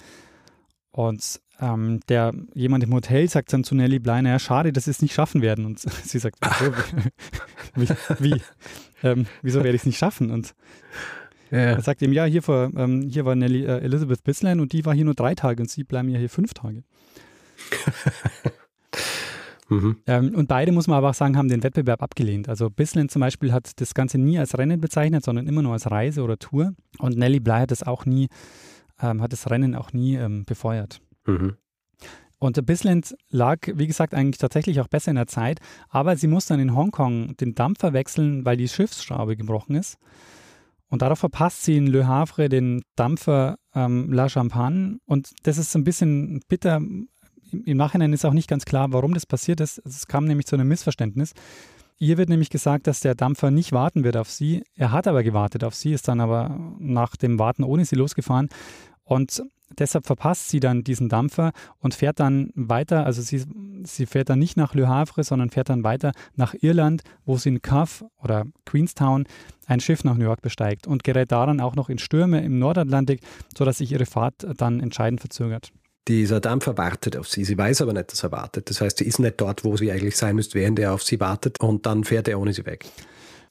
Und 0.91 1.41
ähm, 1.59 2.01
der 2.07 2.33
jemand 2.53 2.83
im 2.83 2.93
Hotel 2.93 3.27
sagt 3.27 3.51
dann 3.51 3.63
zu 3.63 3.73
Nelly 3.73 3.97
Bleiner, 3.97 4.29
ja, 4.29 4.39
schade, 4.39 4.71
dass 4.71 4.85
sie 4.85 4.91
es 4.91 5.01
nicht 5.01 5.13
schaffen 5.13 5.41
werden. 5.41 5.65
Und 5.65 5.79
sie 6.03 6.19
sagt, 6.19 6.37
wie, 7.75 7.87
wie 8.19 8.41
ähm, 9.01 9.25
wieso 9.41 9.63
werde 9.63 9.75
ich 9.75 9.81
es 9.81 9.85
nicht 9.87 9.97
schaffen? 9.97 10.29
Und 10.29 10.53
ja. 11.49 11.57
er 11.57 11.81
sagt 11.81 12.03
ihm, 12.03 12.13
ja, 12.13 12.25
hier, 12.25 12.43
vor, 12.43 12.69
ähm, 12.75 13.01
hier 13.09 13.25
war 13.25 13.35
Nelly 13.35 13.65
äh, 13.65 13.79
Elizabeth 13.79 14.23
Bisland 14.23 14.61
und 14.61 14.71
die 14.71 14.85
war 14.85 14.93
hier 14.93 15.05
nur 15.05 15.15
drei 15.15 15.33
Tage 15.33 15.63
und 15.63 15.69
sie 15.69 15.83
bleiben 15.83 16.09
ja 16.09 16.19
hier 16.19 16.29
fünf 16.29 16.53
Tage. 16.53 16.83
mhm. 19.69 19.97
ähm, 20.07 20.35
und 20.35 20.47
beide, 20.47 20.71
muss 20.71 20.87
man 20.87 20.97
aber 20.97 21.09
auch 21.09 21.15
sagen, 21.15 21.37
haben 21.37 21.49
den 21.49 21.63
Wettbewerb 21.63 22.01
abgelehnt. 22.01 22.49
Also 22.49 22.69
Bisland 22.69 23.11
zum 23.11 23.19
Beispiel 23.19 23.51
hat 23.51 23.79
das 23.79 23.93
Ganze 23.93 24.17
nie 24.17 24.39
als 24.39 24.57
Rennen 24.57 24.81
bezeichnet, 24.81 25.23
sondern 25.23 25.47
immer 25.47 25.61
nur 25.61 25.73
als 25.73 25.89
Reise 25.89 26.23
oder 26.23 26.37
Tour. 26.37 26.73
Und 26.99 27.17
Nelly 27.17 27.39
Bly 27.39 27.61
hat 27.61 27.71
das 27.71 27.83
auch 27.83 28.05
nie, 28.05 28.29
ähm, 29.01 29.21
hat 29.21 29.33
das 29.33 29.49
Rennen 29.49 29.75
auch 29.75 29.93
nie 29.93 30.15
ähm, 30.15 30.45
befeuert. 30.45 31.01
Mhm. 31.25 31.57
Und 32.39 32.65
Bisland 32.65 33.15
lag, 33.29 33.59
wie 33.75 33.85
gesagt, 33.85 34.15
eigentlich 34.15 34.39
tatsächlich 34.39 34.81
auch 34.81 34.87
besser 34.87 35.11
in 35.11 35.15
der 35.15 35.27
Zeit, 35.27 35.59
aber 35.89 36.17
sie 36.17 36.25
muss 36.25 36.47
dann 36.47 36.59
in 36.59 36.75
Hongkong 36.75 37.37
den 37.37 37.53
Dampfer 37.53 37.93
wechseln, 37.93 38.45
weil 38.45 38.57
die 38.57 38.67
Schiffsschraube 38.67 39.37
gebrochen 39.37 39.75
ist. 39.75 39.99
Und 40.91 41.03
darauf 41.03 41.19
verpasst 41.19 41.63
sie 41.63 41.77
in 41.77 41.87
Le 41.87 42.05
Havre 42.05 42.49
den 42.49 42.83
Dampfer 42.95 43.57
ähm, 43.73 44.11
La 44.11 44.27
Champagne. 44.27 44.99
Und 45.05 45.31
das 45.43 45.57
ist 45.57 45.73
ein 45.75 45.85
bisschen 45.85 46.41
bitter. 46.49 46.81
Im 47.51 47.77
Nachhinein 47.77 48.13
ist 48.13 48.25
auch 48.25 48.33
nicht 48.33 48.49
ganz 48.49 48.65
klar, 48.65 48.91
warum 48.91 49.13
das 49.13 49.25
passiert 49.25 49.59
ist. 49.59 49.81
Es 49.85 50.07
kam 50.07 50.25
nämlich 50.25 50.47
zu 50.47 50.55
einem 50.55 50.67
Missverständnis. 50.67 51.33
Ihr 51.97 52.17
wird 52.17 52.29
nämlich 52.29 52.49
gesagt, 52.49 52.87
dass 52.87 52.99
der 52.99 53.13
Dampfer 53.13 53.51
nicht 53.51 53.73
warten 53.73 54.03
wird 54.03 54.17
auf 54.17 54.29
sie. 54.29 54.63
Er 54.75 54.91
hat 54.91 55.07
aber 55.07 55.21
gewartet 55.21 55.63
auf 55.63 55.75
sie, 55.75 55.93
ist 55.93 56.07
dann 56.07 56.19
aber 56.19 56.57
nach 56.79 57.15
dem 57.15 57.37
Warten 57.37 57.63
ohne 57.63 57.85
sie 57.85 57.95
losgefahren. 57.95 58.49
Und 59.03 59.43
deshalb 59.77 60.05
verpasst 60.05 60.49
sie 60.49 60.59
dann 60.59 60.83
diesen 60.83 61.09
Dampfer 61.09 61.51
und 61.79 61.93
fährt 61.93 62.19
dann 62.19 62.51
weiter, 62.55 63.05
also 63.05 63.21
sie, 63.21 63.43
sie 63.83 64.05
fährt 64.05 64.29
dann 64.29 64.39
nicht 64.39 64.57
nach 64.57 64.73
Le 64.73 64.87
Havre, 64.87 65.23
sondern 65.23 65.49
fährt 65.49 65.69
dann 65.69 65.83
weiter 65.83 66.11
nach 66.35 66.55
Irland, 66.59 67.03
wo 67.25 67.37
sie 67.37 67.49
in 67.49 67.61
Cuff 67.61 68.03
oder 68.21 68.45
Queenstown 68.65 69.25
ein 69.67 69.79
Schiff 69.79 70.03
nach 70.03 70.17
New 70.17 70.25
York 70.25 70.41
besteigt 70.41 70.87
und 70.87 71.03
gerät 71.03 71.31
daran 71.31 71.59
auch 71.59 71.75
noch 71.75 71.89
in 71.89 71.99
Stürme 71.99 72.43
im 72.43 72.59
Nordatlantik, 72.59 73.21
sodass 73.55 73.77
sich 73.77 73.91
ihre 73.91 74.05
Fahrt 74.05 74.45
dann 74.57 74.79
entscheidend 74.79 75.21
verzögert. 75.21 75.71
Dieser 76.07 76.39
Dampfer 76.39 76.77
wartet 76.77 77.15
auf 77.15 77.27
sie. 77.27 77.43
Sie 77.43 77.57
weiß 77.57 77.81
aber 77.81 77.93
nicht, 77.93 78.11
dass 78.11 78.23
er 78.23 78.31
wartet. 78.31 78.69
Das 78.69 78.81
heißt, 78.81 78.97
sie 78.97 79.05
ist 79.05 79.19
nicht 79.19 79.39
dort, 79.39 79.63
wo 79.63 79.77
sie 79.77 79.91
eigentlich 79.91 80.17
sein 80.17 80.35
müsste, 80.35 80.55
während 80.55 80.79
er 80.79 80.93
auf 80.93 81.03
sie 81.03 81.19
wartet 81.19 81.59
und 81.59 81.85
dann 81.85 82.03
fährt 82.03 82.27
er 82.27 82.39
ohne 82.39 82.53
sie 82.53 82.65
weg. 82.65 82.85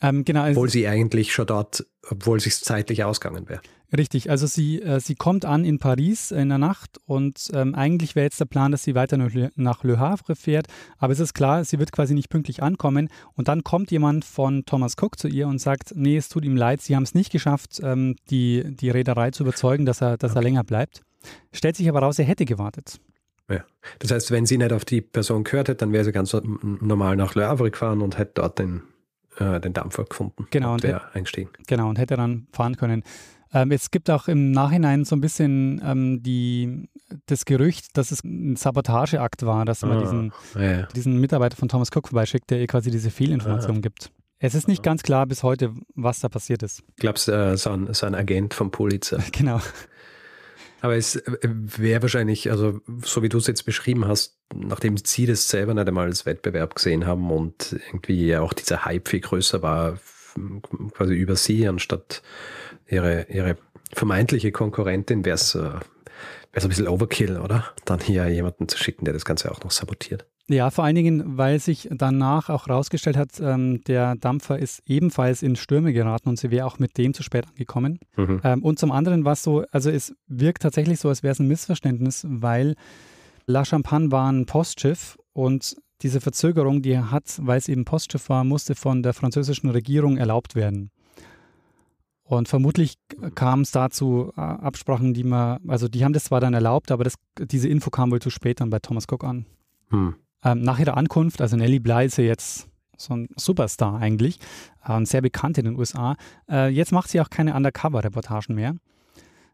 Ähm, 0.02 0.24
genau. 0.24 0.42
Also 0.42 0.58
obwohl 0.58 0.70
sie 0.70 0.88
eigentlich 0.88 1.32
schon 1.32 1.46
dort, 1.46 1.86
obwohl 2.08 2.38
es 2.38 2.44
sich 2.44 2.58
zeitlich 2.60 3.04
ausgegangen 3.04 3.48
wäre. 3.48 3.60
Richtig, 3.96 4.30
also 4.30 4.46
sie, 4.46 4.80
äh, 4.80 5.00
sie 5.00 5.16
kommt 5.16 5.44
an 5.44 5.64
in 5.64 5.80
Paris 5.80 6.30
in 6.30 6.48
der 6.48 6.58
Nacht 6.58 7.00
und 7.06 7.50
ähm, 7.52 7.74
eigentlich 7.74 8.14
wäre 8.14 8.24
jetzt 8.24 8.38
der 8.38 8.44
Plan, 8.44 8.70
dass 8.70 8.84
sie 8.84 8.94
weiter 8.94 9.16
nach 9.16 9.32
Le, 9.32 9.50
nach 9.56 9.82
Le 9.82 9.98
Havre 9.98 10.36
fährt, 10.36 10.68
aber 10.98 11.12
es 11.12 11.18
ist 11.18 11.34
klar, 11.34 11.64
sie 11.64 11.80
wird 11.80 11.90
quasi 11.90 12.14
nicht 12.14 12.28
pünktlich 12.28 12.62
ankommen 12.62 13.08
und 13.34 13.48
dann 13.48 13.64
kommt 13.64 13.90
jemand 13.90 14.24
von 14.24 14.64
Thomas 14.64 14.94
Cook 14.96 15.18
zu 15.18 15.26
ihr 15.26 15.48
und 15.48 15.58
sagt, 15.58 15.92
nee, 15.96 16.16
es 16.16 16.28
tut 16.28 16.44
ihm 16.44 16.56
leid, 16.56 16.80
sie 16.80 16.94
haben 16.94 17.02
es 17.02 17.14
nicht 17.14 17.32
geschafft, 17.32 17.80
ähm, 17.82 18.14
die, 18.30 18.62
die 18.64 18.90
Reederei 18.90 19.32
zu 19.32 19.42
überzeugen, 19.42 19.86
dass 19.86 20.00
er, 20.00 20.16
dass 20.16 20.32
okay. 20.32 20.38
er 20.38 20.42
länger 20.42 20.62
bleibt. 20.62 21.02
Stellt 21.52 21.76
sich 21.76 21.88
aber 21.88 22.00
raus, 22.00 22.18
er 22.18 22.24
hätte 22.24 22.44
gewartet. 22.44 23.00
Ja. 23.48 23.64
Das 23.98 24.10
heißt, 24.12 24.30
wenn 24.30 24.46
sie 24.46 24.58
nicht 24.58 24.72
auf 24.72 24.84
die 24.84 25.00
Person 25.00 25.44
gehört 25.44 25.68
hätte, 25.68 25.78
dann 25.78 25.92
wäre 25.92 26.04
sie 26.04 26.12
ganz 26.12 26.34
normal 26.34 27.16
nach 27.16 27.34
Le 27.34 27.46
Havre 27.46 27.70
gefahren 27.70 28.00
und 28.00 28.16
hätte 28.18 28.32
dort 28.36 28.58
den, 28.58 28.82
äh, 29.38 29.60
den 29.60 29.72
Dampfer 29.72 30.04
gefunden. 30.04 30.46
Genau. 30.50 30.74
Und 30.74 30.82
wäre 30.82 31.12
eingestiegen. 31.14 31.50
Genau, 31.66 31.88
und 31.88 31.98
hätte 31.98 32.16
dann 32.16 32.46
fahren 32.52 32.76
können. 32.76 33.02
Ähm, 33.52 33.72
es 33.72 33.90
gibt 33.90 34.08
auch 34.10 34.28
im 34.28 34.52
Nachhinein 34.52 35.04
so 35.04 35.16
ein 35.16 35.20
bisschen 35.20 35.82
ähm, 35.84 36.22
die, 36.22 36.88
das 37.26 37.44
Gerücht, 37.44 37.96
dass 37.96 38.12
es 38.12 38.22
ein 38.22 38.54
Sabotageakt 38.54 39.44
war, 39.44 39.64
dass 39.64 39.82
man 39.82 39.98
ah, 39.98 40.00
diesen, 40.00 40.32
ja. 40.54 40.82
diesen 40.94 41.18
Mitarbeiter 41.18 41.56
von 41.56 41.68
Thomas 41.68 41.90
Cook 41.92 42.08
vorbeischickt, 42.08 42.48
der 42.50 42.60
ihr 42.60 42.68
quasi 42.68 42.92
diese 42.92 43.10
Fehlinformation 43.10 43.78
ah. 43.78 43.80
gibt. 43.80 44.12
Es 44.42 44.54
ist 44.54 44.68
nicht 44.68 44.82
ganz 44.82 45.02
klar 45.02 45.26
bis 45.26 45.42
heute, 45.42 45.74
was 45.94 46.20
da 46.20 46.28
passiert 46.30 46.62
ist. 46.62 46.82
Ich 46.90 46.96
glaube, 46.96 47.16
es 47.16 47.28
äh, 47.28 47.54
ist 47.54 47.66
ein, 47.66 47.88
ein 47.88 48.14
Agent 48.14 48.54
vom 48.54 48.70
Pulitzer. 48.70 49.18
Genau. 49.32 49.60
Aber 50.80 50.96
es 50.96 51.16
äh, 51.16 51.38
wäre 51.42 52.02
wahrscheinlich, 52.02 52.50
also 52.50 52.80
so 53.02 53.22
wie 53.22 53.28
du 53.28 53.38
es 53.38 53.46
jetzt 53.46 53.64
beschrieben 53.64 54.06
hast, 54.06 54.38
nachdem 54.54 54.96
sie 54.96 55.26
das 55.26 55.48
selber 55.48 55.74
nicht 55.74 55.86
einmal 55.86 56.06
als 56.06 56.26
Wettbewerb 56.26 56.74
gesehen 56.74 57.06
haben 57.06 57.30
und 57.30 57.76
irgendwie 57.88 58.36
auch 58.36 58.52
dieser 58.52 58.84
Hype 58.84 59.08
viel 59.08 59.20
größer 59.20 59.62
war, 59.62 59.98
quasi 60.92 61.14
über 61.14 61.36
sie, 61.36 61.66
anstatt 61.68 62.22
ihre, 62.88 63.26
ihre 63.28 63.56
vermeintliche 63.92 64.52
Konkurrentin, 64.52 65.24
wäre 65.24 65.34
es 65.34 65.54
äh, 65.54 65.70
ein 66.52 66.68
bisschen 66.68 66.88
Overkill, 66.88 67.38
oder? 67.38 67.72
Dann 67.84 68.00
hier 68.00 68.28
jemanden 68.28 68.68
zu 68.68 68.78
schicken, 68.78 69.04
der 69.04 69.14
das 69.14 69.24
Ganze 69.24 69.50
auch 69.50 69.62
noch 69.62 69.70
sabotiert. 69.70 70.26
Ja, 70.50 70.70
vor 70.70 70.82
allen 70.82 70.96
Dingen, 70.96 71.38
weil 71.38 71.60
sich 71.60 71.88
danach 71.92 72.48
auch 72.48 72.66
herausgestellt 72.66 73.16
hat, 73.16 73.38
ähm, 73.40 73.84
der 73.84 74.16
Dampfer 74.16 74.58
ist 74.58 74.82
ebenfalls 74.84 75.44
in 75.44 75.54
Stürme 75.54 75.92
geraten 75.92 76.28
und 76.28 76.40
sie 76.40 76.50
wäre 76.50 76.66
auch 76.66 76.80
mit 76.80 76.98
dem 76.98 77.14
zu 77.14 77.22
spät 77.22 77.46
angekommen. 77.46 78.00
Mhm. 78.16 78.40
Ähm, 78.42 78.64
und 78.64 78.80
zum 78.80 78.90
anderen 78.90 79.24
war 79.24 79.34
es 79.34 79.44
so, 79.44 79.64
also 79.70 79.90
es 79.90 80.12
wirkt 80.26 80.62
tatsächlich 80.62 80.98
so, 80.98 81.08
als 81.08 81.22
wäre 81.22 81.30
es 81.30 81.38
ein 81.38 81.46
Missverständnis, 81.46 82.26
weil 82.28 82.74
La 83.46 83.64
Champagne 83.64 84.10
war 84.10 84.28
ein 84.28 84.44
Postschiff 84.46 85.18
und 85.32 85.76
diese 86.02 86.20
Verzögerung, 86.20 86.82
die 86.82 86.90
er 86.90 87.12
hat, 87.12 87.38
weil 87.42 87.58
es 87.58 87.68
eben 87.68 87.84
Postschiff 87.84 88.28
war, 88.28 88.42
musste 88.42 88.74
von 88.74 89.04
der 89.04 89.14
französischen 89.14 89.70
Regierung 89.70 90.16
erlaubt 90.16 90.56
werden. 90.56 90.90
Und 92.24 92.48
vermutlich 92.48 92.94
kam 93.36 93.60
es 93.60 93.70
dazu 93.70 94.32
äh, 94.36 94.40
Absprachen, 94.40 95.14
die 95.14 95.22
man, 95.22 95.60
also 95.68 95.86
die 95.86 96.04
haben 96.04 96.12
das 96.12 96.24
zwar 96.24 96.40
dann 96.40 96.54
erlaubt, 96.54 96.90
aber 96.90 97.04
das, 97.04 97.14
diese 97.38 97.68
Info 97.68 97.90
kam 97.90 98.10
wohl 98.10 98.20
zu 98.20 98.30
spät 98.30 98.60
dann 98.60 98.70
bei 98.70 98.80
Thomas 98.80 99.06
Cook 99.08 99.22
an. 99.22 99.46
Hm. 99.90 100.16
Ähm, 100.44 100.62
nach 100.62 100.78
ihrer 100.78 100.96
Ankunft, 100.96 101.40
also 101.40 101.56
Nellie 101.56 101.80
Bly 101.80 102.06
ist 102.06 102.18
ja 102.18 102.24
jetzt 102.24 102.68
so 102.96 103.14
ein 103.14 103.28
Superstar 103.36 103.98
eigentlich 103.98 104.38
äh, 104.86 104.92
und 104.92 105.06
sehr 105.06 105.22
bekannt 105.22 105.58
in 105.58 105.64
den 105.64 105.76
USA. 105.76 106.16
Äh, 106.48 106.68
jetzt 106.68 106.92
macht 106.92 107.10
sie 107.10 107.20
auch 107.20 107.30
keine 107.30 107.54
Undercover-Reportagen 107.54 108.54
mehr. 108.54 108.74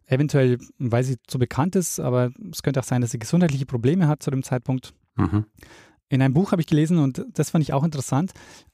Eventuell, 0.07 0.59
weil 0.79 1.03
sie 1.03 1.17
zu 1.27 1.39
bekannt 1.39 1.75
ist, 1.75 1.99
aber 1.99 2.31
es 2.53 2.63
könnte 2.63 2.79
auch 2.81 2.85
sein, 2.85 3.01
dass 3.01 3.11
sie 3.11 3.19
gesundheitliche 3.19 3.67
Probleme 3.67 4.07
hat 4.07 4.23
zu 4.23 4.31
dem 4.31 4.45
Zeitpunkt. 4.45 4.95
Mhm. 5.17 5.47
In 6.09 6.23
einem 6.23 6.35
Buch 6.35 6.53
habe 6.53 6.63
ich 6.63 6.69
gelesen 6.69 6.99
und 6.99 7.25
das 7.33 7.51
fand 7.51 7.65
ich 7.65 7.73
auch 7.73 7.83
interessant. 7.83 8.33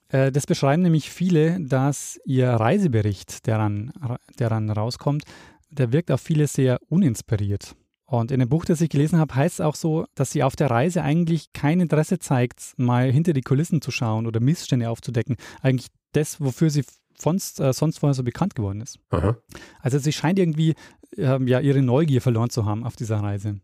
Äh, 0.08 0.30
das 0.30 0.46
beschreiben 0.46 0.82
nämlich 0.82 1.10
viele, 1.10 1.58
dass 1.60 2.20
ihr 2.24 2.48
Reisebericht, 2.48 3.46
der 3.46 3.58
dann, 3.58 3.92
der 4.38 4.50
dann 4.50 4.68
rauskommt, 4.68 5.24
der 5.70 5.92
wirkt 5.92 6.10
auf 6.10 6.20
viele 6.20 6.46
sehr 6.46 6.78
uninspiriert. 6.88 7.74
Und 8.12 8.30
in 8.30 8.40
dem 8.40 8.48
Buch, 8.50 8.66
das 8.66 8.82
ich 8.82 8.90
gelesen 8.90 9.18
habe, 9.18 9.34
heißt 9.34 9.54
es 9.54 9.60
auch 9.62 9.74
so, 9.74 10.04
dass 10.14 10.30
sie 10.30 10.42
auf 10.42 10.54
der 10.54 10.70
Reise 10.70 11.02
eigentlich 11.02 11.54
kein 11.54 11.80
Interesse 11.80 12.18
zeigt, 12.18 12.74
mal 12.76 13.10
hinter 13.10 13.32
die 13.32 13.40
Kulissen 13.40 13.80
zu 13.80 13.90
schauen 13.90 14.26
oder 14.26 14.38
Missstände 14.38 14.90
aufzudecken. 14.90 15.36
Eigentlich 15.62 15.88
das, 16.12 16.38
wofür 16.38 16.68
sie 16.68 16.84
sonst, 17.16 17.58
äh, 17.58 17.72
sonst 17.72 18.00
vorher 18.00 18.12
so 18.12 18.22
bekannt 18.22 18.54
geworden 18.54 18.82
ist. 18.82 18.98
Aha. 19.08 19.38
Also 19.80 19.98
sie 19.98 20.12
scheint 20.12 20.38
irgendwie 20.38 20.74
äh, 21.16 21.42
ja, 21.42 21.60
ihre 21.60 21.80
Neugier 21.80 22.20
verloren 22.20 22.50
zu 22.50 22.66
haben 22.66 22.84
auf 22.84 22.96
dieser 22.96 23.16
Reise. 23.16 23.60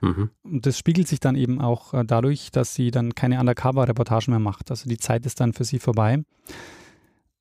Mhm. 0.00 0.30
Und 0.42 0.66
das 0.66 0.76
spiegelt 0.76 1.06
sich 1.06 1.20
dann 1.20 1.36
eben 1.36 1.60
auch 1.60 1.94
äh, 1.94 2.04
dadurch, 2.04 2.50
dass 2.50 2.74
sie 2.74 2.90
dann 2.90 3.14
keine 3.14 3.38
Undercover-Reportagen 3.38 4.32
mehr 4.32 4.40
macht. 4.40 4.72
Also 4.72 4.88
die 4.88 4.98
Zeit 4.98 5.26
ist 5.26 5.38
dann 5.38 5.52
für 5.52 5.62
sie 5.62 5.78
vorbei. 5.78 6.24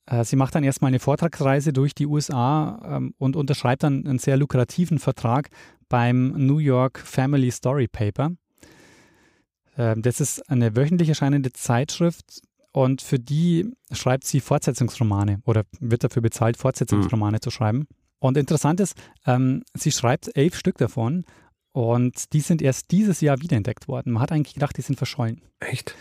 Äh, 0.05 0.23
sie 0.23 0.35
macht 0.35 0.55
dann 0.55 0.63
erstmal 0.63 0.89
eine 0.89 0.99
Vortragsreise 0.99 1.73
durch 1.73 1.95
die 1.95 2.05
USA 2.05 2.97
ähm, 2.97 3.13
und 3.17 3.35
unterschreibt 3.35 3.83
dann 3.83 4.05
einen 4.05 4.19
sehr 4.19 4.37
lukrativen 4.37 4.99
Vertrag 4.99 5.49
beim 5.89 6.33
New 6.35 6.57
York 6.57 6.99
Family 6.99 7.51
Story 7.51 7.87
Paper. 7.87 8.31
Ähm, 9.77 10.01
das 10.01 10.19
ist 10.19 10.49
eine 10.49 10.75
wöchentlich 10.75 11.09
erscheinende 11.09 11.51
Zeitschrift 11.53 12.41
und 12.71 13.01
für 13.01 13.19
die 13.19 13.71
schreibt 13.91 14.25
sie 14.25 14.39
Fortsetzungsromane 14.39 15.41
oder 15.45 15.63
wird 15.79 16.03
dafür 16.03 16.21
bezahlt, 16.21 16.57
Fortsetzungsromane 16.57 17.37
mhm. 17.37 17.41
zu 17.41 17.51
schreiben. 17.51 17.87
Und 18.19 18.37
interessant 18.37 18.79
ist, 18.79 18.95
ähm, 19.25 19.63
sie 19.73 19.91
schreibt 19.91 20.35
elf 20.35 20.55
Stück 20.55 20.77
davon 20.77 21.25
und 21.71 22.33
die 22.33 22.39
sind 22.39 22.61
erst 22.61 22.91
dieses 22.91 23.21
Jahr 23.21 23.41
wiederentdeckt 23.41 23.87
worden. 23.87 24.13
Man 24.13 24.21
hat 24.21 24.31
eigentlich 24.31 24.53
gedacht, 24.53 24.77
die 24.77 24.81
sind 24.81 24.95
verschollen. 24.95 25.41
Echt? 25.59 25.95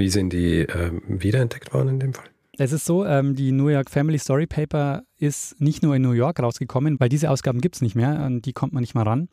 Wie 0.00 0.08
sind 0.08 0.32
die 0.32 0.66
wiederentdeckt 1.06 1.72
worden 1.72 1.90
in 1.90 2.00
dem 2.00 2.14
Fall? 2.14 2.28
Es 2.56 2.72
ist 2.72 2.84
so, 2.84 3.04
ähm, 3.04 3.34
die 3.34 3.52
New 3.52 3.68
York 3.68 3.90
Family 3.90 4.18
Story 4.18 4.46
Paper 4.46 5.02
ist 5.18 5.60
nicht 5.60 5.82
nur 5.82 5.96
in 5.96 6.02
New 6.02 6.12
York 6.12 6.40
rausgekommen, 6.40 7.00
weil 7.00 7.08
diese 7.08 7.30
Ausgaben 7.30 7.60
gibt 7.60 7.76
es 7.76 7.82
nicht 7.82 7.96
mehr, 7.96 8.20
an 8.20 8.42
die 8.42 8.52
kommt 8.52 8.72
man 8.72 8.80
nicht 8.80 8.94
mal 8.94 9.02
ran. 9.02 9.28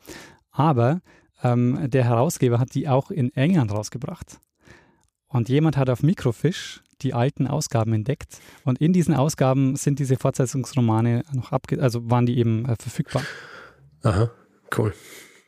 Aber 0.50 1.00
ähm, 1.42 1.78
der 1.90 2.04
Herausgeber 2.04 2.58
hat 2.58 2.74
die 2.74 2.88
auch 2.88 3.10
in 3.10 3.34
England 3.34 3.72
rausgebracht. 3.72 4.38
Und 5.28 5.48
jemand 5.48 5.76
hat 5.76 5.88
auf 5.88 6.02
Microfish 6.02 6.82
die 7.00 7.14
alten 7.14 7.46
Ausgaben 7.46 7.92
entdeckt. 7.92 8.38
Und 8.64 8.80
in 8.80 8.92
diesen 8.92 9.14
Ausgaben 9.14 9.76
sind 9.76 9.98
diese 9.98 10.16
Fortsetzungsromane 10.16 11.24
noch 11.32 11.52
abge 11.52 11.80
also 11.80 12.10
waren 12.10 12.26
die 12.26 12.38
eben 12.38 12.66
äh, 12.66 12.76
verfügbar. 12.76 13.22
Aha, 14.02 14.30
cool 14.76 14.92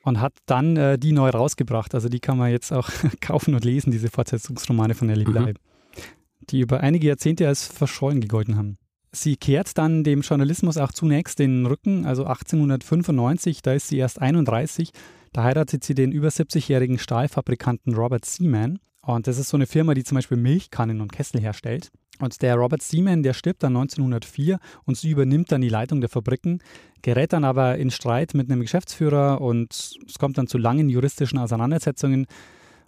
und 0.05 0.21
hat 0.21 0.35
dann 0.47 0.77
äh, 0.77 0.99
die 0.99 1.13
neu 1.13 1.31
rausgebracht. 1.31 1.95
Also 1.95 2.09
die 2.09 2.21
kann 2.21 2.39
man 2.39 2.51
jetzt 2.51 2.73
auch 2.73 2.91
kaufen 3.21 3.55
und 3.55 3.65
lesen, 3.65 3.91
diese 3.91 4.11
Fortsetzungsromane 4.11 4.95
von 4.95 5.09
Ellie 5.09 5.25
Bly, 5.25 5.53
mhm. 5.53 5.55
Die 6.51 6.61
über 6.61 6.81
einige 6.81 7.09
Jahrzehnte 7.09 7.49
als 7.49 7.67
verschollen 7.67 8.21
gegolten 8.21 8.57
haben. 8.57 8.79
Sie 9.13 9.37
kehrt 9.37 9.79
dann 9.79 10.03
dem 10.03 10.23
Journalismus 10.23 10.77
auch 10.77 10.91
zunächst 10.91 11.39
den 11.39 11.67
Rücken, 11.67 12.05
also 12.05 12.25
1895, 12.25 13.63
da 13.63 13.73
ist 13.73 13.89
sie 13.89 13.99
erst 13.99 14.21
31, 14.21 14.91
da 15.33 15.45
heiratet 15.45 15.85
sie 15.85 15.95
den 15.95 16.11
über 16.11 16.29
70-jährigen 16.29 16.99
Stahlfabrikanten 16.99 17.95
Robert 17.95 18.25
Seaman. 18.25 18.81
Und 19.03 19.27
das 19.27 19.39
ist 19.39 19.51
so 19.51 19.57
eine 19.57 19.67
Firma, 19.67 19.95
die 19.95 20.03
zum 20.03 20.17
Beispiel 20.17 20.37
Milchkannen 20.37 21.01
und 21.01 21.13
Kessel 21.13 21.41
herstellt. 21.41 21.91
Und 22.21 22.41
der 22.43 22.55
Robert 22.55 22.83
Seaman, 22.83 23.23
der 23.23 23.35
stirbt 23.35 23.63
dann 23.63 23.77
1904 23.77 24.59
und 24.85 24.97
sie 24.97 25.11
übernimmt 25.11 25.51
dann 25.51 25.61
die 25.61 25.69
Leitung 25.69 26.01
der 26.01 26.09
Fabriken, 26.09 26.61
gerät 27.03 27.33
dann 27.33 27.45
aber 27.45 27.77
in 27.77 27.91
Streit 27.91 28.35
mit 28.35 28.51
einem 28.51 28.61
Geschäftsführer 28.61 29.41
und 29.41 29.73
es 29.73 30.19
kommt 30.19 30.39
dann 30.39 30.47
zu 30.47 30.59
langen 30.59 30.89
juristischen 30.89 31.39
Auseinandersetzungen. 31.39 32.27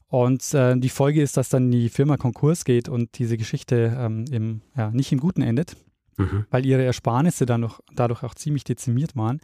Und 0.09 0.54
äh, 0.54 0.76
die 0.76 0.88
Folge 0.88 1.20
ist, 1.20 1.36
dass 1.36 1.48
dann 1.48 1.70
die 1.70 1.88
Firma 1.88 2.16
Konkurs 2.16 2.64
geht 2.64 2.88
und 2.88 3.18
diese 3.18 3.36
Geschichte 3.36 3.96
ähm, 3.98 4.24
im, 4.30 4.61
ja, 4.76 4.90
nicht 4.90 5.11
im 5.11 5.18
Guten 5.18 5.42
endet, 5.42 5.76
mhm. 6.16 6.46
weil 6.50 6.64
ihre 6.64 6.84
Ersparnisse 6.84 7.44
dann 7.44 7.62
noch, 7.62 7.80
dadurch 7.94 8.22
auch 8.22 8.34
ziemlich 8.34 8.64
dezimiert 8.64 9.16
waren. 9.16 9.40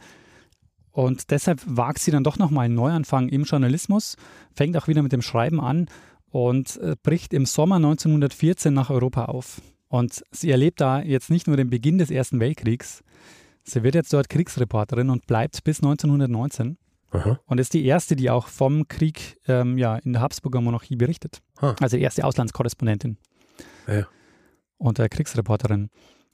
Und 0.91 1.31
deshalb 1.31 1.61
wagt 1.65 1.99
sie 1.99 2.11
dann 2.11 2.23
doch 2.23 2.37
nochmal 2.37 2.65
einen 2.65 2.75
Neuanfang 2.75 3.27
im 3.29 3.43
Journalismus, 3.43 4.15
fängt 4.53 4.77
auch 4.77 4.87
wieder 4.87 5.01
mit 5.01 5.11
dem 5.11 5.23
Schreiben 5.23 5.59
an 5.59 5.87
und 6.29 6.77
äh, 6.77 6.95
bricht 7.01 7.33
im 7.33 7.45
Sommer 7.45 7.75
1914 7.75 8.73
nach 8.73 8.89
Europa 8.89 9.25
auf. 9.25 9.61
Und 9.89 10.23
sie 10.31 10.49
erlebt 10.49 10.81
da 10.81 11.01
jetzt 11.01 11.29
nicht 11.29 11.47
nur 11.47 11.57
den 11.57 11.69
Beginn 11.69 11.97
des 11.97 12.09
Ersten 12.09 12.39
Weltkriegs, 12.39 13.03
sie 13.63 13.83
wird 13.83 13.95
jetzt 13.95 14.13
dort 14.13 14.29
Kriegsreporterin 14.29 15.09
und 15.09 15.27
bleibt 15.27 15.63
bis 15.63 15.79
1919. 15.79 16.77
Aha. 17.13 17.39
Und 17.45 17.59
ist 17.59 17.73
die 17.73 17.85
erste, 17.85 18.15
die 18.15 18.29
auch 18.29 18.47
vom 18.47 18.87
Krieg 18.87 19.39
ähm, 19.47 19.77
ja, 19.77 19.97
in 19.97 20.13
der 20.13 20.21
Habsburger 20.21 20.61
Monarchie 20.61 20.95
berichtet. 20.95 21.41
Ha. 21.61 21.75
Also 21.79 21.97
die 21.97 22.03
erste 22.03 22.25
Auslandskorrespondentin. 22.25 23.17
Ja. 23.87 24.07
Und 24.77 24.99
äh, 24.99 25.07
Kriegsreporterin. 25.07 25.89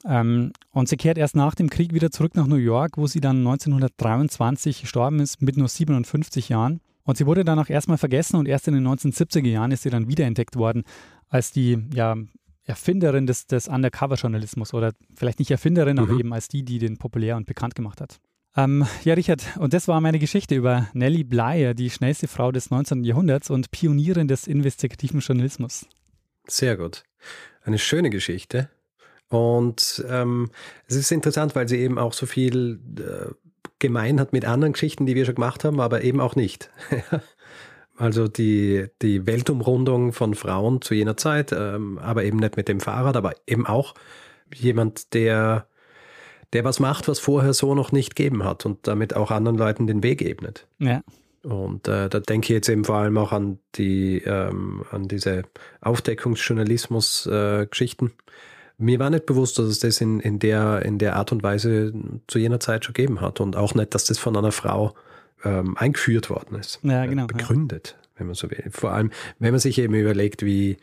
Ähm, 0.05 0.53
und 0.71 0.87
sie 0.87 0.95
kehrt 0.95 1.17
erst 1.17 1.35
nach 1.35 1.55
dem 1.55 1.69
Krieg 1.69 1.93
wieder 1.93 2.09
zurück 2.11 2.35
nach 2.35 2.47
New 2.47 2.55
York, 2.55 2.97
wo 2.97 3.07
sie 3.07 3.19
dann 3.19 3.39
1923 3.39 4.81
gestorben 4.81 5.19
ist, 5.19 5.41
mit 5.41 5.57
nur 5.57 5.67
57 5.67 6.49
Jahren. 6.49 6.79
Und 7.03 7.17
sie 7.17 7.25
wurde 7.25 7.43
dann 7.43 7.59
auch 7.59 7.69
erstmal 7.69 7.97
vergessen 7.97 8.37
und 8.37 8.47
erst 8.47 8.67
in 8.67 8.75
den 8.75 8.87
1970er 8.87 9.47
Jahren 9.47 9.71
ist 9.71 9.83
sie 9.83 9.89
dann 9.89 10.07
wiederentdeckt 10.07 10.55
worden 10.55 10.83
als 11.27 11.51
die 11.51 11.77
ja, 11.93 12.15
Erfinderin 12.63 13.25
des, 13.25 13.47
des 13.47 13.67
Undercover-Journalismus 13.67 14.73
oder 14.73 14.93
vielleicht 15.15 15.39
nicht 15.39 15.51
Erfinderin, 15.51 15.97
mhm. 15.97 16.03
aber 16.03 16.13
eben 16.13 16.33
als 16.33 16.47
die, 16.47 16.63
die 16.63 16.77
den 16.77 16.97
populär 16.97 17.35
und 17.35 17.45
bekannt 17.45 17.75
gemacht 17.75 17.99
hat. 17.99 18.19
Ähm, 18.57 18.85
ja, 19.03 19.13
Richard, 19.13 19.43
und 19.57 19.73
das 19.73 19.87
war 19.87 20.01
meine 20.01 20.19
Geschichte 20.19 20.55
über 20.55 20.87
Nellie 20.93 21.23
Bly, 21.23 21.75
die 21.75 21.89
schnellste 21.89 22.27
Frau 22.27 22.51
des 22.51 22.71
19. 22.71 23.03
Jahrhunderts 23.03 23.49
und 23.49 23.71
Pionierin 23.71 24.27
des 24.27 24.47
investigativen 24.47 25.19
Journalismus. 25.19 25.85
Sehr 26.47 26.77
gut. 26.77 27.03
Eine 27.63 27.77
schöne 27.77 28.09
Geschichte. 28.09 28.69
Und 29.29 30.03
ähm, 30.09 30.49
es 30.87 30.95
ist 30.95 31.11
interessant, 31.11 31.55
weil 31.55 31.67
sie 31.69 31.77
eben 31.77 31.99
auch 31.99 32.13
so 32.13 32.25
viel 32.25 32.79
äh, 32.97 33.31
gemein 33.77 34.19
hat 34.19 34.33
mit 34.33 34.45
anderen 34.45 34.73
Geschichten, 34.73 35.05
die 35.05 35.15
wir 35.15 35.25
schon 35.25 35.35
gemacht 35.35 35.63
haben, 35.63 35.79
aber 35.79 36.03
eben 36.03 36.19
auch 36.19 36.35
nicht. 36.35 36.71
also 37.97 38.27
die, 38.27 38.87
die 39.01 39.27
Weltumrundung 39.27 40.13
von 40.13 40.33
Frauen 40.33 40.81
zu 40.81 40.95
jener 40.95 41.17
Zeit, 41.17 41.51
ähm, 41.51 41.99
aber 41.99 42.23
eben 42.23 42.37
nicht 42.37 42.57
mit 42.57 42.67
dem 42.67 42.79
Fahrrad, 42.79 43.15
aber 43.15 43.33
eben 43.45 43.67
auch 43.67 43.93
jemand, 44.53 45.13
der, 45.13 45.67
der 46.53 46.63
was 46.63 46.79
macht, 46.79 47.07
was 47.07 47.19
vorher 47.19 47.53
so 47.53 47.75
noch 47.75 47.91
nicht 47.91 48.15
gegeben 48.15 48.43
hat 48.43 48.65
und 48.65 48.87
damit 48.87 49.15
auch 49.15 49.29
anderen 49.31 49.57
Leuten 49.57 49.87
den 49.87 50.03
Weg 50.03 50.21
ebnet. 50.21 50.67
Ja. 50.79 51.01
Und 51.43 51.87
äh, 51.87 52.09
da 52.09 52.19
denke 52.19 52.45
ich 52.45 52.49
jetzt 52.49 52.69
eben 52.69 52.83
vor 52.83 52.97
allem 52.97 53.17
auch 53.17 53.31
an 53.31 53.59
die, 53.75 54.21
ähm, 54.25 54.83
an 54.91 55.07
diese 55.07 55.43
Aufdeckungsjournalismus-Geschichten. 55.81 58.07
Äh, 58.07 58.11
Mir 58.77 58.99
war 58.99 59.09
nicht 59.09 59.25
bewusst, 59.25 59.57
dass 59.57 59.67
es 59.67 59.79
das 59.79 60.01
in, 60.01 60.19
in, 60.19 60.39
der, 60.39 60.81
in 60.83 60.97
der 60.97 61.15
Art 61.15 61.31
und 61.31 61.41
Weise 61.41 61.93
zu 62.27 62.39
jener 62.39 62.59
Zeit 62.59 62.83
schon 62.83 62.93
gegeben 62.93 63.21
hat 63.21 63.39
und 63.39 63.55
auch 63.55 63.73
nicht, 63.73 63.95
dass 63.95 64.03
das 64.03 64.19
von 64.19 64.35
einer 64.35 64.51
Frau 64.51 64.93
ähm, 65.45 65.77
eingeführt 65.77 66.29
worden 66.29 66.59
ist. 66.59 66.81
Ja, 66.83 67.05
genau. 67.05 67.27
Begründet, 67.27 67.95
ja. 67.97 68.07
wenn 68.17 68.27
man 68.27 68.35
so 68.35 68.51
will. 68.51 68.65
Vor 68.71 68.91
allem, 68.91 69.11
wenn 69.39 69.51
man 69.51 69.61
sich 69.61 69.79
eben 69.79 69.93
überlegt, 69.93 70.43
wie, 70.43 70.75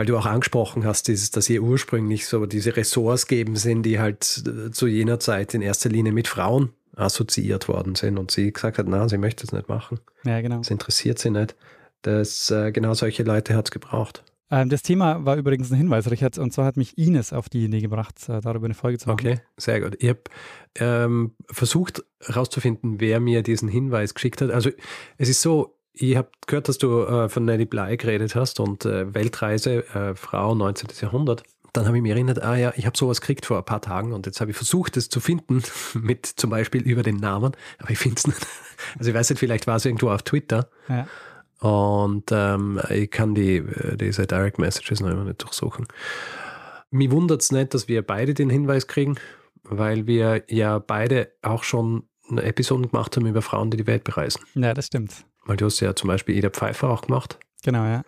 weil 0.00 0.06
du 0.06 0.16
auch 0.16 0.24
angesprochen 0.24 0.86
hast, 0.86 1.08
dieses, 1.08 1.30
dass 1.30 1.46
hier 1.46 1.62
ursprünglich 1.62 2.26
so 2.26 2.46
diese 2.46 2.74
Ressorts 2.74 3.26
geben 3.26 3.56
sind, 3.56 3.82
die 3.82 4.00
halt 4.00 4.42
äh, 4.46 4.70
zu 4.70 4.86
jener 4.86 5.20
Zeit 5.20 5.52
in 5.52 5.60
erster 5.60 5.90
Linie 5.90 6.10
mit 6.10 6.26
Frauen 6.26 6.70
assoziiert 6.96 7.68
worden 7.68 7.96
sind 7.96 8.16
und 8.16 8.30
sie 8.30 8.50
gesagt 8.50 8.78
hat, 8.78 8.86
na, 8.88 9.10
sie 9.10 9.18
möchte 9.18 9.44
es 9.44 9.52
nicht 9.52 9.68
machen. 9.68 10.00
Ja, 10.24 10.40
genau. 10.40 10.56
Das 10.56 10.70
interessiert 10.70 11.18
sie 11.18 11.28
nicht. 11.28 11.54
Das, 12.00 12.50
äh, 12.50 12.72
genau 12.72 12.94
solche 12.94 13.24
Leute 13.24 13.54
hat 13.54 13.66
es 13.66 13.70
gebraucht. 13.72 14.24
Ähm, 14.50 14.70
das 14.70 14.80
Thema 14.80 15.26
war 15.26 15.36
übrigens 15.36 15.70
ein 15.70 15.76
Hinweis, 15.76 16.10
Richard, 16.10 16.38
und 16.38 16.50
zwar 16.50 16.64
hat 16.64 16.78
mich 16.78 16.96
Ines 16.96 17.34
auf 17.34 17.50
die 17.50 17.66
Idee 17.66 17.82
gebracht, 17.82 18.26
äh, 18.30 18.40
darüber 18.40 18.64
eine 18.64 18.74
Folge 18.74 18.96
zu 18.96 19.06
machen. 19.06 19.20
Okay, 19.20 19.40
sehr 19.58 19.82
gut. 19.82 19.98
Ich 20.00 20.08
habe 20.08 20.22
ähm, 20.76 21.34
versucht 21.50 22.02
herauszufinden, 22.22 23.00
wer 23.00 23.20
mir 23.20 23.42
diesen 23.42 23.68
Hinweis 23.68 24.14
geschickt 24.14 24.40
hat. 24.40 24.50
Also 24.50 24.70
es 25.18 25.28
ist 25.28 25.42
so, 25.42 25.76
ich 25.92 26.16
habe 26.16 26.28
gehört, 26.46 26.68
dass 26.68 26.78
du 26.78 27.02
äh, 27.02 27.28
von 27.28 27.44
Nelly 27.44 27.64
Bly 27.64 27.96
geredet 27.96 28.34
hast 28.34 28.60
und 28.60 28.84
äh, 28.84 29.12
Weltreise, 29.14 29.84
äh, 29.94 30.14
Frau 30.14 30.54
19. 30.54 30.88
Jahrhundert 31.00 31.42
dann 31.72 31.86
habe 31.86 31.96
ich 31.96 32.02
mich 32.02 32.12
erinnert, 32.12 32.42
ah 32.42 32.56
ja, 32.56 32.72
ich 32.76 32.86
habe 32.86 32.96
sowas 32.96 33.20
gekriegt 33.20 33.46
vor 33.46 33.58
ein 33.58 33.64
paar 33.64 33.80
Tagen 33.80 34.12
und 34.12 34.26
jetzt 34.26 34.40
habe 34.40 34.50
ich 34.50 34.56
versucht, 34.56 34.96
es 34.96 35.08
zu 35.08 35.20
finden, 35.20 35.62
mit 35.94 36.26
zum 36.26 36.50
Beispiel 36.50 36.82
über 36.82 37.02
den 37.02 37.16
Namen, 37.16 37.52
aber 37.78 37.90
ich 37.90 37.98
finde 37.98 38.16
es 38.18 38.26
nicht. 38.26 38.46
Also 38.98 39.10
ich 39.10 39.14
weiß 39.14 39.28
nicht, 39.28 39.38
vielleicht 39.38 39.66
war 39.66 39.76
es 39.76 39.84
irgendwo 39.84 40.08
auf 40.08 40.22
Twitter. 40.22 40.70
Ja. 40.88 41.06
Und 41.60 42.30
ähm, 42.32 42.80
ich 42.88 43.10
kann 43.10 43.34
die, 43.34 43.56
äh, 43.56 43.98
diese 43.98 44.26
Direct 44.26 44.58
Messages 44.58 45.00
noch 45.00 45.10
immer 45.10 45.24
nicht 45.24 45.42
durchsuchen. 45.42 45.86
Mich 46.90 47.10
wundert 47.10 47.42
es 47.42 47.52
nicht, 47.52 47.74
dass 47.74 47.88
wir 47.88 48.00
beide 48.00 48.32
den 48.32 48.48
Hinweis 48.48 48.86
kriegen, 48.86 49.16
weil 49.64 50.06
wir 50.06 50.44
ja 50.48 50.78
beide 50.78 51.30
auch 51.42 51.62
schon 51.62 52.04
eine 52.30 52.42
Episode 52.42 52.88
gemacht 52.88 53.14
haben 53.18 53.26
über 53.26 53.42
Frauen, 53.42 53.70
die 53.70 53.76
die 53.76 53.86
Welt 53.86 54.04
bereisen. 54.04 54.40
Ja, 54.54 54.72
das 54.72 54.86
stimmt. 54.86 55.26
Weil 55.44 55.56
du 55.56 55.66
hast 55.66 55.80
ja 55.80 55.94
zum 55.94 56.08
Beispiel 56.08 56.36
Ida 56.36 56.50
Pfeiffer 56.50 56.90
auch 56.90 57.02
gemacht. 57.02 57.38
Genau, 57.62 57.84
ja. 57.84 58.02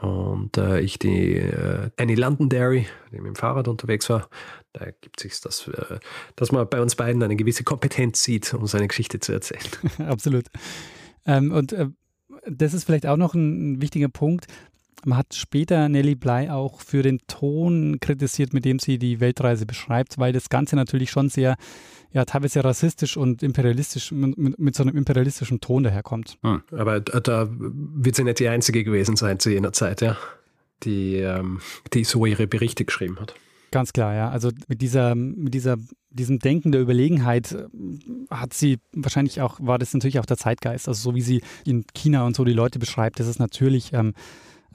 Und 0.00 0.56
äh, 0.58 0.80
ich 0.80 0.98
die 0.98 1.34
äh, 1.34 1.90
Annie 1.96 2.16
Londonderry, 2.16 2.86
die 3.10 3.16
mit 3.16 3.26
dem 3.26 3.34
Fahrrad 3.34 3.66
unterwegs 3.66 4.08
war, 4.08 4.28
da 4.72 4.86
gibt 5.00 5.18
es 5.18 5.22
sich 5.22 5.40
das, 5.40 5.66
äh, 5.68 5.98
dass 6.36 6.52
man 6.52 6.68
bei 6.68 6.80
uns 6.80 6.94
beiden 6.94 7.22
eine 7.22 7.36
gewisse 7.36 7.64
Kompetenz 7.64 8.22
sieht, 8.22 8.54
um 8.54 8.66
seine 8.66 8.86
Geschichte 8.86 9.18
zu 9.18 9.32
erzählen. 9.32 9.66
Absolut. 10.08 10.46
Ähm, 11.26 11.52
und 11.52 11.72
äh, 11.72 11.88
das 12.46 12.74
ist 12.74 12.84
vielleicht 12.84 13.06
auch 13.06 13.16
noch 13.16 13.34
ein, 13.34 13.74
ein 13.74 13.82
wichtiger 13.82 14.08
Punkt. 14.08 14.46
Man 15.04 15.18
hat 15.18 15.34
später 15.34 15.88
Nelly 15.88 16.14
Bly 16.14 16.48
auch 16.50 16.80
für 16.80 17.02
den 17.02 17.20
Ton 17.26 17.98
kritisiert, 18.00 18.52
mit 18.52 18.64
dem 18.64 18.78
sie 18.78 18.98
die 18.98 19.20
Weltreise 19.20 19.66
beschreibt, 19.66 20.18
weil 20.18 20.32
das 20.32 20.48
Ganze 20.48 20.76
natürlich 20.76 21.10
schon 21.10 21.28
sehr 21.28 21.56
ja 22.12 22.24
teilweise 22.24 22.64
rassistisch 22.64 23.16
und 23.16 23.42
imperialistisch 23.42 24.12
mit, 24.12 24.58
mit 24.58 24.74
so 24.74 24.82
einem 24.82 24.96
imperialistischen 24.96 25.60
Ton 25.60 25.84
daherkommt. 25.84 26.38
Hm. 26.42 26.62
Aber 26.72 27.00
da 27.00 27.48
wird 27.50 28.16
sie 28.16 28.24
nicht 28.24 28.38
die 28.38 28.48
einzige 28.48 28.84
gewesen 28.84 29.16
sein 29.16 29.38
zu 29.38 29.50
jener 29.50 29.72
Zeit, 29.72 30.00
ja, 30.00 30.16
die, 30.82 31.16
ähm, 31.16 31.60
die 31.92 32.04
so 32.04 32.24
ihre 32.26 32.46
Berichte 32.46 32.84
geschrieben 32.84 33.18
hat. 33.20 33.34
Ganz 33.70 33.92
klar, 33.92 34.14
ja. 34.14 34.30
Also 34.30 34.50
mit 34.66 34.80
dieser, 34.80 35.14
mit 35.14 35.52
dieser, 35.52 35.76
diesem 36.10 36.38
Denken 36.38 36.72
der 36.72 36.80
Überlegenheit 36.80 37.52
äh, 37.52 37.66
hat 38.30 38.54
sie 38.54 38.78
wahrscheinlich 38.92 39.42
auch, 39.42 39.58
war 39.60 39.78
das 39.78 39.92
natürlich 39.92 40.18
auch 40.18 40.26
der 40.26 40.38
Zeitgeist. 40.38 40.88
Also 40.88 41.10
so 41.10 41.14
wie 41.14 41.20
sie 41.20 41.42
in 41.66 41.84
China 41.94 42.24
und 42.24 42.34
so 42.34 42.44
die 42.44 42.54
Leute 42.54 42.78
beschreibt, 42.78 43.20
das 43.20 43.26
ist 43.26 43.38
natürlich 43.38 43.92
ähm, 43.92 44.14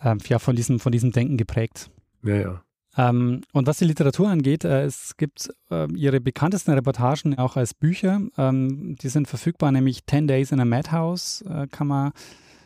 ähm, 0.03 0.19
ja, 0.27 0.37
von 0.37 0.55
diesem, 0.55 0.79
von 0.79 0.91
diesem 0.91 1.11
Denken 1.11 1.37
geprägt. 1.37 1.89
Ja, 2.23 2.35
ja. 2.35 2.63
Ähm, 2.95 3.41
und 3.53 3.67
was 3.67 3.77
die 3.77 3.85
Literatur 3.85 4.29
angeht, 4.29 4.63
äh, 4.63 4.83
es 4.83 5.17
gibt 5.17 5.51
äh, 5.71 5.91
ihre 5.93 6.21
bekanntesten 6.21 6.71
Reportagen 6.71 7.37
auch 7.37 7.55
als 7.55 7.73
Bücher. 7.73 8.21
Ähm, 8.37 8.95
die 9.01 9.09
sind 9.09 9.27
verfügbar, 9.27 9.71
nämlich 9.71 10.05
10 10.05 10.27
Days 10.27 10.51
in 10.51 10.59
a 10.59 10.65
Madhouse 10.65 11.43
äh, 11.49 11.67
kann 11.67 11.87
man 11.87 12.11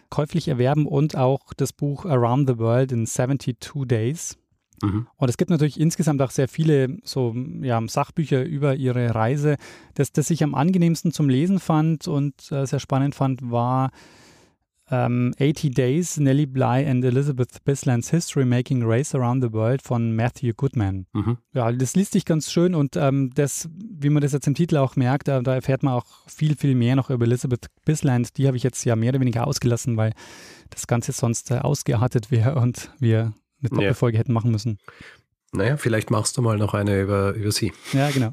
käuflich 0.10 0.48
erwerben 0.48 0.86
und 0.86 1.16
auch 1.16 1.54
das 1.56 1.74
Buch 1.74 2.06
Around 2.06 2.50
the 2.50 2.58
World 2.58 2.92
in 2.92 3.06
72 3.06 3.86
Days. 3.86 4.38
Mhm. 4.82 5.08
Und 5.16 5.30
es 5.30 5.38
gibt 5.38 5.50
natürlich 5.50 5.80
insgesamt 5.80 6.22
auch 6.22 6.32
sehr 6.32 6.48
viele 6.48 6.98
so 7.04 7.36
ja, 7.62 7.82
Sachbücher 7.88 8.44
über 8.44 8.76
ihre 8.76 9.16
Reise. 9.16 9.56
Das, 9.96 10.12
das 10.12 10.30
ich 10.30 10.44
am 10.44 10.56
angenehmsten 10.56 11.12
zum 11.12 11.30
Lesen 11.30 11.60
fand 11.60 12.08
und 12.08 12.52
äh, 12.52 12.66
sehr 12.66 12.80
spannend 12.80 13.16
fand, 13.16 13.50
war 13.50 13.92
ähm, 14.90 15.34
80 15.40 15.74
Days, 15.74 16.18
Nellie 16.18 16.46
Bly 16.46 16.86
and 16.86 17.04
Elizabeth 17.04 17.64
Bislands 17.66 18.10
History 18.10 18.46
Making 18.46 18.84
Race 18.84 19.14
Around 19.14 19.44
the 19.44 19.52
World 19.52 19.82
von 19.82 20.16
Matthew 20.16 20.54
Goodman. 20.56 21.08
Mhm. 21.14 21.38
Ja, 21.54 21.72
das 21.72 21.96
liest 21.96 22.14
sich 22.14 22.26
ganz 22.26 22.52
schön 22.52 22.74
und 22.76 22.96
ähm, 22.96 23.32
das, 23.36 23.70
wie 23.74 24.10
man 24.10 24.22
das 24.22 24.32
jetzt 24.34 24.48
im 24.48 24.56
Titel 24.56 24.78
auch 24.78 24.96
merkt, 24.96 25.28
da, 25.28 25.42
da, 25.42 25.56
erfährt 25.56 25.84
man 25.84 25.94
auch 25.94 26.06
viel, 26.28 26.56
viel 26.56 26.76
mehr 26.76 26.96
noch 26.96 27.10
über 27.10 27.26
Elizabeth 27.26 27.68
Bisland. 27.86 28.38
Die 28.38 28.48
habe 28.48 28.58
ich 28.58 28.64
jetzt 28.64 28.84
ja 28.86 28.96
mehr 28.96 29.10
oder 29.10 29.20
weniger 29.20 29.48
ausgelassen, 29.48 29.98
weil 29.98 30.14
das 30.70 30.88
Ganze 30.88 31.12
sonst 31.12 31.52
äh, 31.52 31.60
ausgeartet 31.60 32.32
wäre 32.32 32.56
und 32.56 32.92
wir 33.00 33.34
eine 33.60 33.70
Doppelfolge 33.70 34.18
ja. 34.18 34.20
hätten 34.20 34.34
machen 34.34 34.52
müssen. 34.52 34.78
Naja, 35.52 35.78
vielleicht 35.78 36.12
machst 36.12 36.38
du 36.38 36.42
mal 36.42 36.58
noch 36.58 36.74
eine 36.74 37.02
über, 37.02 37.34
über 37.34 37.52
sie. 37.52 37.74
Ja, 37.94 38.10
genau. 38.12 38.32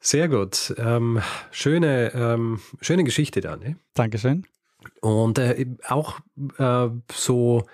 Sehr 0.00 0.28
gut. 0.28 0.74
Ähm, 0.78 1.20
schöne, 1.50 2.12
ähm, 2.14 2.60
schöne 2.80 3.02
Geschichte 3.02 3.40
da, 3.40 3.56
ne? 3.56 3.76
Dankeschön. 3.94 4.46
Und 5.00 5.38
äh, 5.38 5.66
auch 5.88 6.18
äh, 6.58 6.88
so, 7.12 7.66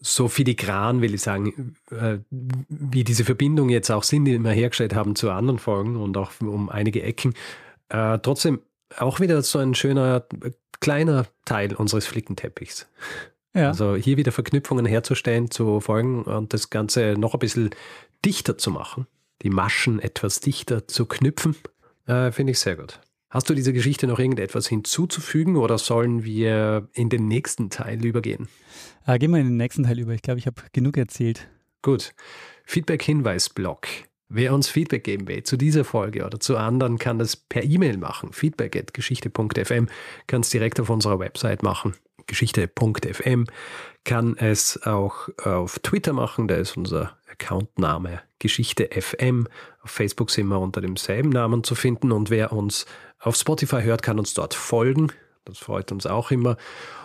so 0.00 0.28
filigran, 0.28 1.00
will 1.00 1.14
ich 1.14 1.22
sagen, 1.22 1.76
äh, 1.90 2.18
wie 2.68 3.04
diese 3.04 3.24
Verbindungen 3.24 3.70
jetzt 3.70 3.90
auch 3.90 4.02
sind, 4.02 4.24
die 4.24 4.38
wir 4.38 4.50
hergestellt 4.50 4.94
haben 4.94 5.16
zu 5.16 5.30
anderen 5.30 5.58
Folgen 5.58 5.96
und 5.96 6.16
auch 6.16 6.32
um 6.40 6.68
einige 6.68 7.02
Ecken. 7.02 7.34
Äh, 7.88 8.18
trotzdem 8.18 8.60
auch 8.98 9.20
wieder 9.20 9.42
so 9.42 9.58
ein 9.58 9.74
schöner, 9.74 10.24
kleiner 10.80 11.26
Teil 11.44 11.74
unseres 11.74 12.06
Flickenteppichs. 12.06 12.86
Ja. 13.54 13.68
Also 13.68 13.94
hier 13.94 14.16
wieder 14.16 14.32
Verknüpfungen 14.32 14.86
herzustellen 14.86 15.50
zu 15.50 15.80
Folgen 15.80 16.22
und 16.24 16.52
das 16.52 16.70
Ganze 16.70 17.14
noch 17.18 17.34
ein 17.34 17.38
bisschen 17.38 17.70
dichter 18.24 18.56
zu 18.56 18.70
machen, 18.70 19.06
die 19.42 19.50
Maschen 19.50 20.00
etwas 20.00 20.40
dichter 20.40 20.88
zu 20.88 21.06
knüpfen, 21.06 21.56
äh, 22.06 22.32
finde 22.32 22.52
ich 22.52 22.58
sehr 22.58 22.76
gut. 22.76 23.00
Hast 23.32 23.48
du 23.48 23.54
dieser 23.54 23.72
Geschichte 23.72 24.06
noch 24.06 24.18
irgendetwas 24.18 24.68
hinzuzufügen 24.68 25.56
oder 25.56 25.78
sollen 25.78 26.22
wir 26.22 26.90
in 26.92 27.08
den 27.08 27.28
nächsten 27.28 27.70
Teil 27.70 28.04
übergehen? 28.04 28.46
Äh, 29.06 29.18
gehen 29.18 29.30
wir 29.30 29.38
in 29.38 29.46
den 29.46 29.56
nächsten 29.56 29.84
Teil 29.84 29.98
über. 29.98 30.12
Ich 30.12 30.20
glaube, 30.20 30.38
ich 30.38 30.46
habe 30.46 30.60
genug 30.74 30.98
erzählt. 30.98 31.48
Gut. 31.80 32.12
Feedback-Hinweis-Blog. 32.66 33.86
Wer 34.28 34.52
uns 34.52 34.68
Feedback 34.68 35.04
geben 35.04 35.28
will 35.28 35.44
zu 35.44 35.56
dieser 35.56 35.84
Folge 35.84 36.26
oder 36.26 36.40
zu 36.40 36.58
anderen, 36.58 36.98
kann 36.98 37.18
das 37.18 37.36
per 37.36 37.64
E-Mail 37.64 37.96
machen. 37.96 38.34
Feedback.geschichte.fm 38.34 39.88
kann 40.26 40.40
es 40.42 40.50
direkt 40.50 40.78
auf 40.78 40.90
unserer 40.90 41.18
Website 41.18 41.62
machen. 41.62 41.94
Geschichte.fm 42.26 43.46
kann 44.04 44.36
es 44.36 44.82
auch 44.82 45.30
auf 45.42 45.78
Twitter 45.78 46.12
machen. 46.12 46.48
Da 46.48 46.56
ist 46.56 46.76
unser 46.76 47.16
Accountname 47.30 48.20
Geschichte 48.38 48.90
FM. 48.92 49.48
Auf 49.82 49.90
Facebook 49.90 50.30
sind 50.30 50.48
wir 50.48 50.60
unter 50.60 50.80
demselben 50.80 51.30
Namen 51.30 51.64
zu 51.64 51.74
finden 51.74 52.12
und 52.12 52.28
wer 52.28 52.52
uns 52.52 52.86
auf 53.22 53.36
Spotify 53.36 53.82
hört, 53.82 54.02
kann 54.02 54.18
uns 54.18 54.34
dort 54.34 54.54
folgen. 54.54 55.12
Das 55.44 55.58
freut 55.58 55.90
uns 55.90 56.06
auch 56.06 56.30
immer. 56.30 56.56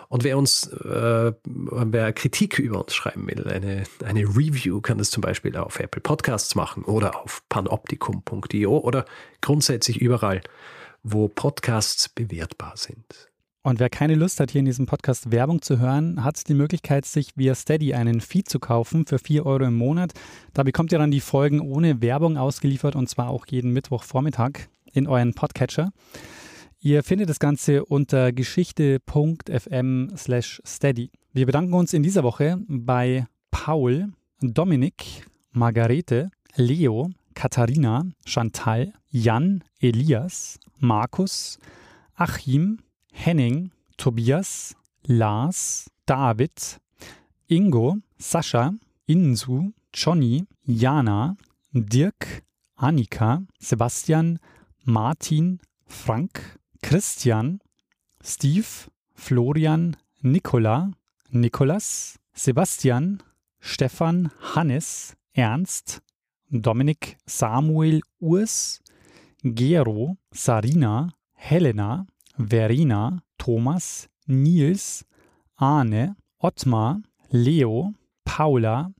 Und 0.08 0.24
wer 0.24 0.38
uns, 0.38 0.66
äh, 0.68 1.32
wer 1.44 2.12
Kritik 2.12 2.58
über 2.58 2.82
uns 2.82 2.94
schreiben 2.94 3.26
will, 3.28 3.46
eine, 3.46 3.84
eine 4.04 4.22
Review, 4.22 4.80
kann 4.80 4.98
das 4.98 5.10
zum 5.10 5.20
Beispiel 5.20 5.56
auf 5.56 5.78
Apple 5.80 6.00
Podcasts 6.00 6.54
machen 6.54 6.84
oder 6.84 7.20
auf 7.22 7.42
panoptikum.io 7.48 8.78
oder 8.78 9.04
grundsätzlich 9.40 10.00
überall, 10.00 10.40
wo 11.02 11.28
Podcasts 11.28 12.08
bewertbar 12.08 12.72
sind. 12.76 13.28
Und 13.62 13.80
wer 13.80 13.90
keine 13.90 14.14
Lust 14.14 14.40
hat, 14.40 14.52
hier 14.52 14.60
in 14.60 14.64
diesem 14.64 14.86
Podcast 14.86 15.30
Werbung 15.30 15.60
zu 15.60 15.78
hören, 15.78 16.24
hat 16.24 16.48
die 16.48 16.54
Möglichkeit, 16.54 17.04
sich 17.04 17.36
via 17.36 17.54
Steady 17.54 17.92
einen 17.92 18.22
Feed 18.22 18.48
zu 18.48 18.60
kaufen 18.60 19.04
für 19.04 19.18
4 19.18 19.44
Euro 19.44 19.64
im 19.64 19.74
Monat. 19.74 20.12
Da 20.54 20.62
bekommt 20.62 20.90
ihr 20.90 20.98
dann 20.98 21.10
die 21.10 21.20
Folgen 21.20 21.60
ohne 21.60 22.00
Werbung 22.00 22.38
ausgeliefert 22.38 22.96
und 22.96 23.10
zwar 23.10 23.28
auch 23.28 23.44
jeden 23.46 23.72
Mittwochvormittag 23.72 24.68
in 24.92 25.06
euren 25.06 25.34
Podcatcher. 25.34 25.90
Ihr 26.80 27.02
findet 27.02 27.28
das 27.28 27.40
Ganze 27.40 27.84
unter 27.84 28.32
geschichte.fm 28.32 30.10
slash 30.16 30.62
steady. 30.64 31.10
Wir 31.32 31.46
bedanken 31.46 31.74
uns 31.74 31.92
in 31.92 32.02
dieser 32.02 32.22
Woche 32.22 32.58
bei 32.68 33.26
Paul, 33.50 34.12
Dominik, 34.40 35.26
Margarete, 35.50 36.30
Leo, 36.54 37.10
Katharina, 37.34 38.04
Chantal, 38.24 38.92
Jan, 39.10 39.64
Elias, 39.80 40.58
Markus, 40.78 41.58
Achim, 42.14 42.78
Henning, 43.12 43.70
Tobias, 43.96 44.74
Lars, 45.04 45.90
David, 46.06 46.80
Ingo, 47.48 47.96
Sascha, 48.18 48.72
Insu, 49.06 49.72
Johnny, 49.92 50.46
Jana, 50.64 51.36
Dirk, 51.72 52.42
Annika, 52.76 53.42
Sebastian, 53.58 54.38
Martin, 54.88 55.60
Frank, 55.86 56.40
Christian, 56.82 57.60
Steve, 58.22 58.88
Florian, 59.14 59.98
Nicola, 60.22 60.90
Nikolas, 61.30 62.18
Sebastian, 62.32 63.22
Stefan, 63.60 64.30
Hannes, 64.54 65.14
Ernst, 65.36 66.00
Dominik, 66.50 67.18
Samuel, 67.26 68.00
Urs, 68.22 68.80
Gero, 69.44 70.16
Sarina, 70.32 71.10
Helena, 71.34 72.06
Verena, 72.38 73.22
Thomas, 73.36 74.08
Nils, 74.26 75.04
Arne, 75.58 76.16
Ottmar, 76.40 77.02
Leo, 77.30 77.92
Paula, 78.24 78.90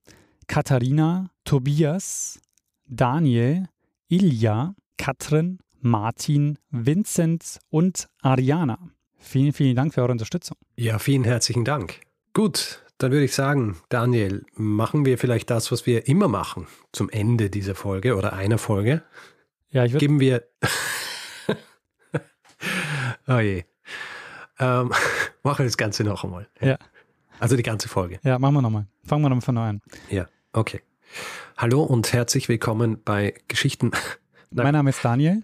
Katharina, 0.47 1.30
Tobias, 1.45 2.39
Daniel, 2.86 3.68
Ilja, 4.11 4.74
Katrin, 4.99 5.59
Martin, 5.80 6.58
Vincent 6.70 7.58
und 7.70 8.08
Ariana. 8.22 8.78
Vielen, 9.18 9.52
vielen 9.52 9.76
Dank 9.76 9.94
für 9.94 10.02
eure 10.02 10.12
Unterstützung. 10.12 10.56
Ja, 10.76 10.98
vielen 10.98 11.24
herzlichen 11.24 11.64
Dank. 11.64 12.00
Gut, 12.34 12.82
dann 12.98 13.12
würde 13.12 13.24
ich 13.24 13.34
sagen, 13.34 13.76
Daniel, 13.88 14.44
machen 14.54 15.04
wir 15.04 15.18
vielleicht 15.18 15.50
das, 15.50 15.70
was 15.72 15.86
wir 15.86 16.08
immer 16.08 16.28
machen 16.28 16.66
zum 16.92 17.10
Ende 17.10 17.50
dieser 17.50 17.74
Folge 17.74 18.16
oder 18.16 18.32
einer 18.32 18.58
Folge. 18.58 19.02
Ja, 19.70 19.84
ich 19.84 19.92
würde. 19.92 20.04
Geben 20.04 20.20
wir. 20.20 20.44
oh 23.28 23.38
je. 23.38 23.64
Ähm, 24.58 24.92
machen 25.42 25.58
wir 25.58 25.66
das 25.66 25.76
Ganze 25.76 26.04
noch 26.04 26.24
einmal. 26.24 26.48
Ja. 26.60 26.78
Also 27.38 27.56
die 27.56 27.62
ganze 27.62 27.88
Folge. 27.88 28.18
Ja, 28.24 28.38
machen 28.38 28.54
wir 28.54 28.62
nochmal. 28.62 28.86
Fangen 29.04 29.22
wir 29.22 29.28
nochmal 29.28 29.42
von 29.42 29.54
neu 29.54 29.68
an. 29.68 29.80
Ja, 30.10 30.26
okay. 30.52 30.80
Hallo 31.56 31.82
und 31.82 32.12
herzlich 32.12 32.48
willkommen 32.48 33.02
bei 33.04 33.34
Geschichten. 33.48 33.92
Mein 34.50 34.72
Name 34.72 34.90
ist 34.90 35.04
Daniel. 35.04 35.42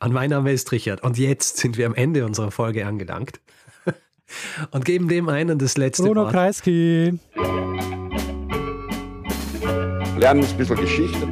Und 0.00 0.12
mein 0.12 0.30
Name 0.30 0.52
ist 0.52 0.70
Richard. 0.72 1.02
Und 1.02 1.18
jetzt 1.18 1.56
sind 1.56 1.78
wir 1.78 1.86
am 1.86 1.94
Ende 1.94 2.26
unserer 2.26 2.50
Folge 2.50 2.86
angelangt 2.86 3.40
und 4.70 4.84
geben 4.84 5.08
dem 5.08 5.28
einen 5.28 5.58
das 5.58 5.76
letzte 5.76 6.02
Bruno 6.04 6.22
Wort. 6.22 6.32
Kreisky. 6.32 7.18
Lernen 10.18 10.44
ein 10.44 10.56
bisschen 10.56 10.76
Geschichte. 10.76 11.28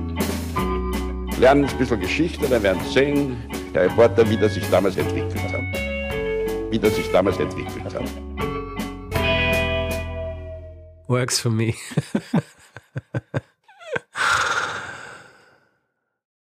Lernen 1.39 1.64
ein 1.64 1.79
bisschen 1.79 2.01
Geschichte, 2.01 2.49
dann 2.49 2.62
werden 2.62 2.81
Sie 2.85 2.93
sehen, 2.93 3.37
der 3.75 3.85
Reporter, 3.85 4.29
wie 4.29 4.37
das 4.37 4.55
sich 4.55 4.68
damals 4.70 4.97
entwickelt 4.97 5.53
hat. 5.53 6.70
Wie 6.70 6.79
das 6.79 6.95
sich 6.95 7.11
damals 7.11 7.39
entwickelt 7.39 7.95
hat. 7.95 8.05
Works 11.09 11.39
for 11.39 11.51
me. 11.51 11.75